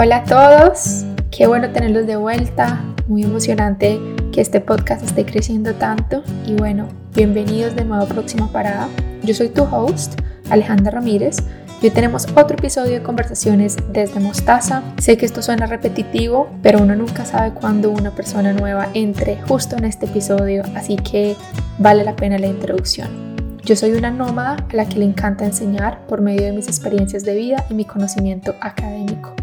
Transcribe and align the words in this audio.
Hola 0.00 0.18
a 0.18 0.24
todos, 0.24 1.04
qué 1.32 1.48
bueno 1.48 1.72
tenerlos 1.72 2.06
de 2.06 2.14
vuelta, 2.14 2.84
muy 3.08 3.24
emocionante 3.24 3.98
que 4.32 4.40
este 4.40 4.60
podcast 4.60 5.02
esté 5.02 5.26
creciendo 5.26 5.74
tanto 5.74 6.22
y 6.46 6.54
bueno, 6.54 6.86
bienvenidos 7.16 7.74
de 7.74 7.84
nuevo 7.84 8.04
a 8.04 8.06
Próxima 8.06 8.46
Parada. 8.52 8.88
Yo 9.24 9.34
soy 9.34 9.48
tu 9.48 9.64
host, 9.64 10.20
Alejandra 10.50 10.92
Ramírez. 10.92 11.38
Hoy 11.82 11.90
tenemos 11.90 12.28
otro 12.36 12.56
episodio 12.56 12.92
de 12.92 13.02
conversaciones 13.02 13.76
desde 13.92 14.20
Mostaza. 14.20 14.84
Sé 14.98 15.16
que 15.16 15.26
esto 15.26 15.42
suena 15.42 15.66
repetitivo, 15.66 16.48
pero 16.62 16.78
uno 16.78 16.94
nunca 16.94 17.24
sabe 17.24 17.50
cuándo 17.50 17.90
una 17.90 18.12
persona 18.12 18.52
nueva 18.52 18.90
entre 18.94 19.42
justo 19.48 19.76
en 19.76 19.84
este 19.84 20.06
episodio, 20.06 20.62
así 20.76 20.94
que 20.94 21.34
vale 21.80 22.04
la 22.04 22.14
pena 22.14 22.38
la 22.38 22.46
introducción. 22.46 23.34
Yo 23.64 23.74
soy 23.74 23.90
una 23.90 24.12
nómada 24.12 24.64
a 24.70 24.76
la 24.76 24.88
que 24.88 25.00
le 25.00 25.06
encanta 25.06 25.44
enseñar 25.44 26.06
por 26.06 26.20
medio 26.20 26.42
de 26.42 26.52
mis 26.52 26.68
experiencias 26.68 27.24
de 27.24 27.34
vida 27.34 27.64
y 27.68 27.74
mi 27.74 27.84
conocimiento 27.84 28.54
académico. 28.60 29.34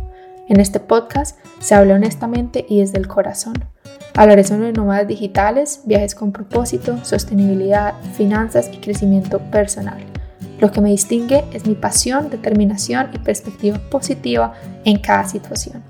En 0.47 0.59
este 0.59 0.79
podcast 0.79 1.39
se 1.59 1.73
habla 1.73 1.95
honestamente 1.95 2.67
y 2.69 2.79
desde 2.79 2.99
el 2.99 3.07
corazón. 3.07 3.55
Hablaré 4.15 4.43
sobre 4.43 4.71
nómadas 4.71 5.07
digitales, 5.07 5.81
viajes 5.85 6.13
con 6.13 6.31
propósito, 6.31 7.03
sostenibilidad, 7.03 7.95
finanzas 8.13 8.69
y 8.71 8.77
crecimiento 8.77 9.39
personal. 9.39 9.97
Lo 10.59 10.71
que 10.71 10.81
me 10.81 10.89
distingue 10.89 11.43
es 11.51 11.65
mi 11.65 11.73
pasión, 11.73 12.29
determinación 12.29 13.09
y 13.13 13.17
perspectiva 13.17 13.79
positiva 13.89 14.53
en 14.85 14.99
cada 14.99 15.27
situación. 15.27 15.83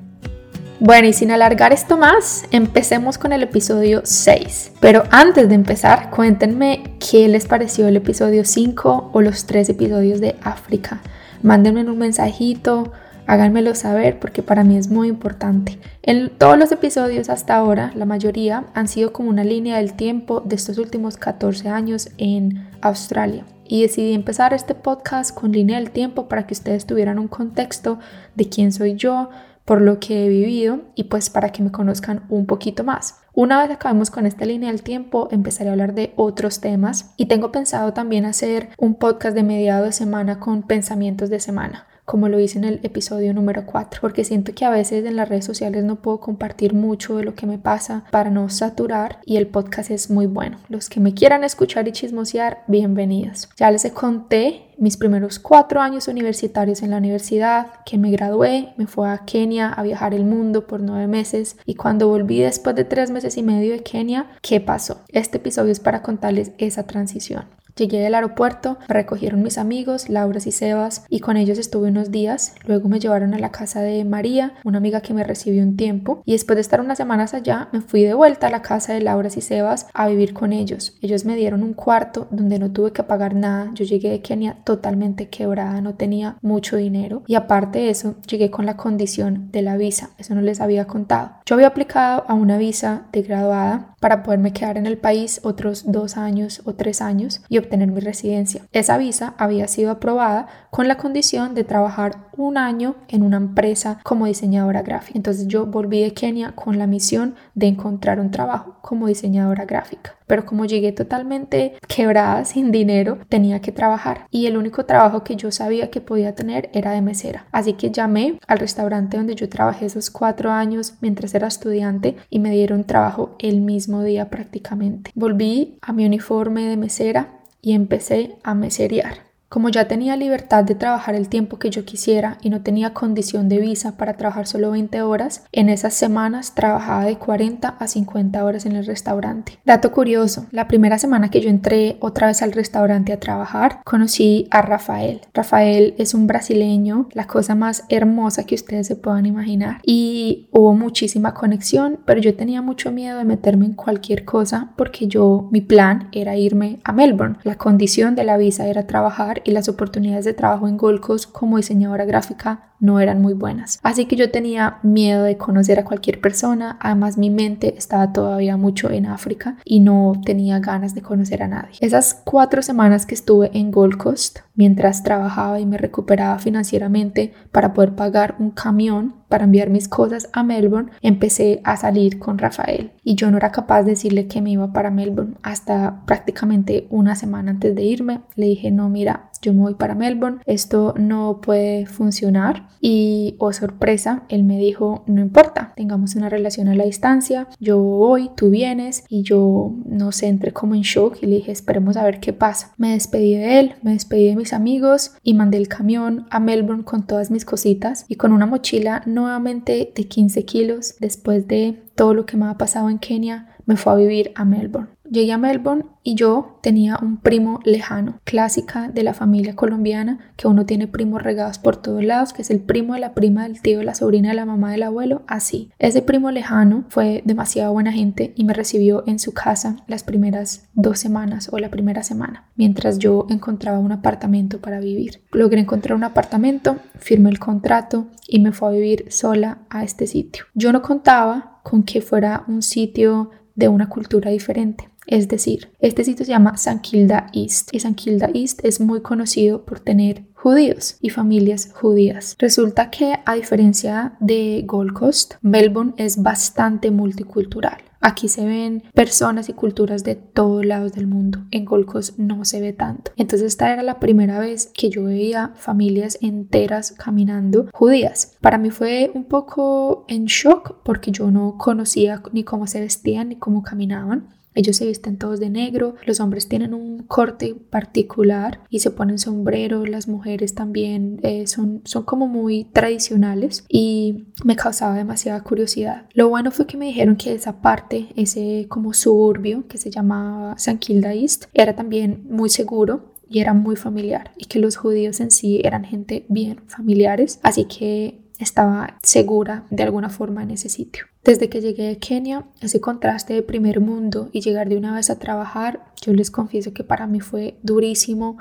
Bueno, 0.79 1.07
y 1.07 1.13
sin 1.13 1.31
alargar 1.31 1.73
esto 1.73 1.97
más, 1.97 2.45
empecemos 2.51 3.17
con 3.17 3.33
el 3.33 3.43
episodio 3.43 4.01
6. 4.05 4.73
Pero 4.79 5.03
antes 5.11 5.49
de 5.49 5.55
empezar, 5.55 6.09
cuéntenme 6.11 6.95
qué 6.99 7.27
les 7.27 7.45
pareció 7.45 7.87
el 7.87 7.97
episodio 7.97 8.45
5 8.45 9.11
o 9.13 9.21
los 9.21 9.45
tres 9.45 9.67
episodios 9.67 10.21
de 10.21 10.35
África. 10.43 11.01
Mándenme 11.43 11.81
un 11.81 11.97
mensajito, 11.97 12.91
háganmelo 13.27 13.75
saber 13.75 14.19
porque 14.19 14.43
para 14.43 14.63
mí 14.63 14.77
es 14.77 14.89
muy 14.89 15.07
importante. 15.07 15.79
En 16.01 16.29
todos 16.37 16.57
los 16.57 16.71
episodios 16.71 17.29
hasta 17.29 17.55
ahora, 17.55 17.91
la 17.95 18.05
mayoría 18.05 18.65
han 18.73 18.87
sido 18.87 19.13
como 19.13 19.29
una 19.29 19.43
línea 19.43 19.77
del 19.77 19.93
tiempo 19.93 20.41
de 20.41 20.55
estos 20.55 20.77
últimos 20.77 21.17
14 21.17 21.69
años 21.69 22.09
en 22.17 22.67
Australia. 22.81 23.45
Y 23.67 23.81
decidí 23.81 24.13
empezar 24.13 24.53
este 24.53 24.75
podcast 24.75 25.33
con 25.33 25.51
línea 25.51 25.79
del 25.79 25.91
tiempo 25.91 26.27
para 26.27 26.45
que 26.45 26.53
ustedes 26.53 26.85
tuvieran 26.85 27.17
un 27.17 27.27
contexto 27.27 27.99
de 28.35 28.47
quién 28.47 28.71
soy 28.71 28.95
yo, 28.95 29.29
por 29.65 29.81
lo 29.81 29.99
que 29.99 30.25
he 30.25 30.29
vivido 30.29 30.81
y 30.93 31.05
pues 31.05 31.31
para 31.31 31.51
que 31.51 31.63
me 31.63 31.71
conozcan 31.71 32.23
un 32.29 32.45
poquito 32.45 32.83
más. 32.83 33.21
Una 33.33 33.59
vez 33.59 33.71
acabemos 33.71 34.11
con 34.11 34.27
esta 34.27 34.45
línea 34.45 34.69
del 34.69 34.83
tiempo, 34.83 35.27
empezaré 35.31 35.69
a 35.69 35.73
hablar 35.73 35.95
de 35.95 36.13
otros 36.15 36.61
temas 36.61 37.13
y 37.17 37.25
tengo 37.25 37.51
pensado 37.51 37.91
también 37.91 38.25
hacer 38.25 38.69
un 38.77 38.93
podcast 38.93 39.35
de 39.35 39.41
mediado 39.41 39.85
de 39.85 39.91
semana 39.91 40.39
con 40.39 40.61
pensamientos 40.61 41.31
de 41.31 41.39
semana 41.39 41.87
como 42.05 42.29
lo 42.29 42.39
hice 42.39 42.57
en 42.57 42.63
el 42.63 42.79
episodio 42.83 43.33
número 43.33 43.65
4, 43.65 43.99
porque 43.99 44.23
siento 44.23 44.53
que 44.53 44.63
a 44.63 44.69
veces 44.69 45.05
en 45.05 45.15
las 45.15 45.27
redes 45.27 45.45
sociales 45.45 45.83
no 45.83 45.97
puedo 45.97 46.19
compartir 46.19 46.73
mucho 46.73 47.17
de 47.17 47.23
lo 47.23 47.35
que 47.35 47.47
me 47.47 47.57
pasa 47.57 48.05
para 48.11 48.29
no 48.29 48.47
saturar 48.49 49.19
y 49.25 49.37
el 49.37 49.47
podcast 49.47 49.91
es 49.91 50.09
muy 50.09 50.27
bueno. 50.27 50.57
Los 50.69 50.89
que 50.89 50.99
me 50.99 51.13
quieran 51.13 51.43
escuchar 51.43 51.87
y 51.87 51.91
chismosear, 51.91 52.63
bienvenidos. 52.67 53.49
Ya 53.57 53.71
les 53.71 53.91
conté 53.91 54.65
mis 54.77 54.97
primeros 54.97 55.39
cuatro 55.39 55.81
años 55.81 56.07
universitarios 56.07 56.81
en 56.81 56.91
la 56.91 56.97
universidad, 56.97 57.67
que 57.85 57.97
me 57.97 58.11
gradué, 58.11 58.73
me 58.77 58.87
fui 58.87 59.07
a 59.07 59.19
Kenia 59.25 59.69
a 59.69 59.83
viajar 59.83 60.13
el 60.13 60.25
mundo 60.25 60.67
por 60.67 60.81
nueve 60.81 61.07
meses 61.07 61.57
y 61.65 61.75
cuando 61.75 62.07
volví 62.07 62.39
después 62.39 62.75
de 62.75 62.83
tres 62.83 63.11
meses 63.11 63.37
y 63.37 63.43
medio 63.43 63.73
de 63.73 63.83
Kenia, 63.83 64.31
¿qué 64.41 64.59
pasó? 64.61 65.01
Este 65.09 65.37
episodio 65.37 65.71
es 65.71 65.79
para 65.79 66.01
contarles 66.01 66.51
esa 66.57 66.83
transición. 66.83 67.45
Llegué 67.77 67.99
del 67.99 68.15
aeropuerto, 68.15 68.77
recogieron 68.87 69.43
mis 69.43 69.57
amigos, 69.57 70.07
Laura 70.07 70.39
y 70.45 70.51
Sebas, 70.53 71.05
y 71.09 71.19
con 71.19 71.35
ellos 71.35 71.57
estuve 71.57 71.89
unos 71.89 72.09
días. 72.09 72.55
Luego 72.65 72.87
me 72.87 73.01
llevaron 73.01 73.33
a 73.33 73.37
la 73.37 73.51
casa 73.51 73.81
de 73.81 74.05
María, 74.05 74.53
una 74.63 74.77
amiga 74.77 75.01
que 75.01 75.13
me 75.13 75.25
recibió 75.25 75.61
un 75.61 75.75
tiempo, 75.75 76.21
y 76.23 76.31
después 76.31 76.55
de 76.55 76.61
estar 76.61 76.79
unas 76.79 76.97
semanas 76.97 77.33
allá, 77.33 77.67
me 77.73 77.81
fui 77.81 78.03
de 78.03 78.13
vuelta 78.13 78.47
a 78.47 78.49
la 78.49 78.61
casa 78.61 78.93
de 78.93 79.01
Laura 79.01 79.27
y 79.35 79.41
Sebas 79.41 79.87
a 79.93 80.07
vivir 80.07 80.33
con 80.33 80.53
ellos. 80.53 80.97
Ellos 81.01 81.25
me 81.25 81.35
dieron 81.35 81.63
un 81.63 81.73
cuarto 81.73 82.29
donde 82.31 82.59
no 82.59 82.71
tuve 82.71 82.93
que 82.93 83.03
pagar 83.03 83.35
nada. 83.35 83.71
Yo 83.73 83.83
llegué 83.83 84.09
de 84.09 84.21
Kenia 84.21 84.55
totalmente 84.65 85.29
quebrada, 85.29 85.79
no 85.79 85.95
tenía 85.95 86.37
mucho 86.41 86.75
dinero, 86.75 87.23
y 87.27 87.35
aparte 87.35 87.79
de 87.79 87.89
eso, 87.91 88.15
llegué 88.27 88.51
con 88.51 88.65
la 88.65 88.75
condición 88.75 89.49
de 89.51 89.61
la 89.61 89.77
visa. 89.77 90.09
Eso 90.17 90.35
no 90.35 90.41
les 90.41 90.59
había 90.59 90.85
contado. 90.85 91.31
Yo 91.45 91.55
había 91.55 91.67
aplicado 91.67 92.25
a 92.27 92.33
una 92.33 92.57
visa 92.57 93.03
de 93.13 93.21
graduada 93.21 93.95
para 94.01 94.23
poderme 94.23 94.53
quedar 94.53 94.77
en 94.77 94.85
el 94.85 94.97
país 94.97 95.39
otros 95.43 95.91
dos 95.91 96.17
años 96.17 96.61
o 96.65 96.73
tres 96.73 97.01
años 97.01 97.41
y 97.49 97.57
obtener 97.57 97.91
mi 97.91 98.01
residencia. 98.01 98.63
Esa 98.71 98.97
visa 98.97 99.33
había 99.37 99.67
sido 99.67 99.91
aprobada 99.91 100.47
con 100.69 100.87
la 100.87 100.97
condición 100.97 101.55
de 101.55 101.63
trabajar 101.63 102.27
un 102.37 102.57
año 102.57 102.95
en 103.07 103.23
una 103.23 103.37
empresa 103.37 103.99
como 104.03 104.25
diseñadora 104.25 104.81
gráfica. 104.81 105.17
Entonces 105.17 105.47
yo 105.47 105.65
volví 105.65 106.01
de 106.01 106.13
Kenia 106.13 106.51
con 106.51 106.77
la 106.77 106.87
misión 106.87 107.35
de 107.53 107.67
encontrar 107.67 108.19
un 108.19 108.31
trabajo 108.31 108.75
como 108.81 109.07
diseñadora 109.07 109.65
gráfica. 109.65 110.15
Pero 110.27 110.45
como 110.45 110.65
llegué 110.65 110.91
totalmente 110.91 111.77
quebrada, 111.87 112.45
sin 112.45 112.71
dinero, 112.71 113.19
tenía 113.29 113.61
que 113.61 113.71
trabajar. 113.71 114.27
Y 114.31 114.47
el 114.47 114.54
único 114.57 114.85
trabajo 114.85 115.23
que 115.23 115.35
yo 115.35 115.51
sabía 115.51 115.89
que 115.89 116.01
podía 116.01 116.35
tener 116.35 116.69
era 116.73 116.91
de 116.91 117.01
mesera. 117.01 117.45
Así 117.51 117.73
que 117.73 117.91
llamé 117.91 118.39
al 118.47 118.59
restaurante 118.59 119.17
donde 119.17 119.35
yo 119.35 119.49
trabajé 119.49 119.85
esos 119.85 120.09
cuatro 120.09 120.51
años 120.51 120.93
mientras 121.01 121.33
era 121.35 121.47
estudiante 121.47 122.15
y 122.29 122.39
me 122.39 122.51
dieron 122.51 122.83
trabajo 122.83 123.35
el 123.39 123.61
mismo 123.61 124.03
día 124.03 124.29
prácticamente. 124.29 125.11
Volví 125.15 125.77
a 125.81 125.93
mi 125.93 126.05
uniforme 126.05 126.65
de 126.65 126.77
mesera 126.77 127.39
y 127.61 127.73
empecé 127.73 128.37
a 128.43 128.53
meserear. 128.53 129.24
Como 129.47 129.69
ya 129.69 129.87
tenía 129.87 130.17
libertad 130.17 130.63
de 130.63 130.75
trabajar 130.75 131.15
el 131.15 131.29
tiempo 131.29 131.59
que 131.59 131.69
yo 131.69 131.85
quisiera 131.85 132.39
y 132.41 132.49
no 132.49 132.61
tenía 132.61 132.93
condición 132.93 133.47
de 133.47 133.59
visa 133.59 133.95
para 133.95 134.15
trabajar 134.15 134.47
solo 134.47 134.71
20 134.71 135.01
horas, 135.03 135.45
en 135.51 135.69
esas 135.69 135.93
semanas 135.93 136.55
trabajaba 136.55 137.05
de 137.05 137.17
40 137.17 137.69
a 137.69 137.87
50 137.87 138.43
horas 138.43 138.65
en 138.65 138.75
el 138.75 138.85
restaurante. 138.85 139.59
Dato 139.63 139.91
curioso, 139.91 140.47
la 140.51 140.67
primera 140.67 140.97
semana 140.97 141.29
que 141.29 141.41
yo 141.41 141.49
entré 141.49 141.97
otra 141.99 142.27
vez 142.27 142.41
al 142.41 142.53
restaurante 142.53 143.13
a 143.13 143.19
trabajar, 143.19 143.81
conocí 143.85 144.47
a 144.49 144.61
Rafael. 144.63 145.21
Rafael 145.33 145.93
es 145.99 146.15
un 146.15 146.25
brasileño, 146.25 147.07
la 147.13 147.27
cosa 147.27 147.53
más 147.53 147.83
hermosa 147.89 148.45
que 148.45 148.55
ustedes 148.55 148.87
se 148.87 148.95
puedan 148.95 149.27
imaginar 149.27 149.79
y 149.83 150.47
hubo 150.51 150.73
muchísima 150.73 151.33
conexión, 151.35 151.99
pero 152.05 152.19
yo 152.19 152.35
tenía 152.35 152.61
mucho 152.63 152.91
miedo 152.91 153.19
de 153.19 153.25
meterme 153.25 153.65
en 153.65 153.73
cualquier 153.73 154.25
cosa 154.25 154.71
porque 154.75 155.07
yo, 155.07 155.49
mi 155.51 155.61
plan 155.61 156.09
era 156.11 156.35
irme 156.35 156.79
a 156.83 156.93
Melbourne. 156.93 157.37
La 157.43 157.55
condición 157.55 158.15
de 158.15 158.23
la 158.23 158.37
visa 158.37 158.67
era 158.67 158.87
trabajar 158.87 159.34
y 159.43 159.51
las 159.51 159.69
oportunidades 159.69 160.25
de 160.25 160.33
trabajo 160.33 160.67
en 160.67 160.77
Gold 160.77 161.01
Coast 161.01 161.31
como 161.31 161.57
diseñadora 161.57 162.05
gráfica 162.05 162.71
no 162.79 162.99
eran 162.99 163.21
muy 163.21 163.33
buenas. 163.33 163.79
Así 163.83 164.05
que 164.05 164.15
yo 164.15 164.31
tenía 164.31 164.79
miedo 164.83 165.23
de 165.23 165.37
conocer 165.37 165.79
a 165.79 165.85
cualquier 165.85 166.19
persona, 166.21 166.77
además 166.81 167.17
mi 167.17 167.29
mente 167.29 167.75
estaba 167.77 168.11
todavía 168.11 168.57
mucho 168.57 168.89
en 168.89 169.05
África 169.05 169.57
y 169.63 169.79
no 169.79 170.13
tenía 170.25 170.59
ganas 170.59 170.93
de 170.93 171.01
conocer 171.01 171.43
a 171.43 171.47
nadie. 171.47 171.77
Esas 171.81 172.21
cuatro 172.25 172.61
semanas 172.61 173.05
que 173.05 173.15
estuve 173.15 173.49
en 173.53 173.71
Gold 173.71 173.97
Coast, 173.97 174.39
mientras 174.55 175.03
trabajaba 175.03 175.59
y 175.59 175.65
me 175.65 175.77
recuperaba 175.77 176.39
financieramente 176.39 177.33
para 177.51 177.73
poder 177.73 177.95
pagar 177.95 178.35
un 178.39 178.51
camión 178.51 179.15
para 179.29 179.45
enviar 179.45 179.69
mis 179.69 179.87
cosas 179.87 180.29
a 180.33 180.43
Melbourne, 180.43 180.91
empecé 181.01 181.61
a 181.63 181.77
salir 181.77 182.19
con 182.19 182.37
Rafael 182.37 182.91
y 183.03 183.15
yo 183.15 183.31
no 183.31 183.37
era 183.37 183.51
capaz 183.51 183.83
de 183.83 183.91
decirle 183.91 184.27
que 184.27 184.41
me 184.41 184.51
iba 184.51 184.71
para 184.71 184.91
Melbourne 184.91 185.35
hasta 185.43 186.03
prácticamente 186.05 186.87
una 186.89 187.15
semana 187.15 187.51
antes 187.51 187.75
de 187.75 187.83
irme. 187.83 188.21
Le 188.35 188.47
dije, 188.47 188.71
no, 188.71 188.89
mira, 188.89 189.24
yo 189.41 189.53
me 189.53 189.61
voy 189.61 189.75
para 189.75 189.95
Melbourne, 189.95 190.39
esto 190.45 190.93
no 190.97 191.41
puede 191.41 191.85
funcionar 191.85 192.67
y, 192.81 193.35
oh 193.39 193.53
sorpresa, 193.53 194.23
él 194.29 194.43
me 194.43 194.57
dijo, 194.57 195.03
no 195.07 195.21
importa, 195.21 195.73
tengamos 195.75 196.15
una 196.15 196.29
relación 196.29 196.67
a 196.67 196.75
la 196.75 196.83
distancia, 196.83 197.47
yo 197.59 197.79
voy, 197.79 198.29
tú 198.35 198.49
vienes 198.49 199.03
y 199.09 199.23
yo 199.23 199.73
no 199.85 200.11
sé, 200.11 200.27
entré 200.27 200.53
como 200.53 200.75
en 200.75 200.81
shock 200.81 201.17
y 201.21 201.25
le 201.25 201.37
dije, 201.37 201.51
esperemos 201.51 201.97
a 201.97 202.03
ver 202.03 202.19
qué 202.19 202.33
pasa. 202.33 202.73
Me 202.77 202.91
despedí 202.91 203.35
de 203.35 203.59
él, 203.59 203.75
me 203.81 203.91
despedí 203.91 204.27
de 204.27 204.35
mis 204.35 204.53
amigos 204.53 205.13
y 205.23 205.33
mandé 205.33 205.57
el 205.57 205.67
camión 205.67 206.27
a 206.29 206.39
Melbourne 206.39 206.83
con 206.83 207.05
todas 207.05 207.31
mis 207.31 207.45
cositas 207.45 208.05
y 208.07 208.15
con 208.15 208.31
una 208.31 208.45
mochila 208.45 209.03
nuevamente 209.05 209.91
de 209.95 210.07
15 210.07 210.45
kilos 210.45 210.95
después 210.99 211.47
de 211.47 211.83
todo 211.95 212.13
lo 212.13 212.25
que 212.25 212.37
me 212.37 212.45
ha 212.45 212.57
pasado 212.57 212.89
en 212.89 212.99
Kenia, 212.99 213.54
me 213.65 213.77
fue 213.77 213.93
a 213.93 213.95
vivir 213.95 214.31
a 214.35 214.45
Melbourne. 214.45 214.95
Llegué 215.09 215.33
a 215.33 215.37
Melbourne 215.37 215.85
y 216.01 216.15
yo 216.15 216.57
tenía 216.61 216.97
un 216.99 217.17
primo 217.17 217.59
lejano, 217.63 218.19
clásica 218.23 218.89
de 218.89 219.03
la 219.03 219.13
familia 219.13 219.55
colombiana, 219.55 220.31
que 220.35 220.47
uno 220.47 220.65
tiene 220.65 220.87
primos 220.87 221.21
regados 221.21 221.59
por 221.59 221.77
todos 221.77 222.03
lados, 222.03 222.33
que 222.33 222.41
es 222.41 222.49
el 222.49 222.59
primo 222.59 222.95
de 222.95 223.01
la 223.01 223.13
prima 223.13 223.43
del 223.43 223.61
tío, 223.61 223.79
de 223.79 223.85
la 223.85 223.93
sobrina 223.93 224.29
de 224.29 224.35
la 224.35 224.45
mamá 224.45 224.71
del 224.71 224.83
abuelo, 224.83 225.21
así. 225.27 225.69
Ese 225.77 226.01
primo 226.01 226.31
lejano 226.31 226.85
fue 226.89 227.21
demasiado 227.23 227.71
buena 227.71 227.91
gente 227.91 228.33
y 228.35 228.45
me 228.45 228.53
recibió 228.53 229.03
en 229.05 229.19
su 229.19 229.33
casa 229.33 229.77
las 229.87 230.03
primeras 230.03 230.67
dos 230.73 230.99
semanas 230.99 231.49
o 231.51 231.59
la 231.59 231.69
primera 231.69 232.01
semana, 232.01 232.49
mientras 232.55 232.97
yo 232.97 233.27
encontraba 233.29 233.77
un 233.77 233.91
apartamento 233.91 234.59
para 234.59 234.79
vivir. 234.79 235.21
Logré 235.31 235.61
encontrar 235.61 235.95
un 235.95 236.03
apartamento, 236.03 236.77
firmé 236.97 237.29
el 237.29 237.39
contrato 237.39 238.07
y 238.27 238.39
me 238.39 238.51
fue 238.51 238.69
a 238.69 238.71
vivir 238.71 239.05
sola 239.09 239.59
a 239.69 239.83
este 239.83 240.07
sitio. 240.07 240.45
Yo 240.55 240.71
no 240.71 240.81
contaba 240.81 241.59
con 241.63 241.83
que 241.83 242.01
fuera 242.01 242.43
un 242.47 242.61
sitio 242.61 243.31
de 243.55 243.67
una 243.67 243.89
cultura 243.89 244.31
diferente. 244.31 244.89
Es 245.07 245.27
decir, 245.27 245.69
este 245.79 246.03
sitio 246.03 246.25
se 246.25 246.31
llama 246.31 246.57
San 246.57 246.81
Kilda 246.81 247.27
East 247.33 247.69
y 247.73 247.79
San 247.79 247.95
Kilda 247.95 248.29
East 248.33 248.61
es 248.63 248.79
muy 248.79 249.01
conocido 249.01 249.63
por 249.63 249.79
tener 249.79 250.23
judíos 250.33 250.97
y 251.01 251.09
familias 251.09 251.71
judías. 251.73 252.35
Resulta 252.39 252.89
que 252.89 253.15
a 253.25 253.35
diferencia 253.35 254.15
de 254.19 254.63
Gold 254.65 254.93
Coast, 254.93 255.35
Melbourne 255.41 255.93
es 255.97 256.21
bastante 256.21 256.91
multicultural. 256.91 257.77
Aquí 258.07 258.29
se 258.29 258.45
ven 258.45 258.83
personas 258.93 259.49
y 259.49 259.53
culturas 259.53 260.03
de 260.03 260.13
todos 260.13 260.63
lados 260.63 260.93
del 260.93 261.07
mundo. 261.07 261.39
En 261.49 261.65
Gold 261.65 261.87
Coast 261.87 262.19
no 262.19 262.45
se 262.45 262.61
ve 262.61 262.71
tanto. 262.71 263.11
Entonces 263.17 263.47
esta 263.47 263.73
era 263.73 263.81
la 263.81 263.99
primera 263.99 264.37
vez 264.37 264.71
que 264.75 264.91
yo 264.91 265.05
veía 265.05 265.53
familias 265.55 266.19
enteras 266.21 266.91
caminando 266.91 267.65
judías. 267.73 268.37
Para 268.41 268.59
mí 268.59 268.69
fue 268.69 269.09
un 269.15 269.23
poco 269.23 270.05
en 270.07 270.25
shock 270.25 270.83
porque 270.83 271.09
yo 271.09 271.31
no 271.31 271.57
conocía 271.57 272.21
ni 272.31 272.43
cómo 272.43 272.67
se 272.67 272.79
vestían 272.79 273.29
ni 273.29 273.37
cómo 273.37 273.63
caminaban. 273.63 274.35
Ellos 274.55 274.77
se 274.77 274.87
visten 274.87 275.17
todos 275.17 275.39
de 275.39 275.49
negro, 275.49 275.95
los 276.05 276.19
hombres 276.19 276.47
tienen 276.47 276.73
un 276.73 277.03
corte 277.03 277.55
particular 277.69 278.61
y 278.69 278.79
se 278.79 278.89
ponen 278.89 279.19
sombrero, 279.19 279.85
las 279.85 280.07
mujeres 280.07 280.55
también 280.55 281.19
eh, 281.23 281.45
son, 281.45 281.81
son 281.83 282.03
como 282.03 282.27
muy 282.27 282.65
tradicionales 282.65 283.65
y 283.69 284.25
me 284.43 284.55
causaba 284.55 284.95
demasiada 284.95 285.43
curiosidad. 285.43 286.07
Lo 286.13 286.29
bueno 286.29 286.51
fue 286.51 286.65
que 286.65 286.77
me 286.77 286.87
dijeron 286.87 287.17
que 287.17 287.33
esa 287.33 287.61
parte, 287.61 288.07
ese 288.15 288.65
como 288.69 288.93
suburbio 288.93 289.67
que 289.67 289.77
se 289.77 289.91
llamaba 289.91 290.57
San 290.57 290.77
Kilda 290.77 291.13
East, 291.13 291.45
era 291.53 291.75
también 291.75 292.25
muy 292.29 292.49
seguro 292.49 293.13
y 293.27 293.39
era 293.39 293.53
muy 293.53 293.75
familiar 293.75 294.31
y 294.37 294.45
que 294.45 294.59
los 294.59 294.77
judíos 294.77 295.19
en 295.19 295.31
sí 295.31 295.61
eran 295.63 295.83
gente 295.83 296.25
bien 296.29 296.61
familiares, 296.67 297.39
así 297.43 297.65
que 297.65 298.21
estaba 298.39 298.97
segura 299.01 299.65
de 299.69 299.83
alguna 299.83 300.09
forma 300.09 300.43
en 300.43 300.51
ese 300.51 300.69
sitio. 300.69 301.05
Desde 301.25 301.49
que 301.49 301.59
llegué 301.59 301.89
a 301.89 301.95
Kenia, 301.95 302.45
ese 302.61 302.79
contraste 302.79 303.33
de 303.33 303.41
primer 303.41 303.81
mundo 303.81 304.29
y 304.31 304.41
llegar 304.41 304.69
de 304.69 304.77
una 304.77 304.93
vez 304.93 305.09
a 305.09 305.17
trabajar, 305.17 305.83
yo 305.99 306.13
les 306.13 306.29
confieso 306.29 306.71
que 306.71 306.83
para 306.83 307.07
mí 307.07 307.19
fue 307.19 307.57
durísimo 307.63 308.37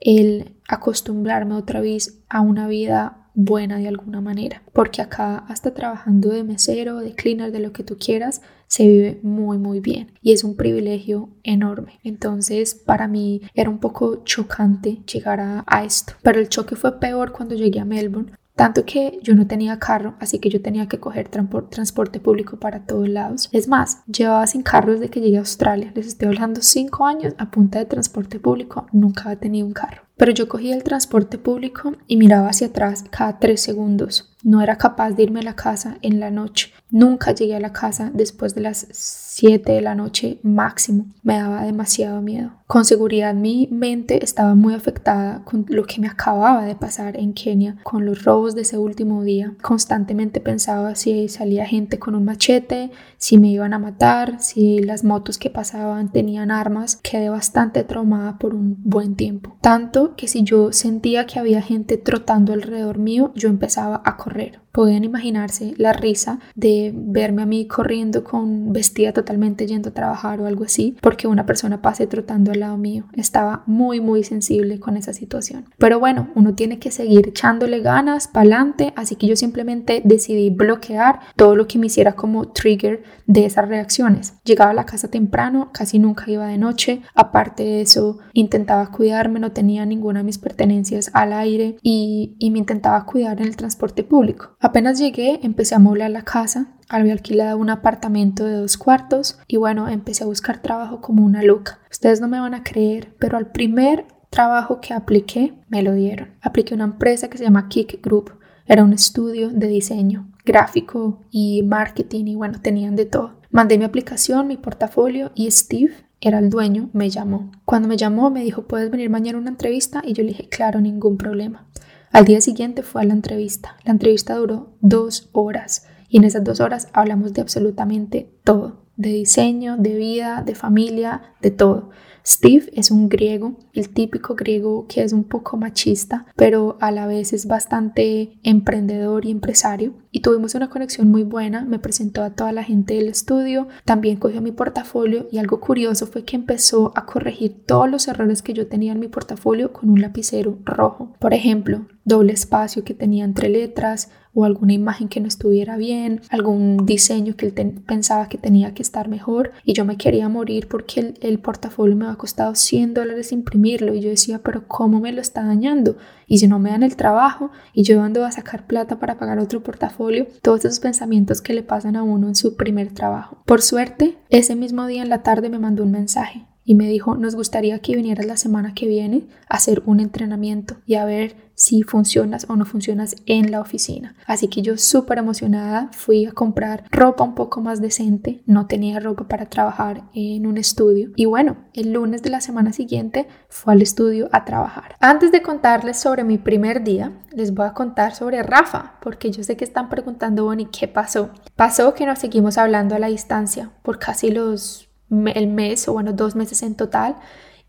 el 0.00 0.56
acostumbrarme 0.68 1.54
otra 1.54 1.80
vez 1.80 2.24
a 2.28 2.40
una 2.40 2.66
vida 2.66 3.30
buena 3.34 3.78
de 3.78 3.86
alguna 3.86 4.20
manera, 4.20 4.62
porque 4.72 5.00
acá 5.00 5.44
hasta 5.48 5.74
trabajando 5.74 6.30
de 6.30 6.42
mesero, 6.42 6.98
de 6.98 7.14
cleaner, 7.14 7.52
de 7.52 7.60
lo 7.60 7.72
que 7.72 7.84
tú 7.84 7.98
quieras, 7.98 8.42
se 8.66 8.88
vive 8.88 9.20
muy 9.22 9.56
muy 9.56 9.78
bien 9.78 10.18
y 10.20 10.32
es 10.32 10.42
un 10.42 10.56
privilegio 10.56 11.28
enorme. 11.44 12.00
Entonces 12.02 12.74
para 12.74 13.06
mí 13.06 13.42
era 13.54 13.70
un 13.70 13.78
poco 13.78 14.24
chocante 14.24 15.02
llegar 15.06 15.38
a, 15.38 15.62
a 15.68 15.84
esto, 15.84 16.14
pero 16.22 16.40
el 16.40 16.48
choque 16.48 16.74
fue 16.74 16.98
peor 16.98 17.30
cuando 17.30 17.54
llegué 17.54 17.78
a 17.78 17.84
Melbourne 17.84 18.32
tanto 18.54 18.84
que 18.84 19.18
yo 19.22 19.34
no 19.34 19.46
tenía 19.46 19.78
carro, 19.78 20.14
así 20.20 20.38
que 20.38 20.48
yo 20.48 20.62
tenía 20.62 20.88
que 20.88 21.00
coger 21.00 21.28
transporte 21.28 22.20
público 22.20 22.58
para 22.58 22.84
todos 22.84 23.08
lados. 23.08 23.48
Es 23.52 23.68
más, 23.68 24.04
llevaba 24.06 24.46
sin 24.46 24.62
carro 24.62 24.92
desde 24.92 25.10
que 25.10 25.20
llegué 25.20 25.36
a 25.36 25.40
Australia. 25.40 25.92
Les 25.94 26.06
estoy 26.06 26.28
hablando 26.28 26.62
cinco 26.62 27.06
años 27.06 27.34
a 27.38 27.50
punta 27.50 27.78
de 27.78 27.86
transporte 27.86 28.38
público. 28.38 28.86
Nunca 28.92 29.24
había 29.24 29.40
tenido 29.40 29.66
un 29.66 29.72
carro. 29.72 30.02
Pero 30.16 30.32
yo 30.32 30.48
cogía 30.48 30.74
el 30.74 30.84
transporte 30.84 31.38
público 31.38 31.94
y 32.06 32.16
miraba 32.16 32.48
hacia 32.48 32.68
atrás 32.68 33.04
cada 33.10 33.38
tres 33.38 33.60
segundos. 33.60 34.34
No 34.44 34.60
era 34.60 34.76
capaz 34.76 35.12
de 35.12 35.22
irme 35.22 35.40
a 35.40 35.44
la 35.44 35.56
casa 35.56 35.96
en 36.02 36.20
la 36.20 36.30
noche. 36.30 36.70
Nunca 36.90 37.32
llegué 37.32 37.56
a 37.56 37.60
la 37.60 37.72
casa 37.72 38.10
después 38.12 38.54
de 38.54 38.60
las 38.60 38.86
7 38.92 39.72
de 39.72 39.80
la 39.80 39.94
noche 39.94 40.38
máximo. 40.42 41.06
Me 41.22 41.38
daba 41.38 41.64
demasiado 41.64 42.20
miedo. 42.20 42.52
Con 42.66 42.84
seguridad 42.84 43.34
mi 43.34 43.68
mente 43.72 44.22
estaba 44.22 44.54
muy 44.54 44.74
afectada 44.74 45.42
con 45.44 45.64
lo 45.68 45.84
que 45.86 46.00
me 46.00 46.08
acababa 46.08 46.64
de 46.66 46.76
pasar 46.76 47.18
en 47.18 47.32
Kenia, 47.32 47.76
con 47.82 48.04
los 48.04 48.24
robos 48.24 48.54
de 48.54 48.62
ese 48.62 48.78
último 48.78 49.22
día. 49.24 49.54
Constantemente 49.62 50.40
pensaba 50.40 50.94
si 50.94 51.28
salía 51.28 51.66
gente 51.66 51.98
con 51.98 52.14
un 52.14 52.24
machete, 52.24 52.90
si 53.16 53.38
me 53.38 53.48
iban 53.48 53.72
a 53.72 53.78
matar, 53.78 54.40
si 54.40 54.78
las 54.78 55.04
motos 55.04 55.38
que 55.38 55.50
pasaban 55.50 56.12
tenían 56.12 56.50
armas. 56.50 56.96
Quedé 57.02 57.28
bastante 57.28 57.82
traumada 57.82 58.38
por 58.38 58.54
un 58.54 58.76
buen 58.84 59.16
tiempo. 59.16 59.56
Tanto 59.60 60.03
que 60.16 60.28
si 60.28 60.44
yo 60.44 60.72
sentía 60.72 61.26
que 61.26 61.38
había 61.38 61.62
gente 61.62 61.96
trotando 61.96 62.52
alrededor 62.52 62.98
mío, 62.98 63.32
yo 63.34 63.48
empezaba 63.48 64.02
a 64.04 64.16
correr. 64.16 64.63
Pueden 64.74 65.04
imaginarse 65.04 65.72
la 65.76 65.92
risa 65.92 66.40
de 66.56 66.92
verme 66.92 67.42
a 67.42 67.46
mí 67.46 67.68
corriendo 67.68 68.24
con 68.24 68.72
vestida 68.72 69.12
totalmente 69.12 69.68
yendo 69.68 69.90
a 69.90 69.94
trabajar 69.94 70.40
o 70.40 70.46
algo 70.46 70.64
así, 70.64 70.96
porque 71.00 71.28
una 71.28 71.46
persona 71.46 71.80
pase 71.80 72.08
trotando 72.08 72.50
al 72.50 72.58
lado 72.58 72.76
mío. 72.76 73.04
Estaba 73.12 73.62
muy, 73.66 74.00
muy 74.00 74.24
sensible 74.24 74.80
con 74.80 74.96
esa 74.96 75.12
situación. 75.12 75.66
Pero 75.78 76.00
bueno, 76.00 76.30
uno 76.34 76.56
tiene 76.56 76.80
que 76.80 76.90
seguir 76.90 77.28
echándole 77.28 77.82
ganas 77.82 78.26
para 78.26 78.40
adelante, 78.40 78.92
así 78.96 79.14
que 79.14 79.28
yo 79.28 79.36
simplemente 79.36 80.02
decidí 80.04 80.50
bloquear 80.50 81.20
todo 81.36 81.54
lo 81.54 81.68
que 81.68 81.78
me 81.78 81.86
hiciera 81.86 82.14
como 82.14 82.48
trigger 82.48 83.04
de 83.28 83.46
esas 83.46 83.68
reacciones. 83.68 84.34
Llegaba 84.42 84.72
a 84.72 84.74
la 84.74 84.86
casa 84.86 85.06
temprano, 85.06 85.70
casi 85.72 86.00
nunca 86.00 86.28
iba 86.28 86.48
de 86.48 86.58
noche. 86.58 87.02
Aparte 87.14 87.62
de 87.62 87.80
eso, 87.80 88.18
intentaba 88.32 88.90
cuidarme, 88.90 89.38
no 89.38 89.52
tenía 89.52 89.86
ninguna 89.86 90.18
de 90.18 90.24
mis 90.24 90.38
pertenencias 90.38 91.12
al 91.14 91.32
aire 91.32 91.76
y, 91.80 92.34
y 92.40 92.50
me 92.50 92.58
intentaba 92.58 93.06
cuidar 93.06 93.40
en 93.40 93.46
el 93.46 93.54
transporte 93.54 94.02
público. 94.02 94.56
Apenas 94.64 94.98
llegué, 94.98 95.40
empecé 95.42 95.74
a 95.74 95.78
moblar 95.78 96.10
la 96.10 96.22
casa. 96.22 96.68
Había 96.88 97.12
alquilado 97.12 97.58
un 97.58 97.68
apartamento 97.68 98.46
de 98.46 98.54
dos 98.54 98.78
cuartos 98.78 99.38
y 99.46 99.58
bueno, 99.58 99.90
empecé 99.90 100.24
a 100.24 100.26
buscar 100.26 100.62
trabajo 100.62 101.02
como 101.02 101.22
una 101.22 101.42
loca. 101.42 101.80
Ustedes 101.90 102.22
no 102.22 102.28
me 102.28 102.40
van 102.40 102.54
a 102.54 102.62
creer, 102.62 103.12
pero 103.18 103.36
al 103.36 103.52
primer 103.52 104.06
trabajo 104.30 104.80
que 104.80 104.94
apliqué, 104.94 105.52
me 105.68 105.82
lo 105.82 105.92
dieron. 105.92 106.30
Apliqué 106.40 106.72
a 106.72 106.76
una 106.76 106.84
empresa 106.84 107.28
que 107.28 107.36
se 107.36 107.44
llama 107.44 107.68
Kick 107.68 108.02
Group. 108.02 108.38
Era 108.64 108.84
un 108.84 108.94
estudio 108.94 109.50
de 109.50 109.66
diseño 109.66 110.30
gráfico 110.46 111.20
y 111.30 111.62
marketing 111.62 112.24
y 112.28 112.34
bueno, 112.34 112.62
tenían 112.62 112.96
de 112.96 113.04
todo. 113.04 113.34
Mandé 113.50 113.76
mi 113.76 113.84
aplicación, 113.84 114.48
mi 114.48 114.56
portafolio 114.56 115.30
y 115.34 115.50
Steve, 115.50 115.92
era 116.22 116.38
el 116.38 116.48
dueño, 116.48 116.88
me 116.94 117.10
llamó. 117.10 117.52
Cuando 117.66 117.86
me 117.86 117.98
llamó 117.98 118.30
me 118.30 118.42
dijo, 118.42 118.62
¿puedes 118.62 118.90
venir 118.90 119.10
mañana 119.10 119.36
a 119.36 119.42
una 119.42 119.50
entrevista? 119.50 120.02
Y 120.06 120.14
yo 120.14 120.22
le 120.22 120.30
dije, 120.30 120.48
claro, 120.48 120.80
ningún 120.80 121.18
problema. 121.18 121.66
Al 122.14 122.26
día 122.26 122.40
siguiente 122.40 122.84
fue 122.84 123.02
a 123.02 123.04
la 123.04 123.12
entrevista. 123.12 123.76
La 123.82 123.90
entrevista 123.90 124.36
duró 124.36 124.68
dos 124.80 125.30
horas 125.32 125.88
y 126.08 126.18
en 126.18 126.22
esas 126.22 126.44
dos 126.44 126.60
horas 126.60 126.86
hablamos 126.92 127.32
de 127.34 127.40
absolutamente 127.40 128.30
todo, 128.44 128.84
de 128.96 129.08
diseño, 129.08 129.76
de 129.76 129.96
vida, 129.96 130.44
de 130.46 130.54
familia, 130.54 131.34
de 131.42 131.50
todo. 131.50 131.90
Steve 132.26 132.70
es 132.72 132.90
un 132.90 133.10
griego, 133.10 133.58
el 133.74 133.90
típico 133.90 134.34
griego 134.34 134.86
que 134.88 135.02
es 135.02 135.12
un 135.12 135.24
poco 135.24 135.58
machista, 135.58 136.24
pero 136.36 136.78
a 136.80 136.90
la 136.90 137.06
vez 137.06 137.34
es 137.34 137.46
bastante 137.46 138.38
emprendedor 138.42 139.26
y 139.26 139.30
empresario. 139.30 139.92
Y 140.10 140.20
tuvimos 140.20 140.54
una 140.54 140.70
conexión 140.70 141.10
muy 141.10 141.22
buena, 141.22 141.66
me 141.66 141.78
presentó 141.78 142.22
a 142.22 142.30
toda 142.30 142.52
la 142.52 142.64
gente 142.64 142.94
del 142.94 143.08
estudio, 143.08 143.68
también 143.84 144.16
cogió 144.16 144.40
mi 144.40 144.52
portafolio 144.52 145.28
y 145.30 145.38
algo 145.38 145.60
curioso 145.60 146.06
fue 146.06 146.24
que 146.24 146.36
empezó 146.36 146.92
a 146.94 147.04
corregir 147.04 147.64
todos 147.66 147.90
los 147.90 148.08
errores 148.08 148.40
que 148.40 148.54
yo 148.54 148.68
tenía 148.68 148.92
en 148.92 149.00
mi 149.00 149.08
portafolio 149.08 149.72
con 149.72 149.90
un 149.90 150.00
lapicero 150.00 150.58
rojo. 150.64 151.12
Por 151.18 151.34
ejemplo, 151.34 151.86
doble 152.04 152.32
espacio 152.32 152.84
que 152.84 152.94
tenía 152.94 153.24
entre 153.24 153.50
letras, 153.50 154.10
o 154.34 154.44
alguna 154.44 154.72
imagen 154.72 155.08
que 155.08 155.20
no 155.20 155.28
estuviera 155.28 155.76
bien, 155.76 156.20
algún 156.30 156.84
diseño 156.84 157.36
que 157.36 157.46
él 157.46 157.52
pensaba 157.86 158.28
que 158.28 158.38
tenía 158.38 158.74
que 158.74 158.82
estar 158.82 159.08
mejor 159.08 159.52
y 159.64 159.72
yo 159.72 159.84
me 159.84 159.96
quería 159.96 160.28
morir 160.28 160.68
porque 160.68 161.00
el, 161.00 161.14
el 161.20 161.38
portafolio 161.38 161.96
me 161.96 162.06
ha 162.06 162.14
costado 162.16 162.54
100 162.54 162.94
dólares 162.94 163.32
imprimirlo 163.32 163.94
y 163.94 164.00
yo 164.00 164.10
decía, 164.10 164.40
pero 164.42 164.66
¿cómo 164.66 165.00
me 165.00 165.12
lo 165.12 165.20
está 165.20 165.44
dañando? 165.44 165.96
Y 166.26 166.38
si 166.38 166.48
no 166.48 166.58
me 166.58 166.70
dan 166.70 166.82
el 166.82 166.96
trabajo 166.96 167.50
y 167.72 167.82
yo 167.82 168.02
ando 168.02 168.24
a 168.24 168.32
sacar 168.32 168.66
plata 168.66 168.98
para 168.98 169.18
pagar 169.18 169.38
otro 169.38 169.62
portafolio, 169.62 170.26
todos 170.42 170.64
esos 170.64 170.80
pensamientos 170.80 171.40
que 171.40 171.54
le 171.54 171.62
pasan 171.62 171.96
a 171.96 172.02
uno 172.02 172.28
en 172.28 172.34
su 172.34 172.56
primer 172.56 172.92
trabajo. 172.92 173.42
Por 173.44 173.62
suerte, 173.62 174.16
ese 174.30 174.56
mismo 174.56 174.86
día 174.86 175.02
en 175.02 175.08
la 175.08 175.22
tarde 175.22 175.48
me 175.48 175.58
mandó 175.58 175.82
un 175.82 175.92
mensaje 175.92 176.46
y 176.64 176.74
me 176.74 176.88
dijo, 176.88 177.16
nos 177.16 177.34
gustaría 177.34 177.78
que 177.80 177.94
vinieras 177.94 178.26
la 178.26 178.36
semana 178.36 178.74
que 178.74 178.88
viene 178.88 179.26
a 179.48 179.56
hacer 179.56 179.82
un 179.86 180.00
entrenamiento 180.00 180.76
y 180.86 180.94
a 180.94 181.04
ver 181.04 181.36
si 181.54 181.82
funcionas 181.82 182.46
o 182.48 182.56
no 182.56 182.64
funcionas 182.64 183.16
en 183.26 183.50
la 183.50 183.60
oficina. 183.60 184.16
Así 184.26 184.48
que 184.48 184.62
yo 184.62 184.76
súper 184.76 185.18
emocionada 185.18 185.88
fui 185.92 186.26
a 186.26 186.32
comprar 186.32 186.84
ropa 186.90 187.24
un 187.24 187.34
poco 187.34 187.60
más 187.60 187.80
decente, 187.80 188.42
no 188.46 188.66
tenía 188.66 188.98
ropa 188.98 189.28
para 189.28 189.46
trabajar 189.46 190.04
en 190.14 190.46
un 190.46 190.58
estudio 190.58 191.10
y 191.16 191.26
bueno, 191.26 191.56
el 191.72 191.92
lunes 191.92 192.22
de 192.22 192.30
la 192.30 192.40
semana 192.40 192.72
siguiente 192.72 193.28
fue 193.48 193.74
al 193.74 193.82
estudio 193.82 194.28
a 194.32 194.44
trabajar. 194.44 194.96
Antes 195.00 195.30
de 195.32 195.42
contarles 195.42 195.98
sobre 195.98 196.24
mi 196.24 196.38
primer 196.38 196.82
día, 196.82 197.12
les 197.32 197.54
voy 197.54 197.66
a 197.66 197.74
contar 197.74 198.14
sobre 198.14 198.42
Rafa, 198.42 198.94
porque 199.00 199.30
yo 199.30 199.42
sé 199.42 199.56
que 199.56 199.64
están 199.64 199.88
preguntando, 199.88 200.44
Bonnie, 200.44 200.68
¿qué 200.76 200.88
pasó? 200.88 201.30
Pasó 201.56 201.94
que 201.94 202.06
nos 202.06 202.18
seguimos 202.18 202.58
hablando 202.58 202.94
a 202.94 202.98
la 202.98 203.08
distancia 203.08 203.70
por 203.82 203.98
casi 203.98 204.30
los 204.30 204.88
el 205.34 205.46
mes 205.48 205.88
o 205.88 205.92
bueno, 205.92 206.12
dos 206.12 206.34
meses 206.36 206.62
en 206.62 206.74
total 206.74 207.16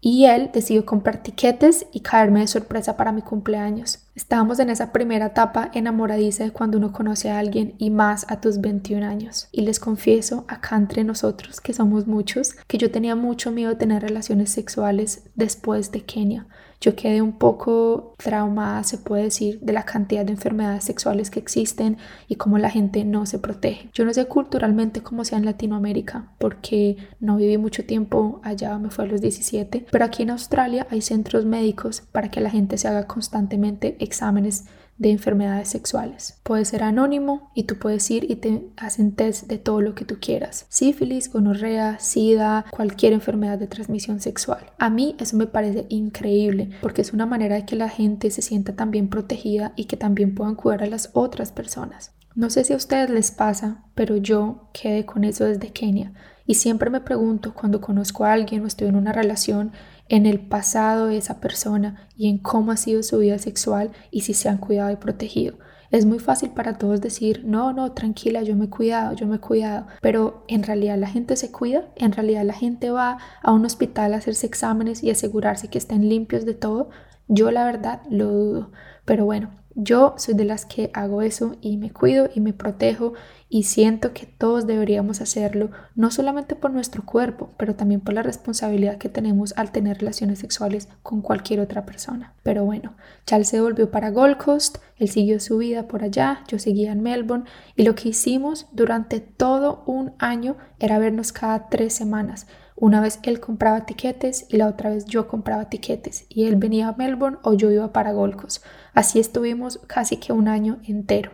y 0.02 0.26
él 0.26 0.52
decidió 0.54 0.86
comprar 0.86 1.24
tiquetes 1.24 1.88
y 1.92 2.02
caerme 2.02 2.42
de 2.42 2.48
sorpresa 2.48 2.96
para 2.96 3.12
mi 3.12 3.24
cumpleaños. 3.24 4.06
Estábamos 4.14 4.60
en 4.60 4.70
esa 4.70 4.92
primera 4.92 5.26
etapa 5.26 5.72
enamoradiza 5.74 6.44
de 6.44 6.52
cuando 6.52 6.78
uno 6.78 6.92
conoce 6.92 7.32
a 7.32 7.40
alguien 7.40 7.74
y 7.80 7.90
más 7.90 8.28
a 8.30 8.40
tus 8.40 8.62
21 8.62 9.04
años. 9.04 9.48
Y 9.52 9.62
les 9.62 9.80
confieso 9.80 10.46
acá 10.48 10.76
entre 10.76 11.04
nosotros, 11.04 11.60
que 11.60 11.74
somos 11.74 12.06
muchos, 12.06 12.54
que 12.68 12.78
yo 12.78 12.92
tenía 12.92 13.16
mucho 13.16 13.52
miedo 13.52 13.72
de 13.72 13.78
tener 13.78 14.04
relaciones 14.04 14.52
sexuales 14.52 15.24
después 15.34 15.92
de 15.92 16.02
Kenia. 16.04 16.46
Yo 16.82 16.96
quedé 16.96 17.22
un 17.22 17.34
poco 17.34 18.14
traumada, 18.18 18.84
se 18.84 18.98
puede 18.98 19.24
decir, 19.24 19.60
de 19.62 19.74
la 19.74 19.84
cantidad 19.84 20.26
de 20.26 20.32
enfermedades 20.32 20.84
sexuales 20.84 21.30
que 21.30 21.40
existen 21.40 21.98
y 22.28 22.36
cómo 22.36 22.58
la 22.58 22.70
gente 22.70 23.04
no 23.04 23.26
se 23.26 23.40
protege. 23.40 23.90
Yo 23.94 24.06
no 24.06 24.14
sé 24.14 24.26
culturalmente 24.26 25.02
cómo 25.02 25.26
sea 25.26 25.38
en 25.38 25.46
Latinoamérica, 25.46 26.32
porque 26.38 26.98
no 27.20 27.38
viví 27.38 27.58
mucho 27.58 27.86
tiempo 27.86 28.40
allá, 28.44 28.78
me 28.78 28.90
fue 28.90 29.06
a 29.06 29.08
los 29.08 29.22
17, 29.22 29.88
pero 29.92 30.06
aquí 30.06 30.24
en 30.24 30.32
Australia 30.32 30.88
hay 30.90 31.02
centros 31.02 31.46
médicos 31.46 32.02
para 32.12 32.30
que 32.30 32.42
la 32.42 32.50
gente 32.50 32.78
se 32.78 32.88
haga 32.88 33.08
constantemente 33.08 33.98
exámenes 34.00 34.66
de 34.98 35.12
enfermedades 35.12 35.70
sexuales. 35.70 36.40
Puede 36.44 36.66
ser 36.66 36.84
anónimo 36.84 37.52
y 37.54 37.64
tú 37.64 37.78
puedes 37.78 38.10
ir 38.12 38.30
y 38.30 38.38
te 38.38 38.70
hacen 38.78 39.16
de 39.16 39.58
todo 39.58 39.82
lo 39.82 39.96
que 39.96 40.06
tú 40.06 40.18
quieras. 40.20 40.66
Sífilis, 40.70 41.32
gonorrea, 41.32 42.00
sida, 42.00 42.66
cualquier 42.72 43.14
enfermedad 43.14 43.58
de 43.58 43.68
transmisión 43.68 44.20
sexual. 44.20 44.72
A 44.78 44.90
mí 44.90 45.16
eso 45.20 45.36
me 45.38 45.48
parece 45.48 45.86
increíble 45.90 46.70
porque 46.82 47.02
es 47.02 47.14
una 47.14 47.26
manera 47.26 47.56
de 47.56 47.66
que 47.66 47.76
la 47.76 47.90
gente 47.90 48.32
se 48.32 48.42
sienta 48.42 48.76
también 48.76 49.10
protegida 49.10 49.74
y 49.76 49.86
que 49.86 49.98
también 49.98 50.36
puedan 50.36 50.56
cuidar 50.56 50.84
a 50.84 50.88
las 50.88 51.10
otras 51.14 51.52
personas. 51.52 52.12
No 52.36 52.50
sé 52.50 52.66
si 52.66 52.74
a 52.74 52.78
ustedes 52.78 53.10
les 53.10 53.32
pasa, 53.32 53.86
pero 53.96 54.18
yo 54.18 54.70
quedé 54.74 55.06
con 55.06 55.24
eso 55.24 55.46
desde 55.46 55.72
Kenia 55.72 56.14
y 56.46 56.56
siempre 56.56 56.90
me 56.90 57.02
pregunto 57.02 57.54
cuando 57.54 57.82
conozco 57.82 58.26
a 58.26 58.34
alguien 58.34 58.64
o 58.64 58.68
estoy 58.68 58.88
en 58.88 58.96
una 58.96 59.14
relación 59.14 59.72
en 60.08 60.26
el 60.26 60.40
pasado 60.40 61.08
de 61.08 61.18
esa 61.18 61.40
persona 61.40 62.08
y 62.16 62.30
en 62.30 62.38
cómo 62.38 62.72
ha 62.72 62.78
sido 62.78 63.04
su 63.04 63.20
vida 63.20 63.38
sexual 63.40 63.92
y 64.12 64.22
si 64.22 64.34
se 64.34 64.50
han 64.50 64.58
cuidado 64.58 64.92
y 64.92 64.98
protegido. 64.98 65.58
Es 65.92 66.06
muy 66.06 66.20
fácil 66.20 66.50
para 66.50 66.78
todos 66.78 67.00
decir, 67.00 67.44
no, 67.46 67.72
no, 67.72 67.94
tranquila, 67.94 68.44
yo 68.44 68.56
me 68.56 68.66
he 68.66 68.70
cuidado, 68.70 69.16
yo 69.16 69.28
me 69.28 69.38
he 69.38 69.40
cuidado, 69.40 69.88
pero 70.02 70.44
en 70.48 70.64
realidad 70.64 70.98
la 70.98 71.08
gente 71.08 71.36
se 71.36 71.52
cuida, 71.52 71.86
en 71.96 72.12
realidad 72.12 72.44
la 72.44 72.54
gente 72.54 72.90
va 72.90 73.18
a 73.42 73.52
un 73.54 73.66
hospital 73.66 74.14
a 74.14 74.18
hacerse 74.18 74.48
exámenes 74.48 75.04
y 75.04 75.12
asegurarse 75.12 75.70
que 75.70 75.78
estén 75.78 76.10
limpios 76.10 76.46
de 76.46 76.54
todo. 76.54 76.90
Yo 77.28 77.52
la 77.52 77.66
verdad 77.66 78.02
lo 78.10 78.32
dudo, 78.32 78.72
pero 79.06 79.26
bueno, 79.26 79.52
yo 79.76 80.16
soy 80.18 80.34
de 80.34 80.46
las 80.46 80.66
que 80.66 80.90
hago 80.94 81.22
eso 81.22 81.58
y 81.60 81.78
me 81.78 81.92
cuido 81.92 82.30
y 82.34 82.40
me 82.40 82.54
protejo 82.54 83.14
y 83.50 83.64
siento 83.64 84.14
que 84.14 84.26
todos 84.26 84.66
deberíamos 84.66 85.22
hacerlo, 85.22 85.70
no 85.96 86.12
solamente 86.12 86.56
por 86.56 86.72
nuestro 86.72 87.06
cuerpo, 87.06 87.52
pero 87.58 87.76
también 87.76 88.02
por 88.02 88.14
la 88.14 88.24
responsabilidad 88.24 88.98
que 88.98 89.10
tenemos 89.10 89.54
al 89.58 89.72
tener 89.72 90.00
relaciones 90.00 90.40
sexuales 90.40 90.88
con 91.04 91.22
cualquier 91.22 91.60
otra 91.60 91.86
persona. 91.86 92.34
Pero 92.42 92.66
bueno, 92.66 92.96
Charles 93.26 93.50
se 93.50 93.62
volvió 93.62 93.92
para 93.92 94.12
Gold 94.12 94.38
Coast, 94.38 94.78
él 94.98 95.10
siguió 95.10 95.40
su 95.40 95.58
vida 95.58 95.88
por 95.88 96.04
allá, 96.04 96.44
yo 96.48 96.58
seguía 96.58 96.92
en 96.92 97.04
Melbourne 97.04 97.46
y 97.76 97.84
lo 97.84 97.96
que 97.96 98.10
hicimos 98.10 98.68
durante 98.72 99.20
todo 99.20 99.84
un 99.86 100.14
año 100.20 100.56
era 100.80 101.00
vernos 101.00 101.32
cada 101.32 101.70
tres 101.70 101.94
semanas. 101.94 102.48
Una 102.76 103.00
vez 103.00 103.20
él 103.24 103.40
compraba 103.40 103.86
tiquetes 103.86 104.48
y 104.50 104.58
la 104.58 104.68
otra 104.68 104.90
vez 104.90 105.06
yo 105.06 105.28
compraba 105.28 105.70
tiquetes 105.70 106.26
y 106.28 106.46
él 106.46 106.58
venía 106.58 106.90
a 106.90 106.96
Melbourne 106.96 107.38
o 107.44 107.54
yo 107.54 107.72
iba 107.72 107.94
para 107.94 108.12
Gold 108.12 108.36
Coast. 108.36 108.66
Así 108.94 109.20
estuvimos 109.20 109.80
casi 109.88 110.18
que 110.18 110.34
un 110.34 110.50
año 110.50 110.80
entero. 110.84 111.32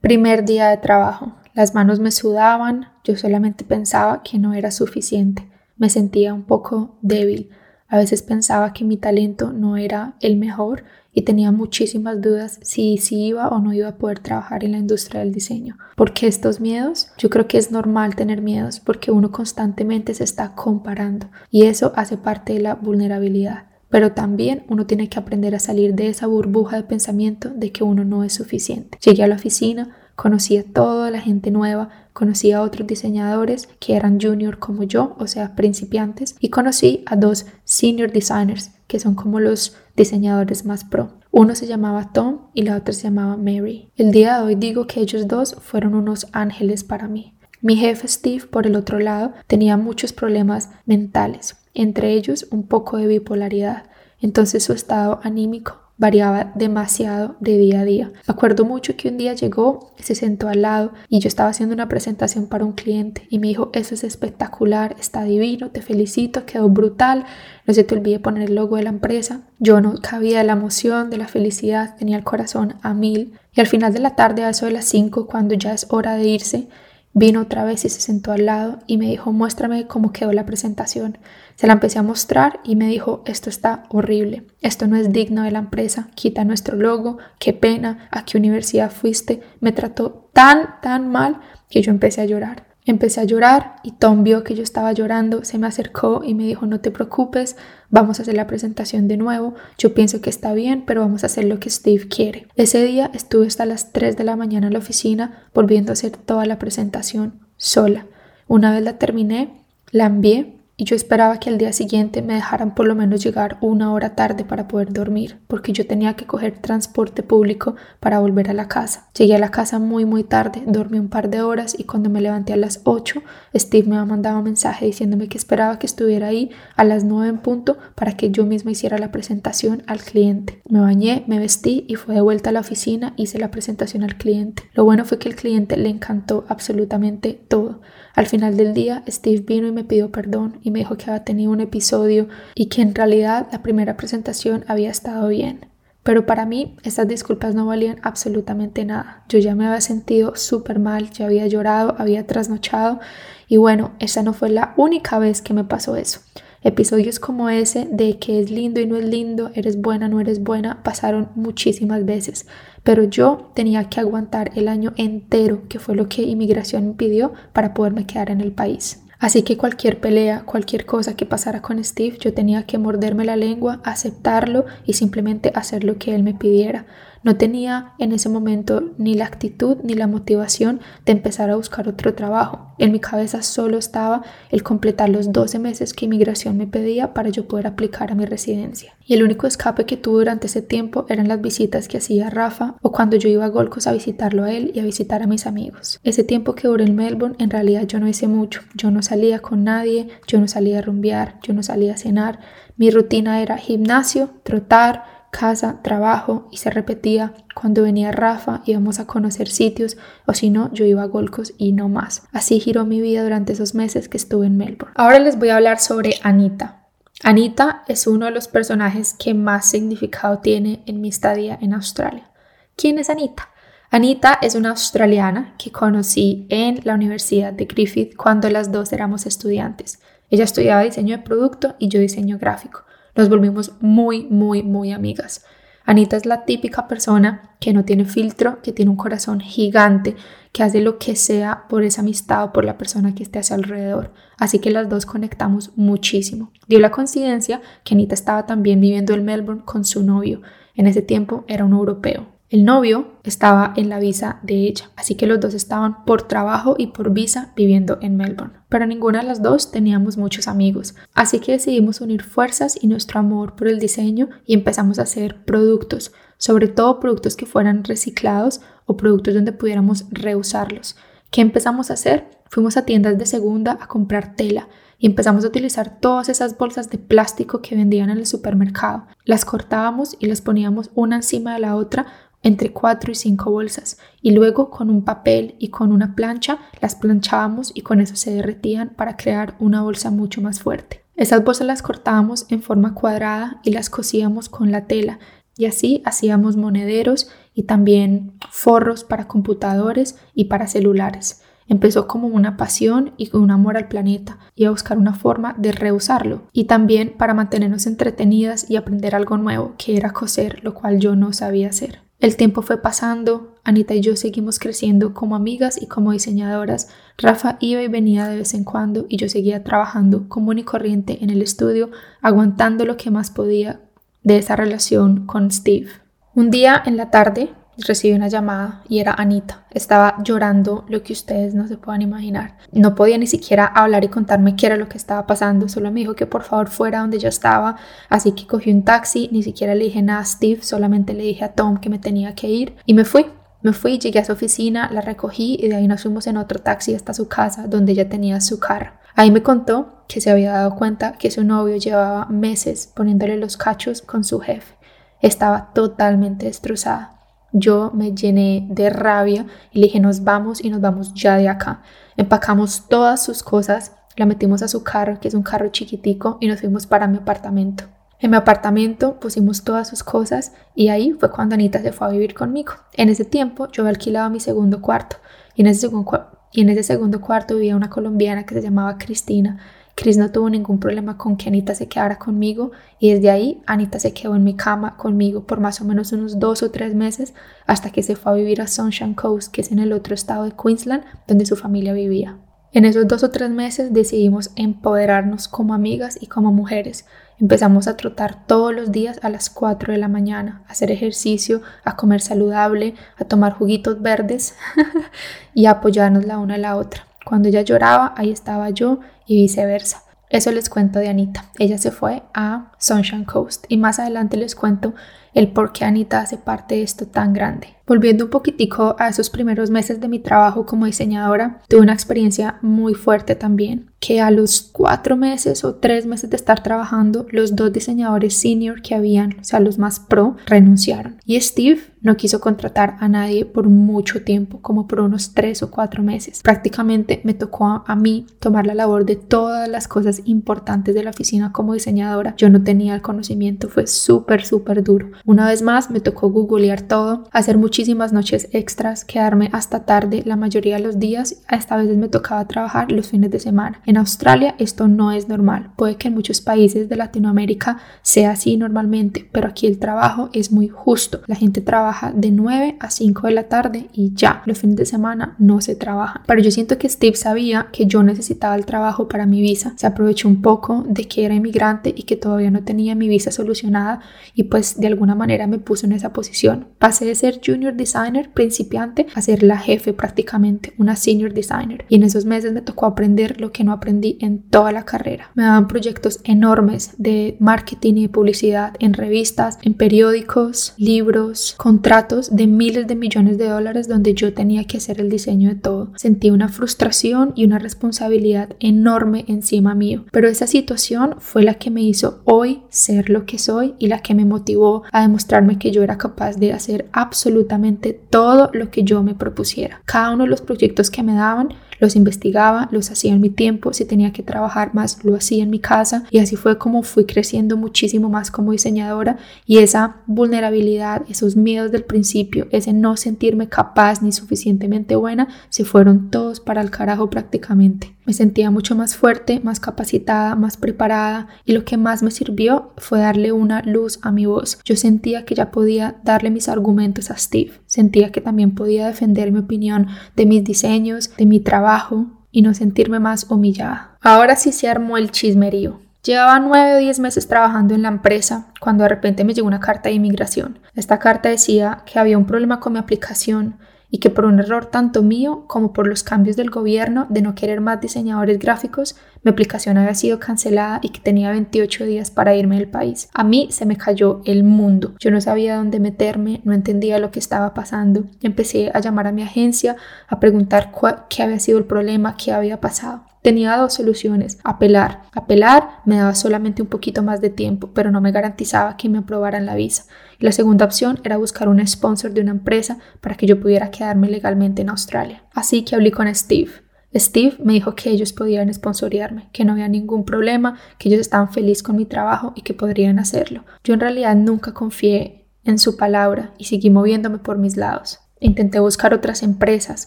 Primer 0.00 0.44
día 0.44 0.68
de 0.68 0.76
trabajo. 0.76 1.34
Las 1.54 1.74
manos 1.74 2.00
me 2.00 2.10
sudaban, 2.10 2.88
yo 3.04 3.16
solamente 3.16 3.64
pensaba 3.64 4.22
que 4.22 4.38
no 4.38 4.54
era 4.54 4.70
suficiente. 4.70 5.48
Me 5.76 5.90
sentía 5.90 6.34
un 6.34 6.44
poco 6.44 6.98
débil. 7.02 7.50
A 7.88 7.96
veces 7.96 8.22
pensaba 8.22 8.72
que 8.72 8.84
mi 8.84 8.96
talento 8.96 9.52
no 9.52 9.76
era 9.76 10.16
el 10.20 10.36
mejor 10.36 10.84
y 11.12 11.22
tenía 11.22 11.52
muchísimas 11.52 12.20
dudas 12.20 12.60
si, 12.62 12.98
si 12.98 13.26
iba 13.26 13.48
o 13.48 13.58
no 13.60 13.72
iba 13.72 13.88
a 13.88 13.96
poder 13.96 14.20
trabajar 14.20 14.64
en 14.64 14.72
la 14.72 14.78
industria 14.78 15.20
del 15.20 15.32
diseño. 15.32 15.76
¿Por 15.96 16.12
qué 16.12 16.26
estos 16.26 16.60
miedos? 16.60 17.08
Yo 17.18 17.30
creo 17.30 17.48
que 17.48 17.58
es 17.58 17.70
normal 17.70 18.14
tener 18.14 18.42
miedos 18.42 18.80
porque 18.80 19.10
uno 19.10 19.32
constantemente 19.32 20.14
se 20.14 20.24
está 20.24 20.54
comparando 20.54 21.28
y 21.50 21.64
eso 21.64 21.92
hace 21.96 22.16
parte 22.16 22.52
de 22.52 22.60
la 22.60 22.74
vulnerabilidad. 22.74 23.64
Pero 23.90 24.12
también 24.12 24.64
uno 24.68 24.86
tiene 24.86 25.08
que 25.08 25.18
aprender 25.18 25.54
a 25.54 25.60
salir 25.60 25.94
de 25.94 26.08
esa 26.08 26.26
burbuja 26.26 26.76
de 26.76 26.82
pensamiento 26.82 27.48
de 27.48 27.72
que 27.72 27.84
uno 27.84 28.04
no 28.04 28.22
es 28.22 28.34
suficiente. 28.34 28.98
Llegué 29.02 29.24
a 29.24 29.28
la 29.28 29.36
oficina, 29.36 29.96
conocí 30.14 30.58
a 30.58 30.64
toda 30.64 31.10
la 31.10 31.20
gente 31.20 31.50
nueva, 31.50 31.88
conocí 32.12 32.52
a 32.52 32.62
otros 32.62 32.86
diseñadores 32.86 33.68
que 33.80 33.96
eran 33.96 34.20
junior 34.20 34.58
como 34.58 34.82
yo, 34.82 35.16
o 35.18 35.26
sea, 35.26 35.54
principiantes, 35.54 36.36
y 36.38 36.50
conocí 36.50 37.02
a 37.06 37.16
dos 37.16 37.46
senior 37.64 38.12
designers 38.12 38.72
que 38.88 38.98
son 38.98 39.14
como 39.14 39.38
los 39.38 39.76
diseñadores 39.98 40.64
más 40.64 40.84
pro. 40.84 41.12
Uno 41.30 41.54
se 41.54 41.66
llamaba 41.66 42.12
Tom 42.14 42.46
y 42.54 42.62
la 42.62 42.76
otra 42.76 42.94
se 42.94 43.02
llamaba 43.02 43.36
Mary. 43.36 43.90
El 43.96 44.10
día 44.10 44.38
de 44.38 44.44
hoy 44.44 44.54
digo 44.54 44.86
que 44.86 45.00
ellos 45.00 45.28
dos 45.28 45.56
fueron 45.60 45.94
unos 45.94 46.26
ángeles 46.32 46.84
para 46.84 47.06
mí. 47.06 47.34
Mi 47.60 47.76
jefe 47.76 48.08
Steve, 48.08 48.46
por 48.46 48.66
el 48.66 48.76
otro 48.76 48.98
lado, 48.98 49.32
tenía 49.46 49.76
muchos 49.76 50.12
problemas 50.12 50.70
mentales 50.86 51.56
entre 51.78 52.12
ellos 52.12 52.48
un 52.50 52.64
poco 52.64 52.96
de 52.96 53.06
bipolaridad, 53.06 53.84
entonces 54.20 54.64
su 54.64 54.72
estado 54.72 55.20
anímico 55.22 55.78
variaba 55.96 56.52
demasiado 56.54 57.36
de 57.40 57.56
día 57.56 57.80
a 57.80 57.84
día. 57.84 58.12
Acuerdo 58.26 58.64
mucho 58.64 58.96
que 58.96 59.08
un 59.08 59.16
día 59.16 59.34
llegó, 59.34 59.94
se 59.98 60.14
sentó 60.14 60.48
al 60.48 60.62
lado 60.62 60.92
y 61.08 61.20
yo 61.20 61.28
estaba 61.28 61.50
haciendo 61.50 61.74
una 61.74 61.88
presentación 61.88 62.46
para 62.46 62.64
un 62.64 62.72
cliente 62.72 63.26
y 63.30 63.38
me 63.38 63.48
dijo, 63.48 63.70
eso 63.72 63.94
es 63.94 64.04
espectacular, 64.04 64.96
está 64.98 65.22
divino, 65.22 65.70
te 65.70 65.82
felicito, 65.82 66.46
quedó 66.46 66.68
brutal, 66.68 67.26
no 67.68 67.74
se 67.74 67.84
te 67.84 67.94
olvide 67.94 68.18
poner 68.18 68.48
el 68.48 68.56
logo 68.56 68.74
de 68.74 68.82
la 68.82 68.90
empresa. 68.90 69.42
Yo 69.60 69.80
no 69.80 69.94
cabía 70.02 70.38
de 70.38 70.44
la 70.44 70.54
emoción, 70.54 71.10
de 71.10 71.18
la 71.18 71.28
felicidad, 71.28 71.94
tenía 71.96 72.16
el 72.16 72.24
corazón 72.24 72.74
a 72.82 72.94
mil 72.94 73.38
y 73.54 73.60
al 73.60 73.68
final 73.68 73.92
de 73.92 74.00
la 74.00 74.16
tarde, 74.16 74.42
a 74.42 74.50
eso 74.50 74.66
de 74.66 74.72
las 74.72 74.86
5, 74.86 75.28
cuando 75.28 75.54
ya 75.54 75.72
es 75.72 75.86
hora 75.90 76.16
de 76.16 76.26
irse, 76.26 76.68
Vino 77.14 77.40
otra 77.40 77.64
vez 77.64 77.84
y 77.84 77.88
se 77.88 78.00
sentó 78.00 78.30
al 78.30 78.46
lado 78.46 78.78
y 78.86 78.96
me 78.96 79.06
dijo, 79.06 79.32
muéstrame 79.32 79.88
cómo 79.88 80.12
quedó 80.12 80.32
la 80.32 80.46
presentación. 80.46 81.18
Se 81.56 81.66
la 81.66 81.72
empecé 81.72 81.98
a 81.98 82.04
mostrar 82.04 82.60
y 82.62 82.76
me 82.76 82.86
dijo, 82.86 83.24
esto 83.26 83.50
está 83.50 83.82
horrible, 83.88 84.44
esto 84.60 84.86
no 84.86 84.96
es 84.96 85.10
digno 85.10 85.42
de 85.42 85.50
la 85.50 85.58
empresa, 85.58 86.10
quita 86.14 86.44
nuestro 86.44 86.76
logo, 86.76 87.18
qué 87.40 87.52
pena, 87.52 88.08
a 88.12 88.24
qué 88.24 88.38
universidad 88.38 88.92
fuiste. 88.92 89.40
Me 89.58 89.72
trató 89.72 90.30
tan, 90.32 90.80
tan 90.80 91.08
mal 91.08 91.40
que 91.68 91.82
yo 91.82 91.90
empecé 91.90 92.20
a 92.20 92.26
llorar. 92.26 92.67
Empecé 92.88 93.20
a 93.20 93.24
llorar 93.24 93.76
y 93.82 93.92
Tom 93.92 94.24
vio 94.24 94.44
que 94.44 94.54
yo 94.54 94.62
estaba 94.62 94.94
llorando, 94.94 95.44
se 95.44 95.58
me 95.58 95.66
acercó 95.66 96.22
y 96.24 96.32
me 96.32 96.44
dijo, 96.44 96.64
no 96.64 96.80
te 96.80 96.90
preocupes, 96.90 97.54
vamos 97.90 98.18
a 98.18 98.22
hacer 98.22 98.32
la 98.34 98.46
presentación 98.46 99.08
de 99.08 99.18
nuevo, 99.18 99.52
yo 99.76 99.92
pienso 99.92 100.22
que 100.22 100.30
está 100.30 100.54
bien, 100.54 100.84
pero 100.86 101.02
vamos 101.02 101.22
a 101.22 101.26
hacer 101.26 101.44
lo 101.44 101.60
que 101.60 101.68
Steve 101.68 102.08
quiere. 102.08 102.48
Ese 102.56 102.82
día 102.86 103.10
estuve 103.12 103.46
hasta 103.46 103.66
las 103.66 103.92
3 103.92 104.16
de 104.16 104.24
la 104.24 104.36
mañana 104.36 104.68
en 104.68 104.72
la 104.72 104.78
oficina 104.78 105.44
volviendo 105.52 105.92
a 105.92 105.94
hacer 105.94 106.12
toda 106.12 106.46
la 106.46 106.58
presentación 106.58 107.40
sola. 107.58 108.06
Una 108.46 108.72
vez 108.72 108.82
la 108.82 108.96
terminé, 108.96 109.66
la 109.90 110.06
envié 110.06 110.57
y 110.80 110.84
yo 110.84 110.94
esperaba 110.94 111.40
que 111.40 111.50
al 111.50 111.58
día 111.58 111.72
siguiente 111.72 112.22
me 112.22 112.34
dejaran 112.34 112.72
por 112.72 112.86
lo 112.86 112.94
menos 112.94 113.22
llegar 113.22 113.58
una 113.60 113.92
hora 113.92 114.14
tarde 114.14 114.44
para 114.44 114.68
poder 114.68 114.92
dormir, 114.92 115.40
porque 115.48 115.72
yo 115.72 115.88
tenía 115.88 116.14
que 116.14 116.24
coger 116.24 116.60
transporte 116.60 117.24
público 117.24 117.74
para 117.98 118.20
volver 118.20 118.48
a 118.48 118.54
la 118.54 118.68
casa. 118.68 119.08
Llegué 119.18 119.34
a 119.34 119.40
la 119.40 119.50
casa 119.50 119.80
muy 119.80 120.04
muy 120.04 120.22
tarde, 120.22 120.62
dormí 120.66 121.00
un 121.00 121.08
par 121.08 121.30
de 121.30 121.42
horas 121.42 121.74
y 121.76 121.82
cuando 121.82 122.10
me 122.10 122.20
levanté 122.20 122.52
a 122.52 122.56
las 122.56 122.80
8, 122.84 123.20
Steve 123.56 123.88
me 123.88 123.96
ha 123.96 124.04
mandado 124.04 124.38
un 124.38 124.44
mensaje 124.44 124.86
diciéndome 124.86 125.28
que 125.28 125.36
esperaba 125.36 125.80
que 125.80 125.86
estuviera 125.86 126.28
ahí 126.28 126.50
a 126.76 126.84
las 126.84 127.02
9 127.02 127.28
en 127.28 127.38
punto 127.38 127.76
para 127.96 128.16
que 128.16 128.30
yo 128.30 128.46
misma 128.46 128.70
hiciera 128.70 128.98
la 128.98 129.10
presentación 129.10 129.82
al 129.88 129.98
cliente. 129.98 130.62
Me 130.68 130.78
bañé, 130.78 131.24
me 131.26 131.40
vestí 131.40 131.86
y 131.88 131.96
fue 131.96 132.14
de 132.14 132.20
vuelta 132.20 132.50
a 132.50 132.52
la 132.52 132.60
oficina, 132.60 133.14
hice 133.16 133.40
la 133.40 133.50
presentación 133.50 134.04
al 134.04 134.16
cliente. 134.16 134.70
Lo 134.74 134.84
bueno 134.84 135.04
fue 135.04 135.18
que 135.18 135.28
el 135.28 135.34
cliente 135.34 135.76
le 135.76 135.88
encantó 135.88 136.44
absolutamente 136.48 137.32
todo. 137.48 137.80
Al 138.18 138.26
final 138.26 138.56
del 138.56 138.74
día, 138.74 139.04
Steve 139.06 139.44
vino 139.46 139.68
y 139.68 139.70
me 139.70 139.84
pidió 139.84 140.10
perdón 140.10 140.58
y 140.64 140.72
me 140.72 140.80
dijo 140.80 140.96
que 140.96 141.08
había 141.08 141.22
tenido 141.22 141.52
un 141.52 141.60
episodio 141.60 142.26
y 142.56 142.66
que 142.66 142.82
en 142.82 142.92
realidad 142.92 143.46
la 143.52 143.62
primera 143.62 143.96
presentación 143.96 144.64
había 144.66 144.90
estado 144.90 145.28
bien. 145.28 145.66
Pero 146.02 146.26
para 146.26 146.44
mí 146.44 146.76
esas 146.82 147.06
disculpas 147.06 147.54
no 147.54 147.64
valían 147.64 148.00
absolutamente 148.02 148.84
nada. 148.84 149.22
Yo 149.28 149.38
ya 149.38 149.54
me 149.54 149.68
había 149.68 149.80
sentido 149.80 150.34
súper 150.34 150.80
mal, 150.80 151.10
ya 151.10 151.26
había 151.26 151.46
llorado, 151.46 151.94
había 151.96 152.26
trasnochado 152.26 152.98
y 153.46 153.56
bueno, 153.56 153.92
esa 154.00 154.24
no 154.24 154.32
fue 154.32 154.48
la 154.48 154.74
única 154.76 155.20
vez 155.20 155.40
que 155.40 155.54
me 155.54 155.62
pasó 155.62 155.94
eso. 155.94 156.18
Episodios 156.64 157.20
como 157.20 157.48
ese 157.48 157.86
de 157.88 158.18
que 158.18 158.40
es 158.40 158.50
lindo 158.50 158.80
y 158.80 158.86
no 158.86 158.96
es 158.96 159.04
lindo, 159.04 159.52
eres 159.54 159.80
buena, 159.80 160.08
no 160.08 160.20
eres 160.20 160.42
buena, 160.42 160.82
pasaron 160.82 161.28
muchísimas 161.36 162.04
veces. 162.04 162.46
Pero 162.88 163.04
yo 163.04 163.50
tenía 163.52 163.90
que 163.90 164.00
aguantar 164.00 164.50
el 164.54 164.66
año 164.66 164.94
entero, 164.96 165.68
que 165.68 165.78
fue 165.78 165.94
lo 165.94 166.08
que 166.08 166.22
inmigración 166.22 166.86
me 166.88 166.94
pidió 166.94 167.34
para 167.52 167.74
poderme 167.74 168.06
quedar 168.06 168.30
en 168.30 168.40
el 168.40 168.50
país. 168.50 169.02
Así 169.18 169.42
que 169.42 169.58
cualquier 169.58 170.00
pelea, 170.00 170.44
cualquier 170.46 170.86
cosa 170.86 171.14
que 171.14 171.26
pasara 171.26 171.60
con 171.60 171.84
Steve, 171.84 172.16
yo 172.18 172.32
tenía 172.32 172.62
que 172.62 172.78
morderme 172.78 173.26
la 173.26 173.36
lengua, 173.36 173.82
aceptarlo 173.84 174.64
y 174.86 174.94
simplemente 174.94 175.52
hacer 175.54 175.84
lo 175.84 175.98
que 175.98 176.14
él 176.14 176.22
me 176.22 176.32
pidiera. 176.32 176.86
No 177.28 177.36
tenía 177.36 177.92
en 177.98 178.12
ese 178.12 178.30
momento 178.30 178.94
ni 178.96 179.12
la 179.12 179.26
actitud 179.26 179.76
ni 179.84 179.92
la 179.92 180.06
motivación 180.06 180.80
de 181.04 181.12
empezar 181.12 181.50
a 181.50 181.56
buscar 181.56 181.86
otro 181.86 182.14
trabajo. 182.14 182.72
En 182.78 182.90
mi 182.90 183.00
cabeza 183.00 183.42
solo 183.42 183.76
estaba 183.76 184.22
el 184.48 184.62
completar 184.62 185.10
los 185.10 185.30
12 185.30 185.58
meses 185.58 185.92
que 185.92 186.06
inmigración 186.06 186.56
me 186.56 186.66
pedía 186.66 187.12
para 187.12 187.28
yo 187.28 187.46
poder 187.46 187.66
aplicar 187.66 188.10
a 188.10 188.14
mi 188.14 188.24
residencia. 188.24 188.96
Y 189.04 189.12
el 189.12 189.22
único 189.22 189.46
escape 189.46 189.84
que 189.84 189.98
tuve 189.98 190.20
durante 190.20 190.46
ese 190.46 190.62
tiempo 190.62 191.04
eran 191.10 191.28
las 191.28 191.42
visitas 191.42 191.86
que 191.86 191.98
hacía 191.98 192.30
Rafa 192.30 192.76
o 192.80 192.92
cuando 192.92 193.18
yo 193.18 193.28
iba 193.28 193.44
a 193.44 193.48
Golcos 193.48 193.86
a 193.86 193.92
visitarlo 193.92 194.44
a 194.44 194.52
él 194.54 194.72
y 194.74 194.80
a 194.80 194.84
visitar 194.84 195.22
a 195.22 195.26
mis 195.26 195.46
amigos. 195.46 196.00
Ese 196.04 196.24
tiempo 196.24 196.54
que 196.54 196.66
duré 196.66 196.84
en 196.84 196.96
Melbourne 196.96 197.36
en 197.38 197.50
realidad 197.50 197.86
yo 197.86 198.00
no 198.00 198.08
hice 198.08 198.26
mucho. 198.26 198.62
Yo 198.74 198.90
no 198.90 199.02
salía 199.02 199.40
con 199.40 199.64
nadie, 199.64 200.08
yo 200.26 200.40
no 200.40 200.48
salía 200.48 200.78
a 200.78 200.82
rumbear, 200.82 201.40
yo 201.42 201.52
no 201.52 201.62
salía 201.62 201.92
a 201.92 201.98
cenar. 201.98 202.38
Mi 202.78 202.90
rutina 202.90 203.42
era 203.42 203.58
gimnasio, 203.58 204.30
trotar, 204.44 205.17
casa, 205.30 205.80
trabajo 205.82 206.48
y 206.50 206.58
se 206.58 206.70
repetía. 206.70 207.34
Cuando 207.54 207.82
venía 207.82 208.12
Rafa 208.12 208.62
íbamos 208.66 209.00
a 209.00 209.06
conocer 209.06 209.48
sitios 209.48 209.96
o 210.26 210.34
si 210.34 210.50
no 210.50 210.72
yo 210.72 210.84
iba 210.84 211.02
a 211.02 211.06
Golcos 211.06 211.54
y 211.58 211.72
no 211.72 211.88
más. 211.88 212.22
Así 212.32 212.60
giró 212.60 212.84
mi 212.84 213.00
vida 213.00 213.22
durante 213.22 213.52
esos 213.52 213.74
meses 213.74 214.08
que 214.08 214.16
estuve 214.16 214.46
en 214.46 214.56
Melbourne. 214.56 214.94
Ahora 214.96 215.18
les 215.18 215.38
voy 215.38 215.48
a 215.48 215.56
hablar 215.56 215.80
sobre 215.80 216.14
Anita. 216.22 216.86
Anita 217.24 217.82
es 217.88 218.06
uno 218.06 218.26
de 218.26 218.32
los 218.32 218.46
personajes 218.46 219.14
que 219.18 219.34
más 219.34 219.68
significado 219.68 220.38
tiene 220.38 220.82
en 220.86 221.00
mi 221.00 221.08
estadía 221.08 221.58
en 221.60 221.74
Australia. 221.74 222.30
¿Quién 222.76 222.98
es 222.98 223.10
Anita? 223.10 223.48
Anita 223.90 224.38
es 224.42 224.54
una 224.54 224.70
australiana 224.70 225.54
que 225.58 225.72
conocí 225.72 226.46
en 226.50 226.80
la 226.84 226.94
Universidad 226.94 227.52
de 227.52 227.64
Griffith 227.64 228.14
cuando 228.16 228.50
las 228.50 228.70
dos 228.70 228.92
éramos 228.92 229.26
estudiantes. 229.26 230.00
Ella 230.30 230.44
estudiaba 230.44 230.82
diseño 230.82 231.16
de 231.16 231.22
producto 231.22 231.74
y 231.78 231.88
yo 231.88 231.98
diseño 231.98 232.38
gráfico. 232.38 232.84
Nos 233.18 233.28
volvimos 233.28 233.72
muy, 233.80 234.28
muy, 234.30 234.62
muy 234.62 234.92
amigas. 234.92 235.44
Anita 235.84 236.16
es 236.16 236.24
la 236.24 236.44
típica 236.44 236.86
persona 236.86 237.56
que 237.58 237.72
no 237.72 237.84
tiene 237.84 238.04
filtro, 238.04 238.62
que 238.62 238.72
tiene 238.72 238.92
un 238.92 238.96
corazón 238.96 239.40
gigante, 239.40 240.14
que 240.52 240.62
hace 240.62 240.80
lo 240.80 240.98
que 240.98 241.16
sea 241.16 241.64
por 241.68 241.82
esa 241.82 242.02
amistad 242.02 242.44
o 242.44 242.52
por 242.52 242.64
la 242.64 242.78
persona 242.78 243.16
que 243.16 243.24
esté 243.24 243.40
a 243.40 243.42
su 243.42 243.54
alrededor. 243.54 244.12
Así 244.38 244.60
que 244.60 244.70
las 244.70 244.88
dos 244.88 245.04
conectamos 245.04 245.72
muchísimo. 245.74 246.52
Dio 246.68 246.78
la 246.78 246.92
coincidencia 246.92 247.60
que 247.82 247.94
Anita 247.94 248.14
estaba 248.14 248.46
también 248.46 248.80
viviendo 248.80 249.14
en 249.14 249.24
Melbourne 249.24 249.64
con 249.64 249.84
su 249.84 250.04
novio. 250.04 250.40
En 250.76 250.86
ese 250.86 251.02
tiempo 251.02 251.44
era 251.48 251.64
un 251.64 251.72
europeo. 251.72 252.37
El 252.50 252.64
novio 252.64 253.18
estaba 253.24 253.74
en 253.76 253.90
la 253.90 253.98
visa 253.98 254.40
de 254.42 254.54
ella, 254.66 254.90
así 254.96 255.16
que 255.16 255.26
los 255.26 255.38
dos 255.38 255.52
estaban 255.52 256.06
por 256.06 256.22
trabajo 256.22 256.76
y 256.78 256.86
por 256.88 257.12
visa 257.12 257.52
viviendo 257.54 257.98
en 258.00 258.16
Melbourne. 258.16 258.54
Pero 258.70 258.86
ninguna 258.86 259.18
de 259.18 259.26
las 259.26 259.42
dos 259.42 259.70
teníamos 259.70 260.16
muchos 260.16 260.48
amigos, 260.48 260.94
así 261.12 261.40
que 261.40 261.52
decidimos 261.52 262.00
unir 262.00 262.22
fuerzas 262.22 262.78
y 262.80 262.86
nuestro 262.86 263.20
amor 263.20 263.54
por 263.54 263.68
el 263.68 263.78
diseño 263.78 264.30
y 264.46 264.54
empezamos 264.54 264.98
a 264.98 265.02
hacer 265.02 265.44
productos, 265.44 266.12
sobre 266.38 266.68
todo 266.68 267.00
productos 267.00 267.36
que 267.36 267.44
fueran 267.44 267.84
reciclados 267.84 268.62
o 268.86 268.96
productos 268.96 269.34
donde 269.34 269.52
pudiéramos 269.52 270.06
reusarlos. 270.10 270.96
¿Qué 271.30 271.42
empezamos 271.42 271.90
a 271.90 271.94
hacer? 271.94 272.30
Fuimos 272.48 272.78
a 272.78 272.86
tiendas 272.86 273.18
de 273.18 273.26
segunda 273.26 273.76
a 273.78 273.88
comprar 273.88 274.36
tela 274.36 274.68
y 274.98 275.06
empezamos 275.06 275.44
a 275.44 275.48
utilizar 275.48 276.00
todas 276.00 276.30
esas 276.30 276.56
bolsas 276.56 276.88
de 276.88 276.96
plástico 276.96 277.60
que 277.60 277.76
vendían 277.76 278.08
en 278.08 278.18
el 278.18 278.26
supermercado. 278.26 279.06
Las 279.24 279.44
cortábamos 279.44 280.16
y 280.18 280.26
las 280.26 280.40
poníamos 280.40 280.90
una 280.94 281.16
encima 281.16 281.52
de 281.52 281.60
la 281.60 281.76
otra 281.76 282.06
entre 282.42 282.72
cuatro 282.72 283.12
y 283.12 283.14
cinco 283.14 283.50
bolsas 283.50 283.98
y 284.22 284.30
luego 284.30 284.70
con 284.70 284.90
un 284.90 285.04
papel 285.04 285.56
y 285.58 285.68
con 285.68 285.92
una 285.92 286.14
plancha 286.14 286.58
las 286.80 286.94
planchábamos 286.94 287.72
y 287.74 287.82
con 287.82 288.00
eso 288.00 288.16
se 288.16 288.32
derretían 288.32 288.90
para 288.90 289.16
crear 289.16 289.56
una 289.58 289.82
bolsa 289.82 290.10
mucho 290.10 290.40
más 290.40 290.60
fuerte. 290.60 291.02
Esas 291.16 291.42
bolsas 291.44 291.66
las 291.66 291.82
cortábamos 291.82 292.46
en 292.48 292.62
forma 292.62 292.94
cuadrada 292.94 293.60
y 293.64 293.72
las 293.72 293.90
cosíamos 293.90 294.48
con 294.48 294.70
la 294.70 294.86
tela 294.86 295.18
y 295.56 295.66
así 295.66 296.00
hacíamos 296.04 296.56
monederos 296.56 297.28
y 297.54 297.64
también 297.64 298.34
forros 298.50 299.02
para 299.02 299.26
computadores 299.26 300.16
y 300.32 300.44
para 300.44 300.68
celulares. 300.68 301.42
Empezó 301.66 302.06
como 302.06 302.28
una 302.28 302.56
pasión 302.56 303.12
y 303.18 303.36
un 303.36 303.50
amor 303.50 303.76
al 303.76 303.88
planeta 303.88 304.38
y 304.54 304.64
a 304.64 304.70
buscar 304.70 304.96
una 304.96 305.12
forma 305.12 305.54
de 305.58 305.72
reusarlo 305.72 306.42
y 306.52 306.64
también 306.64 307.12
para 307.18 307.34
mantenernos 307.34 307.86
entretenidas 307.86 308.70
y 308.70 308.76
aprender 308.76 309.14
algo 309.14 309.36
nuevo 309.36 309.74
que 309.76 309.96
era 309.96 310.12
coser, 310.12 310.62
lo 310.62 310.72
cual 310.72 310.98
yo 311.00 311.16
no 311.16 311.32
sabía 311.32 311.68
hacer. 311.68 312.07
El 312.20 312.36
tiempo 312.36 312.62
fue 312.62 312.82
pasando, 312.82 313.54
Anita 313.62 313.94
y 313.94 314.00
yo 314.00 314.16
seguimos 314.16 314.58
creciendo 314.58 315.14
como 315.14 315.36
amigas 315.36 315.80
y 315.80 315.86
como 315.86 316.10
diseñadoras. 316.10 316.88
Rafa 317.16 317.58
iba 317.60 317.80
y 317.80 317.86
venía 317.86 318.26
de 318.26 318.38
vez 318.38 318.54
en 318.54 318.64
cuando 318.64 319.06
y 319.08 319.18
yo 319.18 319.28
seguía 319.28 319.62
trabajando 319.62 320.28
común 320.28 320.58
y 320.58 320.64
corriente 320.64 321.18
en 321.22 321.30
el 321.30 321.42
estudio, 321.42 321.90
aguantando 322.20 322.84
lo 322.84 322.96
que 322.96 323.12
más 323.12 323.30
podía 323.30 323.80
de 324.24 324.38
esa 324.38 324.56
relación 324.56 325.26
con 325.26 325.52
Steve. 325.52 325.90
Un 326.34 326.50
día 326.50 326.82
en 326.84 326.96
la 326.96 327.10
tarde 327.10 327.50
recibí 327.86 328.14
una 328.14 328.28
llamada 328.28 328.82
y 328.88 328.98
era 328.98 329.14
Anita. 329.14 329.64
Estaba 329.70 330.16
llorando 330.22 330.84
lo 330.88 331.02
que 331.02 331.12
ustedes 331.12 331.54
no 331.54 331.68
se 331.68 331.76
puedan 331.76 332.02
imaginar. 332.02 332.56
No 332.72 332.94
podía 332.94 333.18
ni 333.18 333.26
siquiera 333.26 333.66
hablar 333.66 334.04
y 334.04 334.08
contarme 334.08 334.56
qué 334.56 334.66
era 334.66 334.76
lo 334.76 334.88
que 334.88 334.98
estaba 334.98 335.26
pasando. 335.26 335.68
Solo 335.68 335.90
me 335.90 336.00
dijo 336.00 336.14
que 336.14 336.26
por 336.26 336.42
favor 336.42 336.68
fuera 336.68 337.00
donde 337.00 337.18
yo 337.18 337.28
estaba. 337.28 337.76
Así 338.08 338.32
que 338.32 338.46
cogí 338.46 338.70
un 338.70 338.84
taxi. 338.84 339.28
Ni 339.32 339.42
siquiera 339.42 339.74
le 339.74 339.84
dije 339.84 340.02
nada 340.02 340.20
a 340.20 340.24
Steve. 340.24 340.62
Solamente 340.62 341.14
le 341.14 341.24
dije 341.24 341.44
a 341.44 341.52
Tom 341.52 341.78
que 341.78 341.90
me 341.90 341.98
tenía 341.98 342.34
que 342.34 342.48
ir. 342.48 342.76
Y 342.86 342.94
me 342.94 343.04
fui. 343.04 343.26
Me 343.60 343.72
fui, 343.72 343.98
llegué 343.98 344.20
a 344.20 344.24
su 344.24 344.32
oficina, 344.32 344.88
la 344.92 345.00
recogí 345.00 345.58
y 345.60 345.66
de 345.66 345.74
ahí 345.74 345.88
nos 345.88 346.02
fuimos 346.02 346.28
en 346.28 346.36
otro 346.36 346.60
taxi 346.60 346.94
hasta 346.94 347.12
su 347.12 347.26
casa 347.26 347.66
donde 347.66 347.90
ella 347.90 348.08
tenía 348.08 348.40
su 348.40 348.60
carro. 348.60 348.92
Ahí 349.16 349.32
me 349.32 349.42
contó 349.42 350.04
que 350.06 350.20
se 350.20 350.30
había 350.30 350.52
dado 350.52 350.76
cuenta 350.76 351.14
que 351.14 351.32
su 351.32 351.42
novio 351.42 351.76
llevaba 351.76 352.26
meses 352.26 352.86
poniéndole 352.94 353.36
los 353.36 353.56
cachos 353.56 354.00
con 354.00 354.22
su 354.22 354.38
jefe. 354.38 354.76
Estaba 355.20 355.72
totalmente 355.74 356.46
destrozada. 356.46 357.17
Yo 357.52 357.90
me 357.94 358.12
llené 358.12 358.66
de 358.70 358.90
rabia 358.90 359.46
y 359.72 359.80
le 359.80 359.86
dije, 359.86 360.00
nos 360.00 360.24
vamos 360.24 360.62
y 360.62 360.70
nos 360.70 360.80
vamos 360.80 361.14
ya 361.14 361.36
de 361.36 361.48
acá. 361.48 361.82
Empacamos 362.16 362.88
todas 362.88 363.22
sus 363.22 363.42
cosas, 363.42 363.92
la 364.16 364.26
metimos 364.26 364.62
a 364.62 364.68
su 364.68 364.82
carro, 364.82 365.18
que 365.20 365.28
es 365.28 365.34
un 365.34 365.42
carro 365.42 365.68
chiquitico, 365.68 366.36
y 366.40 366.48
nos 366.48 366.60
fuimos 366.60 366.86
para 366.86 367.06
mi 367.06 367.18
apartamento. 367.18 367.84
En 368.20 368.32
mi 368.32 368.36
apartamento 368.36 369.20
pusimos 369.20 369.62
todas 369.62 369.88
sus 369.88 370.02
cosas 370.02 370.52
y 370.74 370.88
ahí 370.88 371.12
fue 371.12 371.30
cuando 371.30 371.54
Anita 371.54 371.80
se 371.80 371.92
fue 371.92 372.08
a 372.08 372.10
vivir 372.10 372.34
conmigo. 372.34 372.72
En 372.94 373.08
ese 373.10 373.24
tiempo 373.24 373.70
yo 373.70 373.86
alquilaba 373.86 374.28
mi 374.28 374.40
segundo 374.40 374.82
cuarto 374.82 375.18
y 375.54 375.60
en 375.60 375.68
ese 375.68 375.82
segundo, 375.82 376.26
y 376.52 376.62
en 376.62 376.68
ese 376.68 376.82
segundo 376.82 377.20
cuarto 377.20 377.54
vivía 377.54 377.76
una 377.76 377.90
colombiana 377.90 378.44
que 378.44 378.56
se 378.56 378.62
llamaba 378.62 378.98
Cristina 378.98 379.60
Chris 380.00 380.16
no 380.16 380.30
tuvo 380.30 380.48
ningún 380.48 380.78
problema 380.78 381.18
con 381.18 381.36
que 381.36 381.48
Anita 381.48 381.74
se 381.74 381.88
quedara 381.88 382.20
conmigo 382.20 382.70
y 383.00 383.12
desde 383.12 383.32
ahí 383.32 383.60
Anita 383.66 383.98
se 383.98 384.14
quedó 384.14 384.36
en 384.36 384.44
mi 384.44 384.54
cama 384.54 384.96
conmigo 384.96 385.42
por 385.42 385.58
más 385.58 385.80
o 385.80 385.84
menos 385.84 386.12
unos 386.12 386.38
dos 386.38 386.62
o 386.62 386.70
tres 386.70 386.94
meses 386.94 387.34
hasta 387.66 387.90
que 387.90 388.04
se 388.04 388.14
fue 388.14 388.30
a 388.30 388.34
vivir 388.36 388.60
a 388.60 388.68
Sunshine 388.68 389.14
Coast, 389.14 389.52
que 389.52 389.60
es 389.60 389.72
en 389.72 389.80
el 389.80 389.92
otro 389.92 390.14
estado 390.14 390.44
de 390.44 390.52
Queensland 390.52 391.02
donde 391.26 391.46
su 391.46 391.56
familia 391.56 391.94
vivía. 391.94 392.36
En 392.72 392.84
esos 392.84 393.08
dos 393.08 393.24
o 393.24 393.30
tres 393.30 393.50
meses 393.50 393.92
decidimos 393.92 394.52
empoderarnos 394.54 395.48
como 395.48 395.74
amigas 395.74 396.16
y 396.20 396.28
como 396.28 396.52
mujeres. 396.52 397.04
Empezamos 397.40 397.88
a 397.88 397.96
trotar 397.96 398.46
todos 398.46 398.72
los 398.72 398.92
días 398.92 399.18
a 399.22 399.30
las 399.30 399.50
4 399.50 399.92
de 399.92 399.98
la 399.98 400.06
mañana, 400.06 400.62
a 400.68 400.72
hacer 400.72 400.92
ejercicio, 400.92 401.60
a 401.82 401.96
comer 401.96 402.20
saludable, 402.20 402.94
a 403.16 403.24
tomar 403.24 403.54
juguitos 403.54 404.00
verdes 404.00 404.54
y 405.54 405.66
a 405.66 405.72
apoyarnos 405.72 406.24
la 406.24 406.38
una 406.38 406.54
a 406.54 406.58
la 406.58 406.76
otra. 406.76 407.04
Cuando 407.24 407.48
ella 407.48 407.62
lloraba, 407.62 408.14
ahí 408.16 408.30
estaba 408.30 408.70
yo 408.70 409.00
y 409.28 409.36
viceversa. 409.42 410.02
Eso 410.30 410.50
les 410.50 410.68
cuento 410.68 410.98
de 410.98 411.08
Anita. 411.08 411.44
Ella 411.58 411.78
se 411.78 411.90
fue 411.90 412.22
a 412.34 412.72
Sunshine 412.78 413.24
Coast 413.24 413.64
y 413.68 413.76
más 413.76 413.98
adelante 413.98 414.36
les 414.36 414.54
cuento 414.54 414.94
el 415.34 415.52
por 415.52 415.72
qué 415.72 415.84
Anita 415.84 416.20
hace 416.20 416.36
parte 416.36 416.76
de 416.76 416.82
esto 416.82 417.06
tan 417.06 417.32
grande. 417.32 417.78
Volviendo 417.88 418.24
un 418.24 418.30
poquitico 418.30 418.96
a 418.98 419.08
esos 419.08 419.30
primeros 419.30 419.70
meses 419.70 419.98
de 419.98 420.08
mi 420.08 420.18
trabajo 420.18 420.66
como 420.66 420.84
diseñadora, 420.84 421.62
tuve 421.68 421.80
una 421.80 421.94
experiencia 421.94 422.58
muy 422.60 422.92
fuerte 422.92 423.34
también, 423.34 423.90
que 423.98 424.20
a 424.20 424.30
los 424.30 424.60
cuatro 424.60 425.16
meses 425.16 425.64
o 425.64 425.76
tres 425.76 426.04
meses 426.04 426.28
de 426.28 426.36
estar 426.36 426.62
trabajando, 426.62 427.26
los 427.30 427.56
dos 427.56 427.72
diseñadores 427.72 428.34
senior 428.34 428.82
que 428.82 428.94
habían, 428.94 429.36
o 429.40 429.44
sea, 429.44 429.60
los 429.60 429.78
más 429.78 430.00
pro, 430.00 430.36
renunciaron. 430.44 431.16
Y 431.24 431.40
Steve 431.40 431.80
no 432.02 432.16
quiso 432.16 432.40
contratar 432.40 432.96
a 433.00 433.08
nadie 433.08 433.44
por 433.44 433.68
mucho 433.68 434.22
tiempo, 434.22 434.60
como 434.60 434.86
por 434.86 435.00
unos 435.00 435.32
tres 435.34 435.62
o 435.62 435.70
cuatro 435.70 436.02
meses. 436.02 436.42
Prácticamente 436.42 437.20
me 437.24 437.34
tocó 437.34 437.84
a, 437.86 437.96
mí 437.96 438.26
tomar 438.38 438.66
la 438.66 438.74
labor 438.74 439.04
de 439.04 439.16
todas 439.16 439.68
las 439.68 439.88
cosas 439.88 440.22
importantes 440.24 440.94
de 440.94 441.02
la 441.02 441.10
oficina 441.10 441.52
como 441.52 441.74
diseñadora. 441.74 442.34
Yo 442.36 442.50
no 442.50 442.62
tenía 442.62 442.94
el 442.94 443.02
conocimiento, 443.02 443.68
fue 443.68 443.86
súper, 443.86 444.44
súper 444.44 444.84
duro. 444.84 445.10
Una 445.24 445.46
vez 445.46 445.62
más 445.62 445.90
me 445.90 446.00
tocó 446.00 446.30
googlear 446.30 446.82
todo, 446.82 447.24
hacer 447.32 447.58
muchísimas 447.58 448.12
noches 448.12 448.48
extras, 448.52 449.04
quedarme 449.04 449.50
hasta 449.52 449.84
tarde 449.84 450.22
la 450.24 450.36
mayoría 450.36 450.76
de 450.76 450.82
los 450.82 450.98
días. 450.98 451.42
Esta 451.50 451.76
vez 451.76 451.96
me 451.96 452.08
tocaba 452.08 452.46
trabajar 452.46 452.92
los 452.92 453.08
fines 453.08 453.30
de 453.30 453.40
semana. 453.40 453.80
En 453.86 453.96
Australia 453.96 454.54
esto 454.58 454.88
no 454.88 455.12
es 455.12 455.28
normal. 455.28 455.72
Puede 455.76 455.96
que 455.96 456.08
en 456.08 456.14
muchos 456.14 456.40
países 456.40 456.88
de 456.88 456.96
Latinoamérica 456.96 457.78
sea 458.02 458.32
así 458.32 458.56
normalmente, 458.56 459.28
pero 459.32 459.48
aquí 459.48 459.66
el 459.66 459.78
trabajo 459.78 460.30
es 460.32 460.52
muy 460.52 460.68
justo. 460.68 461.20
La 461.26 461.34
gente 461.34 461.60
trabaja 461.60 462.12
de 462.12 462.30
9 462.30 462.76
a 462.80 462.90
5 462.90 463.26
de 463.26 463.32
la 463.32 463.44
tarde 463.44 463.88
y 463.92 464.14
ya. 464.14 464.42
Los 464.46 464.58
fines 464.58 464.76
de 464.76 464.86
semana 464.86 465.34
no 465.38 465.60
se 465.60 465.74
trabajan. 465.74 466.22
Pero 466.26 466.40
yo 466.40 466.50
siento 466.50 466.78
que 466.78 466.88
Steve 466.88 467.16
sabía 467.16 467.68
que 467.72 467.86
yo 467.86 468.02
necesitaba 468.02 468.56
el 468.56 468.66
trabajo 468.66 469.08
para 469.08 469.26
mi 469.26 469.40
visa. 469.40 469.72
Se 469.76 469.86
aprovechó 469.86 470.28
un 470.28 470.42
poco 470.42 470.84
de 470.88 471.04
que 471.04 471.24
era 471.24 471.34
inmigrante 471.34 471.92
y 471.96 472.04
que 472.04 472.16
todavía 472.16 472.50
no 472.50 472.62
tenía 472.62 472.94
mi 472.94 473.08
visa 473.08 473.30
solucionada 473.30 474.00
y 474.34 474.44
pues 474.44 474.78
de 474.80 474.86
alguna 474.86 475.07
alguna 475.08 475.26
manera 475.26 475.46
me 475.46 475.58
puso 475.58 475.86
en 475.86 475.92
esa 475.92 476.12
posición. 476.12 476.68
Pasé 476.78 477.06
de 477.06 477.14
ser 477.14 477.40
junior 477.44 477.74
designer 477.74 478.30
principiante 478.30 479.06
a 479.14 479.22
ser 479.22 479.42
la 479.42 479.58
jefe 479.58 479.92
prácticamente, 479.92 480.74
una 480.76 480.96
senior 480.96 481.32
designer. 481.32 481.84
Y 481.88 481.96
en 481.96 482.02
esos 482.02 482.24
meses 482.24 482.52
me 482.52 482.60
tocó 482.60 482.86
aprender 482.86 483.40
lo 483.40 483.50
que 483.50 483.64
no 483.64 483.72
aprendí 483.72 484.18
en 484.20 484.42
toda 484.42 484.70
la 484.72 484.84
carrera. 484.84 485.30
Me 485.34 485.44
daban 485.44 485.66
proyectos 485.66 486.20
enormes 486.24 486.92
de 486.98 487.36
marketing 487.40 487.94
y 487.94 488.02
de 488.02 488.08
publicidad 488.08 488.74
en 488.80 488.92
revistas, 488.92 489.58
en 489.62 489.74
periódicos, 489.74 490.74
libros, 490.76 491.54
contratos 491.56 492.34
de 492.34 492.46
miles 492.46 492.86
de 492.86 492.96
millones 492.96 493.38
de 493.38 493.48
dólares 493.48 493.88
donde 493.88 494.14
yo 494.14 494.34
tenía 494.34 494.64
que 494.64 494.76
hacer 494.76 495.00
el 495.00 495.08
diseño 495.08 495.48
de 495.48 495.54
todo. 495.54 495.92
Sentí 495.96 496.30
una 496.30 496.48
frustración 496.48 497.32
y 497.34 497.44
una 497.44 497.58
responsabilidad 497.58 498.50
enorme 498.60 499.24
encima 499.28 499.74
mío. 499.74 500.04
Pero 500.12 500.28
esa 500.28 500.46
situación 500.46 501.16
fue 501.18 501.42
la 501.42 501.54
que 501.54 501.70
me 501.70 501.82
hizo 501.82 502.20
hoy 502.24 502.62
ser 502.68 503.08
lo 503.08 503.24
que 503.24 503.38
soy 503.38 503.74
y 503.78 503.86
la 503.86 504.00
que 504.00 504.14
me 504.14 504.24
motivó 504.24 504.82
a 504.92 504.97
demostrarme 505.02 505.58
que 505.58 505.70
yo 505.70 505.82
era 505.82 505.98
capaz 505.98 506.36
de 506.36 506.52
hacer 506.52 506.88
absolutamente 506.92 507.92
todo 507.92 508.50
lo 508.52 508.70
que 508.70 508.84
yo 508.84 509.02
me 509.02 509.14
propusiera. 509.14 509.80
Cada 509.84 510.12
uno 510.12 510.24
de 510.24 510.30
los 510.30 510.40
proyectos 510.40 510.90
que 510.90 511.02
me 511.02 511.14
daban 511.14 511.54
los 511.78 511.96
investigaba, 511.96 512.68
los 512.72 512.90
hacía 512.90 513.12
en 513.12 513.20
mi 513.20 513.30
tiempo, 513.30 513.72
si 513.72 513.84
tenía 513.84 514.12
que 514.12 514.22
trabajar 514.22 514.74
más, 514.74 515.04
lo 515.04 515.14
hacía 515.14 515.42
en 515.42 515.50
mi 515.50 515.60
casa 515.60 516.04
y 516.10 516.18
así 516.18 516.36
fue 516.36 516.58
como 516.58 516.82
fui 516.82 517.04
creciendo 517.04 517.56
muchísimo 517.56 518.08
más 518.08 518.30
como 518.30 518.52
diseñadora 518.52 519.18
y 519.46 519.58
esa 519.58 519.98
vulnerabilidad, 520.06 521.02
esos 521.08 521.36
miedos 521.36 521.70
del 521.70 521.84
principio, 521.84 522.48
ese 522.50 522.72
no 522.72 522.96
sentirme 522.96 523.48
capaz 523.48 524.02
ni 524.02 524.12
suficientemente 524.12 524.96
buena, 524.96 525.28
se 525.50 525.64
fueron 525.64 526.10
todos 526.10 526.40
para 526.40 526.60
el 526.60 526.70
carajo 526.70 527.10
prácticamente. 527.10 527.97
Me 528.08 528.14
sentía 528.14 528.50
mucho 528.50 528.74
más 528.74 528.96
fuerte, 528.96 529.38
más 529.44 529.60
capacitada, 529.60 530.34
más 530.34 530.56
preparada 530.56 531.28
y 531.44 531.52
lo 531.52 531.66
que 531.66 531.76
más 531.76 532.02
me 532.02 532.10
sirvió 532.10 532.72
fue 532.78 533.00
darle 533.00 533.32
una 533.32 533.60
luz 533.60 533.98
a 534.00 534.10
mi 534.10 534.24
voz. 534.24 534.58
Yo 534.64 534.76
sentía 534.76 535.26
que 535.26 535.34
ya 535.34 535.50
podía 535.50 535.96
darle 536.04 536.30
mis 536.30 536.48
argumentos 536.48 537.10
a 537.10 537.18
Steve, 537.18 537.52
sentía 537.66 538.10
que 538.10 538.22
también 538.22 538.54
podía 538.54 538.86
defender 538.86 539.30
mi 539.30 539.40
opinión 539.40 539.88
de 540.16 540.24
mis 540.24 540.42
diseños, 540.42 541.10
de 541.18 541.26
mi 541.26 541.40
trabajo 541.40 542.06
y 542.32 542.40
no 542.40 542.54
sentirme 542.54 542.98
más 542.98 543.30
humillada. 543.30 543.98
Ahora 544.00 544.36
sí 544.36 544.52
se 544.52 544.68
armó 544.68 544.96
el 544.96 545.10
chismerío. 545.10 545.78
Llevaba 546.02 546.40
nueve 546.40 546.76
o 546.76 546.78
diez 546.78 547.00
meses 547.00 547.28
trabajando 547.28 547.74
en 547.74 547.82
la 547.82 547.88
empresa 547.88 548.46
cuando 548.58 548.84
de 548.84 548.88
repente 548.88 549.22
me 549.24 549.34
llegó 549.34 549.46
una 549.46 549.60
carta 549.60 549.90
de 549.90 549.96
inmigración. 549.96 550.60
Esta 550.74 550.98
carta 550.98 551.28
decía 551.28 551.82
que 551.84 551.98
había 551.98 552.16
un 552.16 552.24
problema 552.24 552.58
con 552.58 552.72
mi 552.72 552.78
aplicación 552.78 553.58
y 553.90 553.98
que 553.98 554.10
por 554.10 554.24
un 554.24 554.38
error 554.38 554.66
tanto 554.66 555.02
mío 555.02 555.44
como 555.46 555.72
por 555.72 555.86
los 555.86 556.02
cambios 556.02 556.36
del 556.36 556.50
gobierno 556.50 557.06
de 557.08 557.22
no 557.22 557.34
querer 557.34 557.60
más 557.60 557.80
diseñadores 557.80 558.38
gráficos, 558.38 558.96
mi 559.22 559.30
aplicación 559.30 559.78
había 559.78 559.94
sido 559.94 560.18
cancelada 560.18 560.80
y 560.82 560.90
que 560.90 561.00
tenía 561.00 561.30
28 561.30 561.84
días 561.84 562.10
para 562.10 562.34
irme 562.34 562.56
del 562.56 562.68
país. 562.68 563.08
A 563.14 563.24
mí 563.24 563.48
se 563.50 563.66
me 563.66 563.76
cayó 563.76 564.20
el 564.24 564.44
mundo. 564.44 564.94
Yo 564.98 565.10
no 565.10 565.20
sabía 565.20 565.56
dónde 565.56 565.80
meterme, 565.80 566.40
no 566.44 566.52
entendía 566.52 566.98
lo 566.98 567.10
que 567.10 567.18
estaba 567.18 567.54
pasando. 567.54 568.04
Empecé 568.22 568.70
a 568.74 568.80
llamar 568.80 569.06
a 569.06 569.12
mi 569.12 569.22
agencia 569.22 569.76
a 570.06 570.20
preguntar 570.20 570.72
qué 571.08 571.22
había 571.22 571.38
sido 571.40 571.58
el 571.58 571.64
problema, 571.64 572.16
qué 572.16 572.32
había 572.32 572.60
pasado. 572.60 573.07
Tenía 573.28 573.58
dos 573.58 573.74
soluciones, 573.74 574.38
apelar. 574.42 575.02
Apelar 575.12 575.82
me 575.84 575.96
daba 575.96 576.14
solamente 576.14 576.62
un 576.62 576.68
poquito 576.68 577.02
más 577.02 577.20
de 577.20 577.28
tiempo, 577.28 577.72
pero 577.74 577.90
no 577.90 578.00
me 578.00 578.10
garantizaba 578.10 578.78
que 578.78 578.88
me 578.88 578.96
aprobaran 578.96 579.44
la 579.44 579.54
visa. 579.54 579.84
Y 580.18 580.24
la 580.24 580.32
segunda 580.32 580.64
opción 580.64 580.98
era 581.04 581.18
buscar 581.18 581.46
un 581.46 581.60
sponsor 581.66 582.14
de 582.14 582.22
una 582.22 582.30
empresa 582.30 582.78
para 583.02 583.16
que 583.16 583.26
yo 583.26 583.38
pudiera 583.38 583.70
quedarme 583.70 584.08
legalmente 584.08 584.62
en 584.62 584.70
Australia. 584.70 585.24
Así 585.34 585.62
que 585.62 585.74
hablé 585.74 585.92
con 585.92 586.14
Steve. 586.14 586.50
Steve 586.94 587.36
me 587.44 587.52
dijo 587.52 587.74
que 587.74 587.90
ellos 587.90 588.14
podían 588.14 588.50
sponsorearme, 588.54 589.28
que 589.30 589.44
no 589.44 589.52
había 589.52 589.68
ningún 589.68 590.06
problema, 590.06 590.58
que 590.78 590.88
ellos 590.88 591.02
estaban 591.02 591.30
felices 591.30 591.62
con 591.62 591.76
mi 591.76 591.84
trabajo 591.84 592.32
y 592.34 592.40
que 592.40 592.54
podrían 592.54 592.98
hacerlo. 592.98 593.44
Yo 593.62 593.74
en 593.74 593.80
realidad 593.80 594.16
nunca 594.16 594.54
confié 594.54 595.28
en 595.44 595.58
su 595.58 595.76
palabra 595.76 596.32
y 596.38 596.44
seguí 596.44 596.70
moviéndome 596.70 597.18
por 597.18 597.36
mis 597.36 597.58
lados. 597.58 597.98
Intenté 598.20 598.58
buscar 598.58 598.94
otras 598.94 599.22
empresas, 599.22 599.86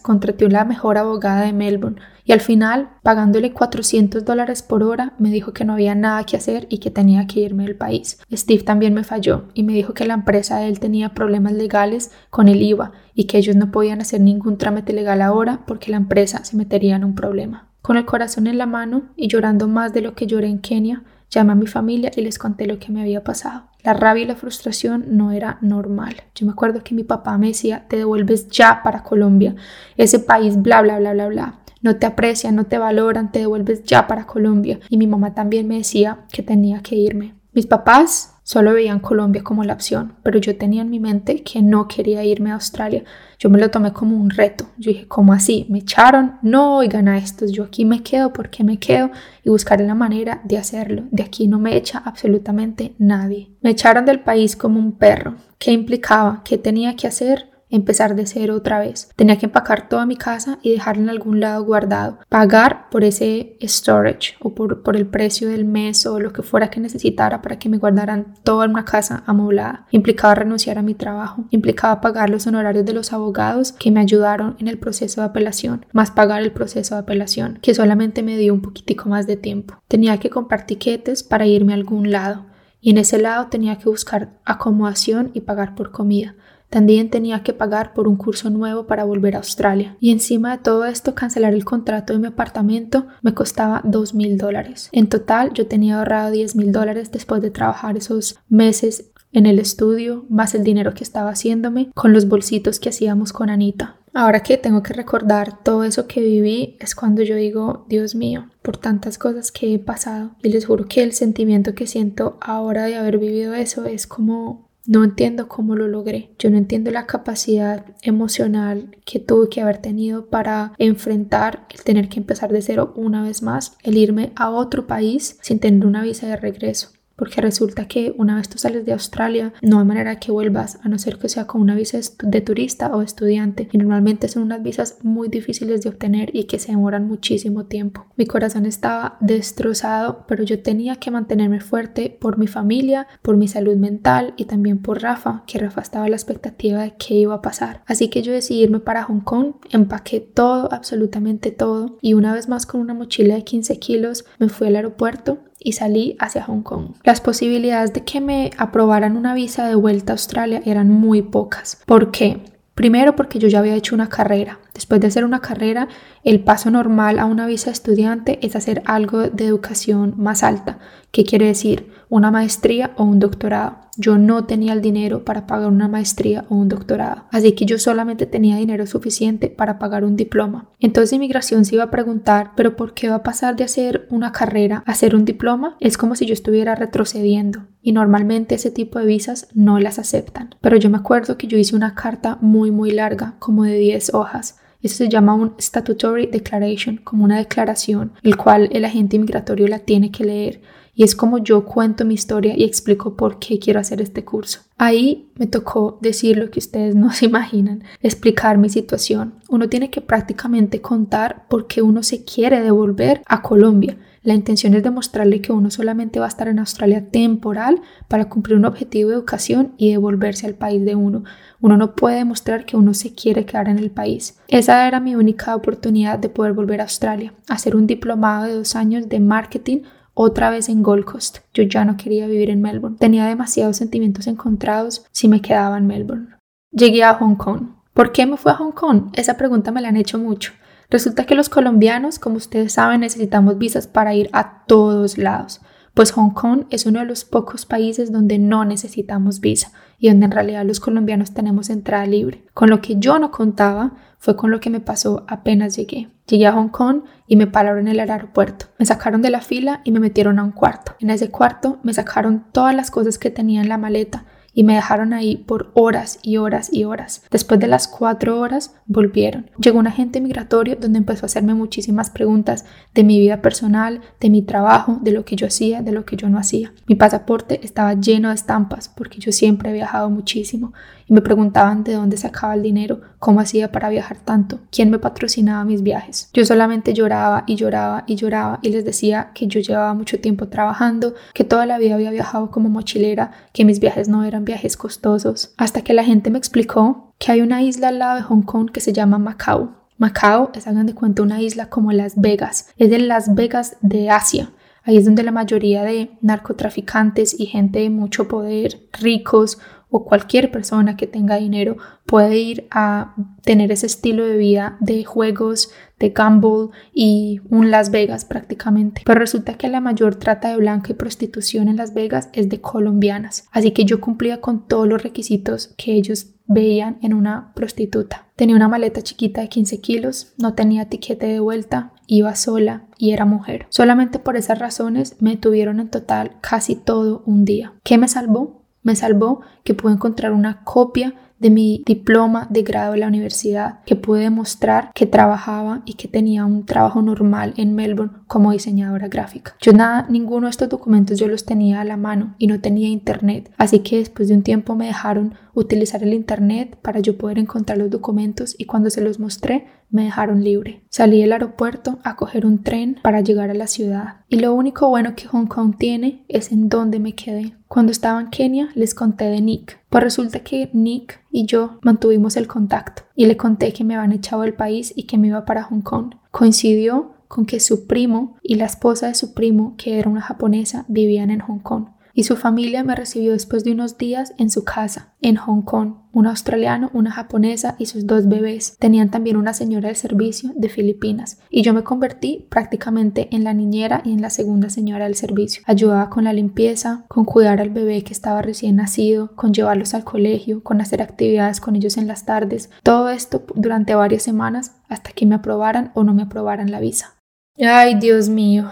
contraté 0.00 0.48
la 0.48 0.64
mejor 0.64 0.96
abogada 0.96 1.42
de 1.42 1.52
Melbourne 1.52 2.00
y 2.24 2.32
al 2.32 2.40
final, 2.40 2.90
pagándole 3.02 3.52
400 3.52 4.24
dólares 4.24 4.62
por 4.62 4.82
hora, 4.82 5.14
me 5.18 5.30
dijo 5.30 5.52
que 5.52 5.64
no 5.64 5.74
había 5.74 5.94
nada 5.94 6.24
que 6.24 6.36
hacer 6.36 6.66
y 6.70 6.78
que 6.78 6.90
tenía 6.90 7.26
que 7.26 7.40
irme 7.40 7.64
del 7.64 7.76
país. 7.76 8.20
Steve 8.32 8.62
también 8.62 8.94
me 8.94 9.04
falló 9.04 9.48
y 9.54 9.64
me 9.64 9.74
dijo 9.74 9.92
que 9.92 10.06
la 10.06 10.14
empresa 10.14 10.58
de 10.58 10.68
él 10.68 10.80
tenía 10.80 11.14
problemas 11.14 11.52
legales 11.52 12.12
con 12.30 12.48
el 12.48 12.62
IVA 12.62 12.92
y 13.14 13.24
que 13.24 13.38
ellos 13.38 13.56
no 13.56 13.70
podían 13.70 14.00
hacer 14.00 14.20
ningún 14.20 14.56
trámite 14.56 14.92
legal 14.92 15.20
ahora 15.20 15.60
porque 15.66 15.90
la 15.90 15.96
empresa 15.96 16.44
se 16.44 16.56
metería 16.56 16.96
en 16.96 17.04
un 17.04 17.14
problema. 17.14 17.68
Con 17.82 17.96
el 17.96 18.04
corazón 18.04 18.46
en 18.46 18.58
la 18.58 18.66
mano 18.66 19.02
y 19.16 19.28
llorando 19.28 19.66
más 19.66 19.92
de 19.92 20.02
lo 20.02 20.14
que 20.14 20.26
lloré 20.26 20.46
en 20.46 20.60
Kenia, 20.60 21.02
llamé 21.32 21.52
a 21.52 21.56
mi 21.56 21.66
familia 21.66 22.12
y 22.14 22.20
les 22.20 22.38
conté 22.38 22.66
lo 22.66 22.78
que 22.78 22.92
me 22.92 23.00
había 23.00 23.24
pasado. 23.24 23.64
La 23.82 23.94
rabia 23.94 24.22
y 24.22 24.26
la 24.26 24.36
frustración 24.36 25.06
no 25.08 25.32
era 25.32 25.58
normal. 25.60 26.14
Yo 26.34 26.46
me 26.46 26.52
acuerdo 26.52 26.84
que 26.84 26.94
mi 26.94 27.02
papá 27.02 27.36
me 27.38 27.48
decía, 27.48 27.86
te 27.88 27.96
devuelves 27.96 28.48
ya 28.48 28.82
para 28.84 29.02
Colombia, 29.02 29.56
ese 29.96 30.20
país, 30.20 30.60
bla, 30.60 30.82
bla, 30.82 30.98
bla, 30.98 31.12
bla, 31.14 31.26
bla. 31.28 31.58
No 31.80 31.96
te 31.96 32.06
aprecian, 32.06 32.54
no 32.54 32.64
te 32.64 32.78
valoran, 32.78 33.32
te 33.32 33.40
devuelves 33.40 33.82
ya 33.82 34.06
para 34.06 34.26
Colombia. 34.26 34.78
Y 34.88 34.98
mi 34.98 35.08
mamá 35.08 35.34
también 35.34 35.66
me 35.66 35.78
decía 35.78 36.26
que 36.32 36.42
tenía 36.42 36.80
que 36.80 36.94
irme. 36.94 37.34
Mis 37.52 37.66
papás 37.66 38.31
Solo 38.44 38.74
veían 38.74 38.98
Colombia 38.98 39.44
como 39.44 39.62
la 39.62 39.74
opción, 39.74 40.14
pero 40.24 40.38
yo 40.40 40.56
tenía 40.56 40.82
en 40.82 40.90
mi 40.90 40.98
mente 40.98 41.42
que 41.44 41.62
no 41.62 41.86
quería 41.86 42.24
irme 42.24 42.50
a 42.50 42.54
Australia. 42.54 43.04
Yo 43.38 43.48
me 43.50 43.58
lo 43.58 43.70
tomé 43.70 43.92
como 43.92 44.16
un 44.16 44.30
reto. 44.30 44.66
Yo 44.78 44.90
dije, 44.90 45.06
¿cómo 45.06 45.32
así? 45.32 45.66
¿Me 45.68 45.78
echaron? 45.78 46.38
No, 46.42 46.78
oigan 46.78 47.06
a 47.06 47.18
estos. 47.18 47.52
Yo 47.52 47.62
aquí 47.62 47.84
me 47.84 48.02
quedo, 48.02 48.32
¿por 48.32 48.50
qué 48.50 48.64
me 48.64 48.78
quedo? 48.78 49.10
Y 49.44 49.50
buscaré 49.50 49.86
la 49.86 49.94
manera 49.94 50.40
de 50.44 50.58
hacerlo. 50.58 51.04
De 51.12 51.22
aquí 51.22 51.46
no 51.46 51.60
me 51.60 51.76
echa 51.76 52.02
absolutamente 52.04 52.94
nadie. 52.98 53.50
Me 53.60 53.70
echaron 53.70 54.04
del 54.04 54.20
país 54.20 54.56
como 54.56 54.80
un 54.80 54.92
perro. 54.92 55.36
¿Qué 55.58 55.70
implicaba? 55.70 56.42
¿Qué 56.44 56.58
tenía 56.58 56.96
que 56.96 57.06
hacer? 57.06 57.51
Empezar 57.72 58.14
de 58.14 58.26
cero 58.26 58.54
otra 58.54 58.78
vez. 58.78 59.10
Tenía 59.16 59.38
que 59.38 59.46
empacar 59.46 59.88
toda 59.88 60.06
mi 60.06 60.16
casa 60.16 60.58
y 60.62 60.70
dejarla 60.70 61.02
en 61.02 61.10
algún 61.10 61.40
lado 61.40 61.64
guardado. 61.64 62.18
Pagar 62.28 62.88
por 62.90 63.02
ese 63.02 63.56
storage 63.62 64.34
o 64.40 64.54
por, 64.54 64.96
el 64.96 65.06
precio 65.06 65.48
del 65.48 65.64
mes 65.64 66.06
o 66.06 66.20
lo 66.20 66.32
que 66.32 66.42
fuera 66.42 66.70
que 66.70 66.80
necesitara 66.80 67.42
para 67.42 67.58
que 67.58 67.68
me 67.68 67.78
guardaran 67.78 68.34
toda 68.44 68.66
una 68.66 68.84
casa 68.84 69.24
amoblada. 69.26 69.86
Implicaba 69.90 70.34
renunciar 70.34 70.78
a 70.78 70.82
mi 70.82 70.94
trabajo. 70.94 71.44
Implicaba 71.50 72.00
pagar 72.00 72.30
los 72.30 72.46
honorarios 72.46 72.84
de 72.84 72.92
los 72.92 73.12
abogados 73.12 73.72
que 73.72 73.90
me 73.90 74.00
ayudaron 74.00 74.56
en 74.58 74.68
el 74.68 74.78
proceso 74.78 75.20
de 75.20 75.28
apelación, 75.28 75.86
más 75.92 76.10
pagar 76.10 76.42
el 76.42 76.52
proceso 76.52 76.94
de 76.94 77.00
apelación, 77.00 77.58
que 77.62 77.74
solamente 77.74 78.22
me 78.22 78.36
dio 78.36 78.52
un 78.52 78.62
poquitico 78.62 79.08
más 79.08 79.26
de 79.26 79.36
tiempo. 79.36 79.78
Tenía 79.88 80.18
que 80.18 80.30
comprar 80.30 80.66
tiquetes 80.66 81.22
para 81.22 81.46
irme 81.46 81.72
a 81.72 81.76
algún 81.76 82.10
lado. 82.10 82.46
Y 82.84 82.90
en 82.90 82.98
ese 82.98 83.18
lado 83.18 83.46
tenía 83.46 83.78
que 83.78 83.88
buscar 83.88 84.40
acomodación 84.44 85.30
y 85.34 85.42
pagar 85.42 85.76
por 85.76 85.92
comida. 85.92 86.34
También 86.72 87.10
tenía 87.10 87.42
que 87.42 87.52
pagar 87.52 87.92
por 87.92 88.08
un 88.08 88.16
curso 88.16 88.48
nuevo 88.48 88.86
para 88.86 89.04
volver 89.04 89.34
a 89.34 89.40
Australia. 89.40 89.94
Y 90.00 90.10
encima 90.10 90.56
de 90.56 90.62
todo 90.62 90.86
esto, 90.86 91.14
cancelar 91.14 91.52
el 91.52 91.66
contrato 91.66 92.14
de 92.14 92.18
mi 92.18 92.28
apartamento 92.28 93.08
me 93.20 93.34
costaba 93.34 93.82
dos 93.84 94.14
mil 94.14 94.38
dólares. 94.38 94.88
En 94.90 95.10
total, 95.10 95.52
yo 95.52 95.66
tenía 95.66 95.98
ahorrado 95.98 96.30
10 96.30 96.56
mil 96.56 96.72
dólares 96.72 97.12
después 97.12 97.42
de 97.42 97.50
trabajar 97.50 97.98
esos 97.98 98.36
meses 98.48 99.10
en 99.32 99.44
el 99.44 99.58
estudio, 99.58 100.24
más 100.30 100.54
el 100.54 100.64
dinero 100.64 100.94
que 100.94 101.04
estaba 101.04 101.28
haciéndome 101.28 101.90
con 101.94 102.14
los 102.14 102.26
bolsitos 102.26 102.80
que 102.80 102.88
hacíamos 102.88 103.34
con 103.34 103.50
Anita. 103.50 103.96
Ahora 104.14 104.42
que 104.42 104.56
tengo 104.56 104.82
que 104.82 104.94
recordar 104.94 105.62
todo 105.62 105.84
eso 105.84 106.06
que 106.06 106.22
viví, 106.22 106.78
es 106.80 106.94
cuando 106.94 107.22
yo 107.22 107.36
digo, 107.36 107.84
Dios 107.86 108.14
mío, 108.14 108.48
por 108.62 108.78
tantas 108.78 109.18
cosas 109.18 109.52
que 109.52 109.74
he 109.74 109.78
pasado. 109.78 110.36
Y 110.42 110.48
les 110.48 110.64
juro 110.64 110.86
que 110.86 111.02
el 111.02 111.12
sentimiento 111.12 111.74
que 111.74 111.86
siento 111.86 112.38
ahora 112.40 112.84
de 112.84 112.96
haber 112.96 113.18
vivido 113.18 113.52
eso 113.52 113.84
es 113.84 114.06
como 114.06 114.71
no 114.86 115.04
entiendo 115.04 115.48
cómo 115.48 115.76
lo 115.76 115.88
logré. 115.88 116.30
Yo 116.38 116.50
no 116.50 116.58
entiendo 116.58 116.90
la 116.90 117.06
capacidad 117.06 117.84
emocional 118.02 118.96
que 119.04 119.18
tuve 119.20 119.48
que 119.48 119.60
haber 119.60 119.78
tenido 119.78 120.26
para 120.26 120.72
enfrentar 120.78 121.66
el 121.70 121.82
tener 121.82 122.08
que 122.08 122.20
empezar 122.20 122.52
de 122.52 122.62
cero 122.62 122.92
una 122.96 123.22
vez 123.22 123.42
más, 123.42 123.76
el 123.82 123.96
irme 123.96 124.32
a 124.34 124.50
otro 124.50 124.86
país 124.86 125.38
sin 125.40 125.58
tener 125.58 125.86
una 125.86 126.02
visa 126.02 126.26
de 126.26 126.36
regreso 126.36 126.90
porque 127.16 127.40
resulta 127.40 127.88
que 127.88 128.14
una 128.16 128.36
vez 128.36 128.48
tú 128.48 128.58
sales 128.58 128.84
de 128.84 128.92
Australia 128.92 129.52
no 129.62 129.78
hay 129.78 129.84
manera 129.84 130.18
que 130.18 130.32
vuelvas 130.32 130.78
a 130.82 130.88
no 130.88 130.98
ser 130.98 131.18
que 131.18 131.28
sea 131.28 131.46
con 131.46 131.60
una 131.60 131.74
visa 131.74 131.98
de 132.22 132.40
turista 132.40 132.94
o 132.94 133.02
estudiante 133.02 133.68
y 133.72 133.78
normalmente 133.78 134.28
son 134.28 134.42
unas 134.42 134.62
visas 134.62 134.98
muy 135.02 135.28
difíciles 135.28 135.82
de 135.82 135.90
obtener 135.90 136.30
y 136.34 136.44
que 136.44 136.58
se 136.58 136.72
demoran 136.72 137.06
muchísimo 137.06 137.66
tiempo. 137.66 138.06
Mi 138.16 138.26
corazón 138.26 138.66
estaba 138.66 139.16
destrozado 139.20 140.24
pero 140.26 140.44
yo 140.44 140.62
tenía 140.62 140.96
que 140.96 141.10
mantenerme 141.10 141.60
fuerte 141.60 142.16
por 142.20 142.38
mi 142.38 142.46
familia, 142.46 143.06
por 143.22 143.36
mi 143.36 143.48
salud 143.48 143.76
mental 143.76 144.34
y 144.36 144.44
también 144.44 144.78
por 144.78 145.02
Rafa, 145.02 145.44
que 145.46 145.58
Rafa 145.58 145.80
estaba 145.80 146.08
la 146.08 146.16
expectativa 146.16 146.82
de 146.82 146.94
qué 146.98 147.14
iba 147.14 147.34
a 147.34 147.42
pasar. 147.42 147.82
Así 147.86 148.08
que 148.08 148.22
yo 148.22 148.32
decidí 148.32 148.62
irme 148.62 148.80
para 148.80 149.04
Hong 149.04 149.20
Kong, 149.20 149.54
empaqué 149.70 150.20
todo, 150.20 150.72
absolutamente 150.72 151.50
todo 151.50 151.98
y 152.00 152.14
una 152.14 152.34
vez 152.34 152.48
más 152.48 152.66
con 152.66 152.80
una 152.80 152.94
mochila 152.94 153.34
de 153.34 153.44
15 153.44 153.78
kilos 153.78 154.24
me 154.38 154.48
fui 154.48 154.68
al 154.68 154.76
aeropuerto 154.76 155.38
y 155.64 155.72
salí 155.72 156.16
hacia 156.18 156.44
Hong 156.44 156.62
Kong. 156.62 156.92
Las 157.04 157.20
posibilidades 157.20 157.92
de 157.92 158.04
que 158.04 158.20
me 158.20 158.50
aprobaran 158.58 159.16
una 159.16 159.34
visa 159.34 159.66
de 159.66 159.74
vuelta 159.74 160.12
a 160.12 160.14
Australia 160.14 160.62
eran 160.64 160.90
muy 160.90 161.22
pocas. 161.22 161.80
¿Por 161.86 162.10
qué? 162.10 162.40
Primero 162.74 163.16
porque 163.16 163.38
yo 163.38 163.48
ya 163.48 163.58
había 163.58 163.74
hecho 163.74 163.94
una 163.94 164.08
carrera. 164.08 164.58
Después 164.72 165.00
de 165.00 165.06
hacer 165.08 165.24
una 165.24 165.40
carrera, 165.40 165.88
el 166.24 166.40
paso 166.40 166.70
normal 166.70 167.18
a 167.18 167.26
una 167.26 167.46
visa 167.46 167.70
estudiante 167.70 168.38
es 168.40 168.56
hacer 168.56 168.82
algo 168.86 169.28
de 169.28 169.46
educación 169.46 170.14
más 170.16 170.42
alta. 170.42 170.78
¿Qué 171.10 171.24
quiere 171.24 171.46
decir? 171.46 171.92
Una 172.08 172.30
maestría 172.30 172.92
o 172.96 173.04
un 173.04 173.18
doctorado. 173.18 173.76
Yo 173.98 174.16
no 174.16 174.46
tenía 174.46 174.72
el 174.72 174.80
dinero 174.80 175.22
para 175.22 175.46
pagar 175.46 175.68
una 175.68 175.86
maestría 175.86 176.46
o 176.48 176.54
un 176.54 176.70
doctorado. 176.70 177.24
Así 177.30 177.52
que 177.52 177.66
yo 177.66 177.78
solamente 177.78 178.24
tenía 178.24 178.56
dinero 178.56 178.86
suficiente 178.86 179.50
para 179.50 179.78
pagar 179.78 180.02
un 180.04 180.16
diploma. 180.16 180.70
Entonces 180.80 181.12
inmigración 181.12 181.66
se 181.66 181.74
iba 181.74 181.84
a 181.84 181.90
preguntar, 181.90 182.52
pero 182.56 182.74
¿por 182.74 182.94
qué 182.94 183.10
va 183.10 183.16
a 183.16 183.22
pasar 183.22 183.54
de 183.56 183.64
hacer 183.64 184.06
una 184.08 184.32
carrera 184.32 184.82
a 184.86 184.92
hacer 184.92 185.14
un 185.14 185.26
diploma? 185.26 185.76
Es 185.78 185.98
como 185.98 186.16
si 186.16 186.24
yo 186.24 186.32
estuviera 186.32 186.74
retrocediendo. 186.74 187.66
Y 187.82 187.92
normalmente 187.92 188.54
ese 188.54 188.70
tipo 188.70 188.98
de 188.98 189.06
visas 189.06 189.48
no 189.54 189.78
las 189.80 189.98
aceptan. 189.98 190.54
Pero 190.60 190.76
yo 190.76 190.88
me 190.88 190.98
acuerdo 190.98 191.36
que 191.36 191.48
yo 191.48 191.58
hice 191.58 191.76
una 191.76 191.94
carta 191.94 192.38
muy 192.40 192.70
muy 192.70 192.92
larga, 192.92 193.34
como 193.38 193.64
de 193.64 193.76
10 193.76 194.14
hojas 194.14 194.56
eso 194.82 194.96
se 194.96 195.08
llama 195.08 195.34
un 195.34 195.54
Statutory 195.60 196.26
Declaration, 196.26 196.96
como 196.96 197.24
una 197.24 197.38
declaración, 197.38 198.12
el 198.22 198.36
cual 198.36 198.68
el 198.72 198.84
agente 198.84 199.16
inmigratorio 199.16 199.68
la 199.68 199.78
tiene 199.78 200.10
que 200.10 200.24
leer. 200.24 200.60
Y 200.94 201.04
es 201.04 201.14
como 201.14 201.38
yo 201.38 201.64
cuento 201.64 202.04
mi 202.04 202.14
historia 202.14 202.54
y 202.54 202.64
explico 202.64 203.16
por 203.16 203.38
qué 203.38 203.58
quiero 203.58 203.80
hacer 203.80 204.02
este 204.02 204.24
curso. 204.24 204.60
Ahí 204.76 205.30
me 205.36 205.46
tocó 205.46 205.98
decir 206.02 206.36
lo 206.36 206.50
que 206.50 206.58
ustedes 206.58 206.94
no 206.94 207.12
se 207.12 207.26
imaginan, 207.26 207.84
explicar 208.00 208.58
mi 208.58 208.68
situación. 208.68 209.34
Uno 209.48 209.68
tiene 209.68 209.88
que 209.88 210.00
prácticamente 210.00 210.80
contar 210.80 211.46
por 211.48 211.66
qué 211.68 211.80
uno 211.80 212.02
se 212.02 212.24
quiere 212.24 212.60
devolver 212.60 213.22
a 213.26 213.40
Colombia 213.40 213.96
la 214.22 214.34
intención 214.34 214.74
es 214.74 214.82
demostrarle 214.84 215.40
que 215.40 215.52
uno 215.52 215.70
solamente 215.70 216.20
va 216.20 216.26
a 216.26 216.28
estar 216.28 216.46
en 216.46 216.60
Australia 216.60 217.08
temporal 217.10 217.80
para 218.06 218.28
cumplir 218.28 218.56
un 218.56 218.64
objetivo 218.64 219.10
de 219.10 219.16
educación 219.16 219.72
y 219.78 219.90
devolverse 219.90 220.46
al 220.46 220.54
país 220.54 220.84
de 220.84 220.94
uno. 220.94 221.24
Uno 221.60 221.76
no 221.76 221.96
puede 221.96 222.16
demostrar 222.16 222.64
que 222.64 222.76
uno 222.76 222.94
se 222.94 223.14
quiere 223.14 223.44
quedar 223.44 223.68
en 223.68 223.78
el 223.78 223.90
país. 223.90 224.38
Esa 224.46 224.86
era 224.86 225.00
mi 225.00 225.16
única 225.16 225.56
oportunidad 225.56 226.20
de 226.20 226.28
poder 226.28 226.52
volver 226.52 226.80
a 226.80 226.84
Australia, 226.84 227.34
hacer 227.48 227.74
un 227.74 227.88
diplomado 227.88 228.44
de 228.44 228.54
dos 228.54 228.76
años 228.76 229.08
de 229.08 229.18
marketing 229.18 229.82
otra 230.14 230.50
vez 230.50 230.68
en 230.68 230.82
Gold 230.82 231.04
Coast. 231.04 231.38
Yo 231.52 231.64
ya 231.64 231.84
no 231.84 231.96
quería 231.96 232.26
vivir 232.28 232.50
en 232.50 232.62
Melbourne. 232.62 232.98
Tenía 233.00 233.26
demasiados 233.26 233.76
sentimientos 233.76 234.28
encontrados 234.28 235.04
si 235.10 235.26
me 235.26 235.40
quedaba 235.40 235.78
en 235.78 235.86
Melbourne. 235.86 236.36
Llegué 236.70 237.02
a 237.02 237.14
Hong 237.14 237.34
Kong. 237.34 237.70
¿Por 237.92 238.12
qué 238.12 238.24
me 238.24 238.36
fui 238.36 238.52
a 238.52 238.56
Hong 238.56 238.72
Kong? 238.72 239.10
Esa 239.14 239.36
pregunta 239.36 239.72
me 239.72 239.80
la 239.80 239.88
han 239.88 239.96
hecho 239.96 240.18
mucho. 240.18 240.52
Resulta 240.92 241.24
que 241.24 241.34
los 241.34 241.48
colombianos, 241.48 242.18
como 242.18 242.36
ustedes 242.36 242.74
saben, 242.74 243.00
necesitamos 243.00 243.56
visas 243.56 243.86
para 243.86 244.14
ir 244.14 244.28
a 244.34 244.66
todos 244.66 245.16
lados, 245.16 245.62
pues 245.94 246.12
Hong 246.12 246.34
Kong 246.34 246.66
es 246.68 246.84
uno 246.84 247.00
de 247.00 247.06
los 247.06 247.24
pocos 247.24 247.64
países 247.64 248.12
donde 248.12 248.38
no 248.38 248.66
necesitamos 248.66 249.40
visa 249.40 249.72
y 249.98 250.10
donde 250.10 250.26
en 250.26 250.32
realidad 250.32 250.66
los 250.66 250.80
colombianos 250.80 251.32
tenemos 251.32 251.70
entrada 251.70 252.04
libre. 252.04 252.44
Con 252.52 252.68
lo 252.68 252.82
que 252.82 252.96
yo 252.96 253.18
no 253.18 253.30
contaba 253.30 253.92
fue 254.18 254.36
con 254.36 254.50
lo 254.50 254.60
que 254.60 254.68
me 254.68 254.80
pasó 254.80 255.24
apenas 255.28 255.76
llegué. 255.76 256.10
Llegué 256.26 256.46
a 256.46 256.52
Hong 256.52 256.68
Kong 256.68 257.04
y 257.26 257.36
me 257.36 257.46
pararon 257.46 257.88
en 257.88 257.98
el 257.98 258.10
aeropuerto. 258.10 258.66
Me 258.78 258.84
sacaron 258.84 259.22
de 259.22 259.30
la 259.30 259.40
fila 259.40 259.80
y 259.84 259.92
me 259.92 260.00
metieron 260.00 260.38
a 260.38 260.44
un 260.44 260.52
cuarto. 260.52 260.94
En 261.00 261.08
ese 261.08 261.30
cuarto 261.30 261.78
me 261.82 261.94
sacaron 261.94 262.44
todas 262.52 262.74
las 262.74 262.90
cosas 262.90 263.16
que 263.16 263.30
tenía 263.30 263.62
en 263.62 263.70
la 263.70 263.78
maleta 263.78 264.26
y 264.54 264.64
me 264.64 264.74
dejaron 264.74 265.12
ahí 265.12 265.36
por 265.36 265.70
horas 265.74 266.18
y 266.22 266.36
horas 266.36 266.72
y 266.72 266.84
horas. 266.84 267.22
Después 267.30 267.58
de 267.60 267.66
las 267.66 267.88
cuatro 267.88 268.38
horas 268.40 268.74
volvieron. 268.86 269.50
Llegó 269.58 269.78
un 269.78 269.86
agente 269.86 270.20
migratorio 270.20 270.76
donde 270.76 270.98
empezó 270.98 271.24
a 271.24 271.26
hacerme 271.26 271.54
muchísimas 271.54 272.10
preguntas 272.10 272.64
de 272.94 273.04
mi 273.04 273.18
vida 273.18 273.40
personal, 273.40 274.00
de 274.20 274.30
mi 274.30 274.42
trabajo, 274.42 274.98
de 275.02 275.12
lo 275.12 275.24
que 275.24 275.36
yo 275.36 275.46
hacía, 275.46 275.82
de 275.82 275.92
lo 275.92 276.04
que 276.04 276.16
yo 276.16 276.28
no 276.28 276.38
hacía. 276.38 276.72
Mi 276.86 276.94
pasaporte 276.94 277.60
estaba 277.64 277.94
lleno 277.94 278.28
de 278.28 278.34
estampas 278.34 278.88
porque 278.88 279.18
yo 279.18 279.32
siempre 279.32 279.70
he 279.70 279.74
viajado 279.74 280.10
muchísimo 280.10 280.72
me 281.12 281.20
preguntaban 281.20 281.84
de 281.84 281.94
dónde 281.94 282.16
sacaba 282.16 282.54
el 282.54 282.62
dinero, 282.62 283.00
cómo 283.18 283.40
hacía 283.40 283.70
para 283.70 283.90
viajar 283.90 284.18
tanto, 284.18 284.60
quién 284.70 284.90
me 284.90 284.98
patrocinaba 284.98 285.64
mis 285.64 285.82
viajes. 285.82 286.30
Yo 286.32 286.44
solamente 286.44 286.94
lloraba 286.94 287.44
y 287.46 287.56
lloraba 287.56 288.04
y 288.06 288.16
lloraba 288.16 288.58
y 288.62 288.70
les 288.70 288.84
decía 288.84 289.30
que 289.34 289.46
yo 289.46 289.60
llevaba 289.60 289.94
mucho 289.94 290.20
tiempo 290.20 290.48
trabajando, 290.48 291.14
que 291.34 291.44
toda 291.44 291.66
la 291.66 291.78
vida 291.78 291.94
había 291.94 292.10
viajado 292.10 292.50
como 292.50 292.68
mochilera, 292.68 293.32
que 293.52 293.64
mis 293.64 293.78
viajes 293.78 294.08
no 294.08 294.24
eran 294.24 294.44
viajes 294.44 294.76
costosos, 294.76 295.52
hasta 295.56 295.82
que 295.82 295.94
la 295.94 296.04
gente 296.04 296.30
me 296.30 296.38
explicó 296.38 297.12
que 297.18 297.30
hay 297.30 297.42
una 297.42 297.62
isla 297.62 297.88
al 297.88 297.98
lado 297.98 298.16
de 298.16 298.22
Hong 298.22 298.42
Kong 298.42 298.70
que 298.70 298.80
se 298.80 298.92
llama 298.92 299.18
Macao. 299.18 299.82
Macao 299.98 300.50
es, 300.54 300.66
hagan 300.66 300.86
de 300.86 300.94
cuenta, 300.94 301.22
una 301.22 301.40
isla 301.40 301.68
como 301.68 301.92
Las 301.92 302.20
Vegas. 302.20 302.70
Es 302.76 302.90
de 302.90 302.98
Las 302.98 303.34
Vegas 303.34 303.76
de 303.82 304.10
Asia. 304.10 304.50
Ahí 304.84 304.96
es 304.96 305.04
donde 305.04 305.22
la 305.22 305.30
mayoría 305.30 305.84
de 305.84 306.10
narcotraficantes 306.22 307.38
y 307.38 307.46
gente 307.46 307.78
de 307.78 307.90
mucho 307.90 308.26
poder, 308.26 308.80
ricos 308.92 309.58
o 309.92 310.04
cualquier 310.04 310.50
persona 310.50 310.96
que 310.96 311.06
tenga 311.06 311.36
dinero 311.36 311.76
puede 312.06 312.38
ir 312.38 312.66
a 312.70 313.14
tener 313.42 313.70
ese 313.70 313.86
estilo 313.86 314.26
de 314.26 314.38
vida 314.38 314.78
de 314.80 315.04
juegos, 315.04 315.70
de 316.00 316.08
gamble 316.08 316.70
y 316.94 317.42
un 317.50 317.70
Las 317.70 317.90
Vegas 317.90 318.24
prácticamente. 318.24 319.02
Pero 319.04 319.20
resulta 319.20 319.54
que 319.54 319.68
la 319.68 319.80
mayor 319.80 320.16
trata 320.16 320.48
de 320.48 320.56
blanca 320.56 320.92
y 320.92 320.94
prostitución 320.94 321.68
en 321.68 321.76
Las 321.76 321.92
Vegas 321.92 322.30
es 322.32 322.48
de 322.48 322.60
colombianas. 322.60 323.46
Así 323.52 323.72
que 323.72 323.84
yo 323.84 324.00
cumplía 324.00 324.40
con 324.40 324.66
todos 324.66 324.88
los 324.88 325.02
requisitos 325.02 325.74
que 325.76 325.92
ellos 325.92 326.30
veían 326.46 326.98
en 327.02 327.12
una 327.12 327.52
prostituta. 327.54 328.26
Tenía 328.34 328.56
una 328.56 328.68
maleta 328.68 329.02
chiquita 329.02 329.42
de 329.42 329.48
15 329.48 329.80
kilos, 329.80 330.32
no 330.38 330.54
tenía 330.54 330.82
etiquete 330.82 331.26
de 331.26 331.40
vuelta, 331.40 331.92
iba 332.06 332.34
sola 332.34 332.86
y 332.96 333.12
era 333.12 333.26
mujer. 333.26 333.66
Solamente 333.68 334.18
por 334.18 334.36
esas 334.36 334.58
razones 334.58 335.16
me 335.20 335.36
tuvieron 335.36 335.80
en 335.80 335.90
total 335.90 336.36
casi 336.40 336.76
todo 336.76 337.22
un 337.26 337.44
día. 337.44 337.74
¿Qué 337.84 337.98
me 337.98 338.08
salvó? 338.08 338.61
Me 338.82 338.96
salvó 338.96 339.40
que 339.64 339.74
pude 339.74 339.92
encontrar 339.92 340.32
una 340.32 340.64
copia 340.64 341.14
de 341.42 341.50
mi 341.50 341.82
diploma 341.84 342.46
de 342.50 342.62
grado 342.62 342.92
de 342.92 342.98
la 342.98 343.08
universidad, 343.08 343.80
que 343.84 343.96
pude 343.96 344.20
demostrar 344.20 344.92
que 344.94 345.06
trabajaba 345.06 345.82
y 345.84 345.94
que 345.94 346.06
tenía 346.06 346.44
un 346.44 346.64
trabajo 346.64 347.02
normal 347.02 347.52
en 347.56 347.74
Melbourne 347.74 348.12
como 348.28 348.52
diseñadora 348.52 349.08
gráfica. 349.08 349.56
Yo 349.60 349.72
nada, 349.72 350.06
ninguno 350.08 350.46
de 350.46 350.52
estos 350.52 350.68
documentos 350.68 351.18
yo 351.18 351.26
los 351.26 351.44
tenía 351.44 351.80
a 351.80 351.84
la 351.84 351.96
mano 351.96 352.36
y 352.38 352.46
no 352.46 352.60
tenía 352.60 352.88
internet, 352.88 353.50
así 353.58 353.80
que 353.80 353.98
después 353.98 354.28
de 354.28 354.36
un 354.36 354.42
tiempo 354.42 354.76
me 354.76 354.86
dejaron 354.86 355.34
utilizar 355.54 356.02
el 356.02 356.14
internet 356.14 356.78
para 356.82 357.00
yo 357.00 357.16
poder 357.16 357.38
encontrar 357.38 357.78
los 357.78 357.90
documentos 357.90 358.54
y 358.58 358.64
cuando 358.64 358.90
se 358.90 359.00
los 359.00 359.18
mostré 359.18 359.66
me 359.90 360.04
dejaron 360.04 360.42
libre. 360.42 360.82
Salí 360.88 361.20
del 361.20 361.32
aeropuerto 361.32 361.98
a 362.02 362.16
coger 362.16 362.46
un 362.46 362.62
tren 362.62 362.98
para 363.02 363.20
llegar 363.20 363.50
a 363.50 363.54
la 363.54 363.66
ciudad. 363.66 364.22
Y 364.28 364.36
lo 364.36 364.54
único 364.54 364.88
bueno 364.88 365.14
que 365.14 365.28
Hong 365.28 365.46
Kong 365.46 365.76
tiene 365.78 366.24
es 366.28 366.50
en 366.50 366.68
dónde 366.68 366.98
me 366.98 367.14
quedé. 367.14 367.54
Cuando 367.68 367.92
estaba 367.92 368.20
en 368.20 368.30
Kenia 368.30 368.70
les 368.74 368.94
conté 368.94 369.26
de 369.26 369.40
Nick. 369.40 369.80
Pues 369.90 370.02
resulta 370.02 370.40
que 370.40 370.70
Nick 370.72 371.20
y 371.30 371.46
yo 371.46 371.78
mantuvimos 371.82 372.36
el 372.36 372.46
contacto 372.46 373.02
y 373.14 373.26
le 373.26 373.36
conté 373.36 373.72
que 373.72 373.84
me 373.84 373.94
habían 373.94 374.12
echado 374.12 374.42
del 374.42 374.54
país 374.54 374.92
y 374.96 375.04
que 375.04 375.18
me 375.18 375.28
iba 375.28 375.44
para 375.44 375.64
Hong 375.64 375.82
Kong. 375.82 376.14
Coincidió 376.30 377.12
con 377.28 377.46
que 377.46 377.60
su 377.60 377.86
primo 377.86 378.36
y 378.42 378.56
la 378.56 378.66
esposa 378.66 379.08
de 379.08 379.14
su 379.14 379.32
primo, 379.32 379.74
que 379.76 379.98
era 379.98 380.10
una 380.10 380.20
japonesa, 380.20 380.84
vivían 380.88 381.30
en 381.30 381.40
Hong 381.40 381.60
Kong 381.60 381.86
y 382.14 382.24
su 382.24 382.36
familia 382.36 382.84
me 382.84 382.94
recibió 382.94 383.32
después 383.32 383.64
de 383.64 383.72
unos 383.72 383.98
días 383.98 384.34
en 384.38 384.50
su 384.50 384.64
casa, 384.64 385.14
en 385.20 385.36
Hong 385.36 385.62
Kong. 385.62 385.94
Un 386.12 386.26
australiano, 386.26 386.90
una 386.92 387.10
japonesa 387.10 387.74
y 387.78 387.86
sus 387.86 388.06
dos 388.06 388.28
bebés. 388.28 388.76
Tenían 388.78 389.10
también 389.10 389.36
una 389.36 389.54
señora 389.54 389.88
de 389.88 389.94
servicio 389.94 390.52
de 390.54 390.68
Filipinas 390.68 391.38
y 391.48 391.62
yo 391.62 391.72
me 391.72 391.84
convertí 391.84 392.46
prácticamente 392.50 393.28
en 393.30 393.44
la 393.44 393.54
niñera 393.54 394.02
y 394.04 394.12
en 394.12 394.20
la 394.20 394.28
segunda 394.28 394.68
señora 394.68 395.04
del 395.04 395.14
servicio. 395.14 395.62
Ayudaba 395.66 396.10
con 396.10 396.24
la 396.24 396.34
limpieza, 396.34 397.06
con 397.08 397.24
cuidar 397.24 397.60
al 397.60 397.70
bebé 397.70 398.04
que 398.04 398.12
estaba 398.12 398.42
recién 398.42 398.76
nacido, 398.76 399.34
con 399.34 399.54
llevarlos 399.54 399.94
al 399.94 400.04
colegio, 400.04 400.62
con 400.62 400.82
hacer 400.82 401.00
actividades 401.00 401.60
con 401.60 401.76
ellos 401.76 401.96
en 401.96 402.06
las 402.06 402.26
tardes. 402.26 402.68
Todo 402.82 403.08
esto 403.08 403.44
durante 403.54 403.94
varias 403.94 404.22
semanas 404.22 404.76
hasta 404.88 405.12
que 405.12 405.24
me 405.24 405.36
aprobaran 405.36 405.92
o 405.94 406.04
no 406.04 406.12
me 406.12 406.24
aprobaran 406.24 406.70
la 406.70 406.80
visa. 406.80 407.14
Ay, 407.58 407.94
Dios 407.98 408.28
mío, 408.28 408.70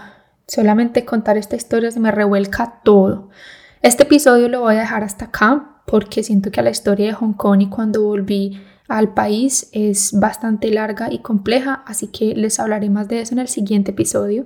Solamente 0.51 1.05
contar 1.05 1.37
esta 1.37 1.55
historia 1.55 1.91
se 1.91 2.01
me 2.01 2.11
revuelca 2.11 2.81
todo. 2.83 3.29
Este 3.81 4.03
episodio 4.03 4.49
lo 4.49 4.59
voy 4.59 4.75
a 4.75 4.79
dejar 4.81 5.01
hasta 5.01 5.25
acá 5.25 5.81
porque 5.87 6.23
siento 6.23 6.51
que 6.51 6.61
la 6.61 6.71
historia 6.71 7.07
de 7.07 7.13
Hong 7.13 7.35
Kong 7.35 7.61
y 7.61 7.69
cuando 7.69 8.03
volví 8.03 8.61
al 8.89 9.13
país 9.13 9.69
es 9.71 10.11
bastante 10.11 10.69
larga 10.69 11.07
y 11.09 11.19
compleja, 11.19 11.85
así 11.87 12.07
que 12.07 12.35
les 12.35 12.59
hablaré 12.59 12.89
más 12.89 13.07
de 13.07 13.21
eso 13.21 13.33
en 13.33 13.39
el 13.39 13.47
siguiente 13.47 13.91
episodio. 13.91 14.45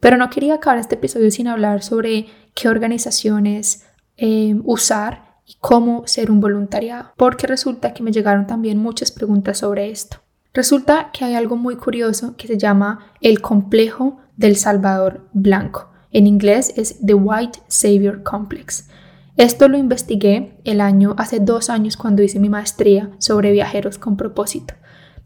Pero 0.00 0.16
no 0.16 0.30
quería 0.30 0.54
acabar 0.54 0.78
este 0.78 0.94
episodio 0.94 1.30
sin 1.30 1.48
hablar 1.48 1.82
sobre 1.82 2.28
qué 2.54 2.70
organizaciones 2.70 3.84
eh, 4.16 4.54
usar 4.64 5.34
y 5.44 5.56
cómo 5.60 6.06
ser 6.06 6.30
un 6.30 6.40
voluntariado, 6.40 7.12
porque 7.18 7.46
resulta 7.46 7.92
que 7.92 8.02
me 8.02 8.10
llegaron 8.10 8.46
también 8.46 8.78
muchas 8.78 9.12
preguntas 9.12 9.58
sobre 9.58 9.90
esto. 9.90 10.16
Resulta 10.54 11.10
que 11.12 11.24
hay 11.24 11.34
algo 11.34 11.56
muy 11.56 11.76
curioso 11.76 12.36
que 12.36 12.46
se 12.46 12.58
llama 12.58 13.06
el 13.20 13.40
complejo 13.40 14.18
del 14.36 14.56
Salvador 14.56 15.26
blanco. 15.32 15.90
En 16.10 16.26
inglés 16.26 16.74
es 16.76 16.98
The 17.04 17.14
White 17.14 17.60
Savior 17.68 18.22
Complex. 18.22 18.88
Esto 19.38 19.66
lo 19.68 19.78
investigué 19.78 20.60
el 20.64 20.82
año, 20.82 21.14
hace 21.16 21.40
dos 21.40 21.70
años 21.70 21.96
cuando 21.96 22.22
hice 22.22 22.38
mi 22.38 22.50
maestría 22.50 23.10
sobre 23.18 23.50
viajeros 23.50 23.96
con 23.96 24.18
propósito. 24.18 24.74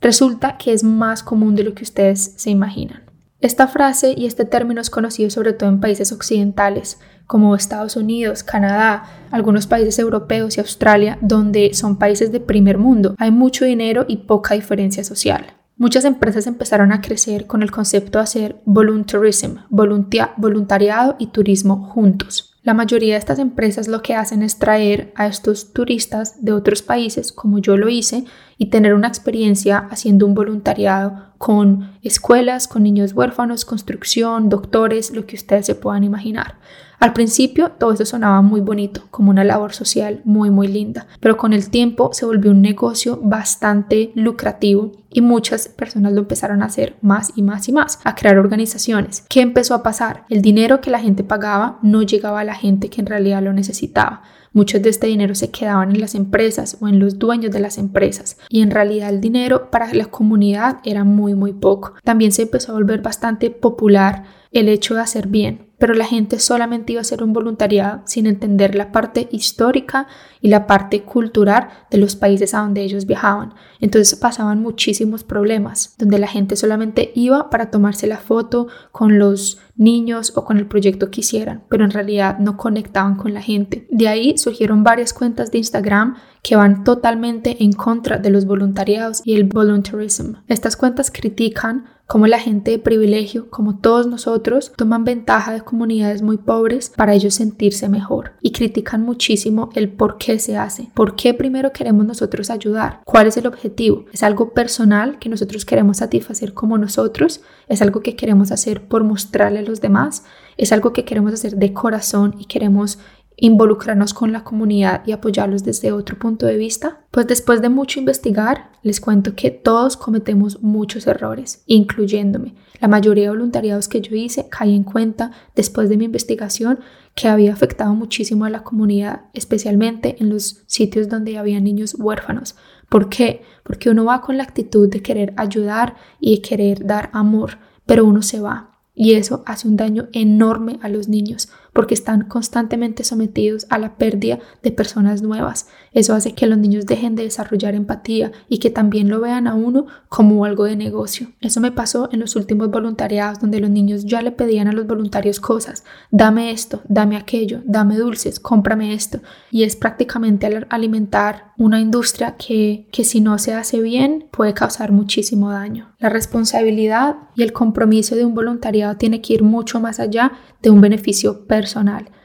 Resulta 0.01 0.59
que 0.59 0.73
es 0.73 0.85
más 0.85 1.25
común 1.25 1.57
de 1.57 1.65
lo 1.65 1.75
que 1.75 1.83
ustedes 1.83 2.35
se 2.37 2.51
imaginan. 2.51 3.06
Esta 3.41 3.69
frase 3.69 4.15
y 4.17 4.27
este 4.27 4.45
término 4.45 4.81
es 4.81 4.89
conocido 4.89 5.29
sobre 5.31 5.53
todo 5.53 5.69
en 5.69 5.81
países 5.81 6.11
occidentales 6.11 6.99
como 7.27 7.55
Estados 7.55 7.97
Unidos, 7.97 8.43
Canadá, 8.43 9.05
algunos 9.31 9.67
países 9.67 9.99
europeos 9.99 10.57
y 10.57 10.61
Australia, 10.61 11.19
donde 11.21 11.75
son 11.75 11.99
países 11.99 12.33
de 12.33 12.41
primer 12.41 12.79
mundo. 12.79 13.15
Hay 13.19 13.31
mucho 13.31 13.65
dinero 13.65 14.05
y 14.09 14.19
poca 14.19 14.55
diferencia 14.55 15.05
social. 15.05 15.55
Muchas 15.77 16.07
empresas 16.07 16.47
empezaron 16.47 16.91
a 16.93 17.03
crecer 17.03 17.47
con 17.47 17.63
el 17.63 17.71
concepto 17.71 18.19
de 18.19 18.25
hacer 18.25 18.63
voluntarism, 18.65 19.57
voluntariado 19.69 21.17
y 21.19 21.27
turismo 21.27 21.91
juntos. 21.91 22.55
La 22.63 22.73
mayoría 22.73 23.15
de 23.15 23.19
estas 23.19 23.39
empresas 23.39 23.87
lo 23.87 24.01
que 24.03 24.15
hacen 24.15 24.43
es 24.43 24.59
traer 24.59 25.13
a 25.15 25.27
estos 25.27 25.75
turistas 25.75 26.43
de 26.43 26.53
otros 26.53 26.81
países, 26.81 27.31
como 27.31 27.59
yo 27.59 27.77
lo 27.77 27.91
hice, 27.91 28.25
y 28.59 28.67
tener 28.67 28.95
una 28.95 29.09
experiencia 29.09 29.79
haciendo 29.91 30.27
un 30.27 30.35
voluntariado 30.35 31.27
con 31.39 31.93
escuelas, 32.03 32.69
con 32.69 32.83
niños 32.83 33.13
huérfanos, 33.13 33.65
construcción, 33.65 34.49
doctores, 34.49 35.11
lo 35.11 35.27
que 35.27 35.37
ustedes 35.37 35.67
se 35.67 35.75
puedan 35.75 36.05
imaginar. 36.05 36.55
Al 36.99 37.13
principio 37.13 37.73
todo 37.73 37.93
eso 37.93 38.07
sonaba 38.07 38.41
muy 38.41 38.63
bonito, 38.63 39.03
como 39.11 39.31
una 39.31 39.45
labor 39.45 39.75
social 39.75 40.23
muy 40.25 40.51
muy 40.51 40.67
linda, 40.67 41.07
pero 41.21 41.37
con 41.37 41.53
el 41.53 41.69
tiempo 41.69 42.11
se 42.15 42.25
volvió 42.25 42.51
un 42.51 42.63
negocio 42.63 43.21
bastante 43.23 44.13
lucrativo 44.15 44.93
y 45.11 45.21
muchas 45.21 45.69
personas 45.69 46.15
lo 46.15 46.21
empezaron 46.21 46.63
a 46.63 46.67
hacer 46.67 46.97
más 47.03 47.33
y 47.37 47.43
más 47.43 47.69
y 47.69 47.73
más, 47.73 48.01
a 48.05 48.15
crear 48.15 48.39
organizaciones. 48.39 49.25
¿Qué 49.29 49.43
empezó 49.43 49.75
a 49.75 49.83
pasar? 49.83 50.25
El 50.31 50.41
dinero 50.41 50.81
que 50.81 50.91
la 50.91 51.01
gente 51.01 51.23
pagaba 51.23 51.79
no 51.83 52.03
llegaba 52.03 52.41
a 52.41 52.45
la 52.45 52.55
gente 52.55 52.89
que 52.89 53.03
en 53.03 53.07
realidad 53.07 53.43
lo 53.43 53.53
necesitaba. 53.53 54.23
Muchos 54.57 54.81
de 54.81 54.89
este 54.89 55.09
dinero 55.09 55.35
se 55.35 55.51
quedaban 55.51 55.91
en 55.91 56.01
las 56.01 56.15
empresas 56.15 56.79
o 56.81 56.89
en 56.89 56.99
los 56.99 57.19
dueños 57.19 57.51
de 57.51 57.61
las 57.61 57.77
empresas 57.77 58.39
y 58.49 58.63
en 58.63 58.71
realidad 58.71 59.11
el 59.11 59.21
dinero 59.21 59.71
para 59.71 59.93
la 59.93 60.07
comunidad 60.07 60.79
era 60.83 61.05
muy 61.05 61.35
muy 61.35 61.53
poco. 61.53 61.93
También 62.03 62.33
se 62.33 62.45
empezó 62.45 62.73
a 62.73 62.77
volver 62.77 63.03
bastante 63.03 63.51
popular 63.51 64.25
el 64.53 64.71
hecho 64.71 64.95
de 64.95 65.03
hacer 65.03 65.27
bien, 65.27 65.69
pero 65.77 65.93
la 65.93 66.07
gente 66.07 66.39
solamente 66.39 66.93
iba 66.93 67.01
a 67.01 67.03
hacer 67.03 67.23
un 67.23 67.35
voluntariado 67.35 68.01
sin 68.07 68.27
entender 68.27 68.75
la 68.75 68.93
parte 68.93 69.29
histórica 69.31 70.07
y 70.41 70.49
la 70.49 70.67
parte 70.67 71.03
cultural 71.03 71.69
de 71.91 71.99
los 71.99 72.17
países 72.17 72.55
a 72.55 72.61
donde 72.61 72.81
ellos 72.81 73.05
viajaban. 73.05 73.53
Entonces 73.81 74.19
pasaban 74.19 74.63
muchísimos 74.63 75.23
problemas, 75.23 75.95
donde 75.99 76.19
la 76.19 76.29
gente 76.29 76.57
solamente 76.57 77.13
iba 77.15 77.51
para 77.51 77.71
tomarse 77.71 78.07
la 78.07 78.17
foto 78.17 78.69
con 78.91 79.19
los 79.19 79.59
niños 79.77 80.33
o 80.37 80.45
con 80.45 80.59
el 80.59 80.67
proyecto 80.67 81.11
que 81.11 81.21
hicieran, 81.21 81.65
pero 81.69 81.85
en 81.85 81.91
realidad 81.91 82.39
no 82.39 82.57
conectaban 82.57 83.17
con 83.17 83.35
la 83.35 83.43
gente. 83.43 83.87
De 83.91 84.09
ahí 84.09 84.39
surgieron 84.39 84.85
varias 84.85 85.13
cuentas 85.13 85.51
de 85.51 85.59
Instagram 85.59 86.17
que 86.43 86.57
van 86.57 86.85
totalmente 86.85 87.65
en 87.65 87.73
contra 87.73 88.19
de 88.19 88.31
los 88.31 88.47
voluntariados 88.47 89.21
y 89.25 89.35
el 89.35 89.45
voluntarism. 89.45 90.35
Estas 90.47 90.77
cuentas 90.77 91.11
critican 91.11 91.87
cómo 92.07 92.27
la 92.27 92.39
gente 92.39 92.71
de 92.71 92.79
privilegio, 92.79 93.51
como 93.51 93.79
todos 93.79 94.07
nosotros, 94.07 94.73
toman 94.77 95.05
ventaja 95.05 95.53
de 95.53 95.63
comunidades 95.63 96.23
muy 96.23 96.37
pobres 96.37 96.93
para 96.97 97.15
ellos 97.15 97.35
sentirse 97.35 97.89
mejor 97.89 98.33
y 98.41 98.53
critican 98.53 99.03
muchísimo 99.03 99.71
el 99.75 99.91
por 99.91 100.19
qué 100.19 100.39
se 100.39 100.57
hace, 100.57 100.91
por 100.95 101.17
qué 101.17 101.35
primero 101.35 101.73
queremos 101.73 102.07
nosotros 102.07 102.51
ayudar, 102.51 103.01
cuál 103.05 103.27
es 103.27 103.37
el 103.37 103.47
objetivo, 103.47 104.05
es 104.13 104.23
algo 104.23 104.53
personal 104.53 105.19
que 105.19 105.29
nosotros 105.29 105.65
queremos 105.65 105.97
satisfacer 105.97 106.55
como 106.55 106.79
nosotros, 106.79 107.41
es 107.67 107.83
algo 107.83 108.01
que 108.03 108.15
queremos 108.15 108.53
hacer 108.53 108.87
por 108.87 109.03
mostrarle 109.03 109.63
los 109.67 109.81
demás, 109.81 110.25
es 110.57 110.73
algo 110.73 110.93
que 110.93 111.05
queremos 111.05 111.33
hacer 111.33 111.57
de 111.57 111.73
corazón 111.73 112.37
y 112.39 112.47
queremos 112.47 112.99
involucrarnos 113.37 114.15
con 114.15 114.33
la 114.33 114.45
comunidad 114.45 115.03
y 115.07 115.13
apoyarlos 115.13 115.63
desde 115.63 115.93
otro 115.93 116.19
punto 116.19 116.47
de 116.47 116.57
vista? 116.57 117.05
Pues 117.11 117.27
después 117.27 117.61
de 117.61 117.69
mucho 117.69 118.01
investigar, 118.01 118.71
les 118.83 119.01
cuento 119.01 119.35
que 119.35 119.51
todos 119.51 119.97
cometemos 119.97 120.63
muchos 120.63 121.07
errores, 121.07 121.63
incluyéndome. 121.67 122.55
La 122.81 122.89
mayoría 122.89 123.25
de 123.25 123.31
voluntariados 123.31 123.89
que 123.89 124.01
yo 124.01 124.17
hice 124.17 124.49
caí 124.49 124.75
en 124.75 124.85
cuenta 124.85 125.33
después 125.55 125.89
de 125.89 125.97
mi 125.97 126.07
investigación 126.07 126.81
que 127.15 127.29
había 127.29 127.53
afectado 127.53 127.95
muchísimo 127.95 128.45
a 128.45 128.51
la 128.51 128.63
comunidad, 128.63 129.23
especialmente 129.33 130.17
en 130.19 130.31
los 130.31 130.65
sitios 130.67 131.09
donde 131.09 131.39
había 131.39 131.61
niños 131.61 131.95
huérfanos. 131.99 132.57
¿Por 132.89 133.09
qué? 133.09 133.43
Porque 133.65 133.91
uno 133.91 134.05
va 134.05 134.21
con 134.21 134.37
la 134.37 134.45
actitud 134.45 134.89
de 134.89 135.03
querer 135.03 135.35
ayudar 135.37 135.97
y 136.21 136.37
de 136.37 136.43
querer 136.43 136.87
dar 136.87 137.11
amor, 137.13 137.59
pero 137.87 138.05
uno 138.05 138.23
se 138.23 138.41
va 138.41 138.76
y 138.97 139.13
eso 139.15 139.45
hace 139.47 139.69
un 139.69 139.77
daño 139.77 140.09
enorme 140.13 140.79
a 140.83 140.89
los 140.89 141.07
niños 141.07 141.49
porque 141.77 141.93
están 141.93 142.23
constantemente 142.23 143.05
sometidos 143.05 143.67
a 143.69 143.77
la 143.77 143.99
pérdida 143.99 144.39
de 144.63 144.73
personas 144.73 145.21
nuevas. 145.21 145.69
Eso 145.93 146.15
hace 146.15 146.33
que 146.33 146.47
los 146.47 146.57
niños 146.57 146.87
dejen 146.87 147.15
de 147.17 147.25
desarrollar 147.25 147.75
empatía 147.75 148.33
y 148.49 148.59
que 148.59 148.71
también 148.71 149.11
lo 149.11 149.21
vean 149.21 149.47
a 149.47 149.55
uno 149.55 149.85
como 150.09 150.47
algo 150.47 150.65
de 150.65 150.75
negocio. 150.75 151.29
Eso 151.43 151.61
me 151.61 151.73
pasó 151.73 152.09
en 152.13 152.21
los 152.21 152.35
últimos 152.35 152.71
voluntariados 152.71 153.41
donde 153.41 153.61
los 153.61 153.69
niños 153.69 154.07
ya 154.07 154.23
le 154.23 154.33
pedían 154.33 154.69
a 154.69 154.73
los 154.73 154.87
voluntarios 154.87 155.39
cosas. 155.39 155.85
Dame 156.11 156.51
esto, 156.51 156.81
dame 156.89 157.19
aquello, 157.19 157.61
dame 157.67 157.99
dulces, 157.99 158.41
cómprame 158.41 158.95
esto. 158.95 159.21
Y 159.51 159.65
es 159.65 159.77
prácticamente 159.77 160.49
alimentar 160.71 161.53
una 161.59 161.79
industria 161.79 162.37
que, 162.37 162.89
que 162.91 163.05
si 163.05 163.21
no 163.21 163.37
se 163.37 163.53
hace 163.53 163.83
bien 163.83 164.29
puede 164.31 164.55
causar 164.55 164.93
muchísimo 164.93 165.51
daño. 165.51 165.95
La 165.99 166.09
responsabilidad 166.09 167.17
y 167.35 167.43
el 167.43 167.53
compromiso 167.53 168.17
de 168.17 168.25
un 168.25 168.35
voluntariado 168.35 168.97
tiene 168.97 169.21
que 169.21 169.35
ir 169.35 169.43
mucho 169.43 169.79
más 169.79 170.01
allá 170.01 170.33
de 170.63 170.71
un 170.71 170.81
beneficio 170.81 171.47
personal. 171.47 171.66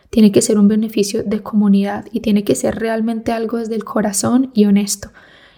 Tiene 0.10 0.32
que 0.32 0.41
ser 0.41 0.60
un 0.60 0.67
beneficio 0.67 1.23
de 1.23 1.41
comunidad 1.41 2.06
y 2.12 2.19
tiene 2.19 2.43
que 2.43 2.56
ser 2.56 2.75
realmente 2.75 3.32
algo 3.32 3.58
desde 3.58 3.75
el 3.75 3.84
corazón 3.84 4.51
y 4.54 4.65
honesto. 4.65 5.10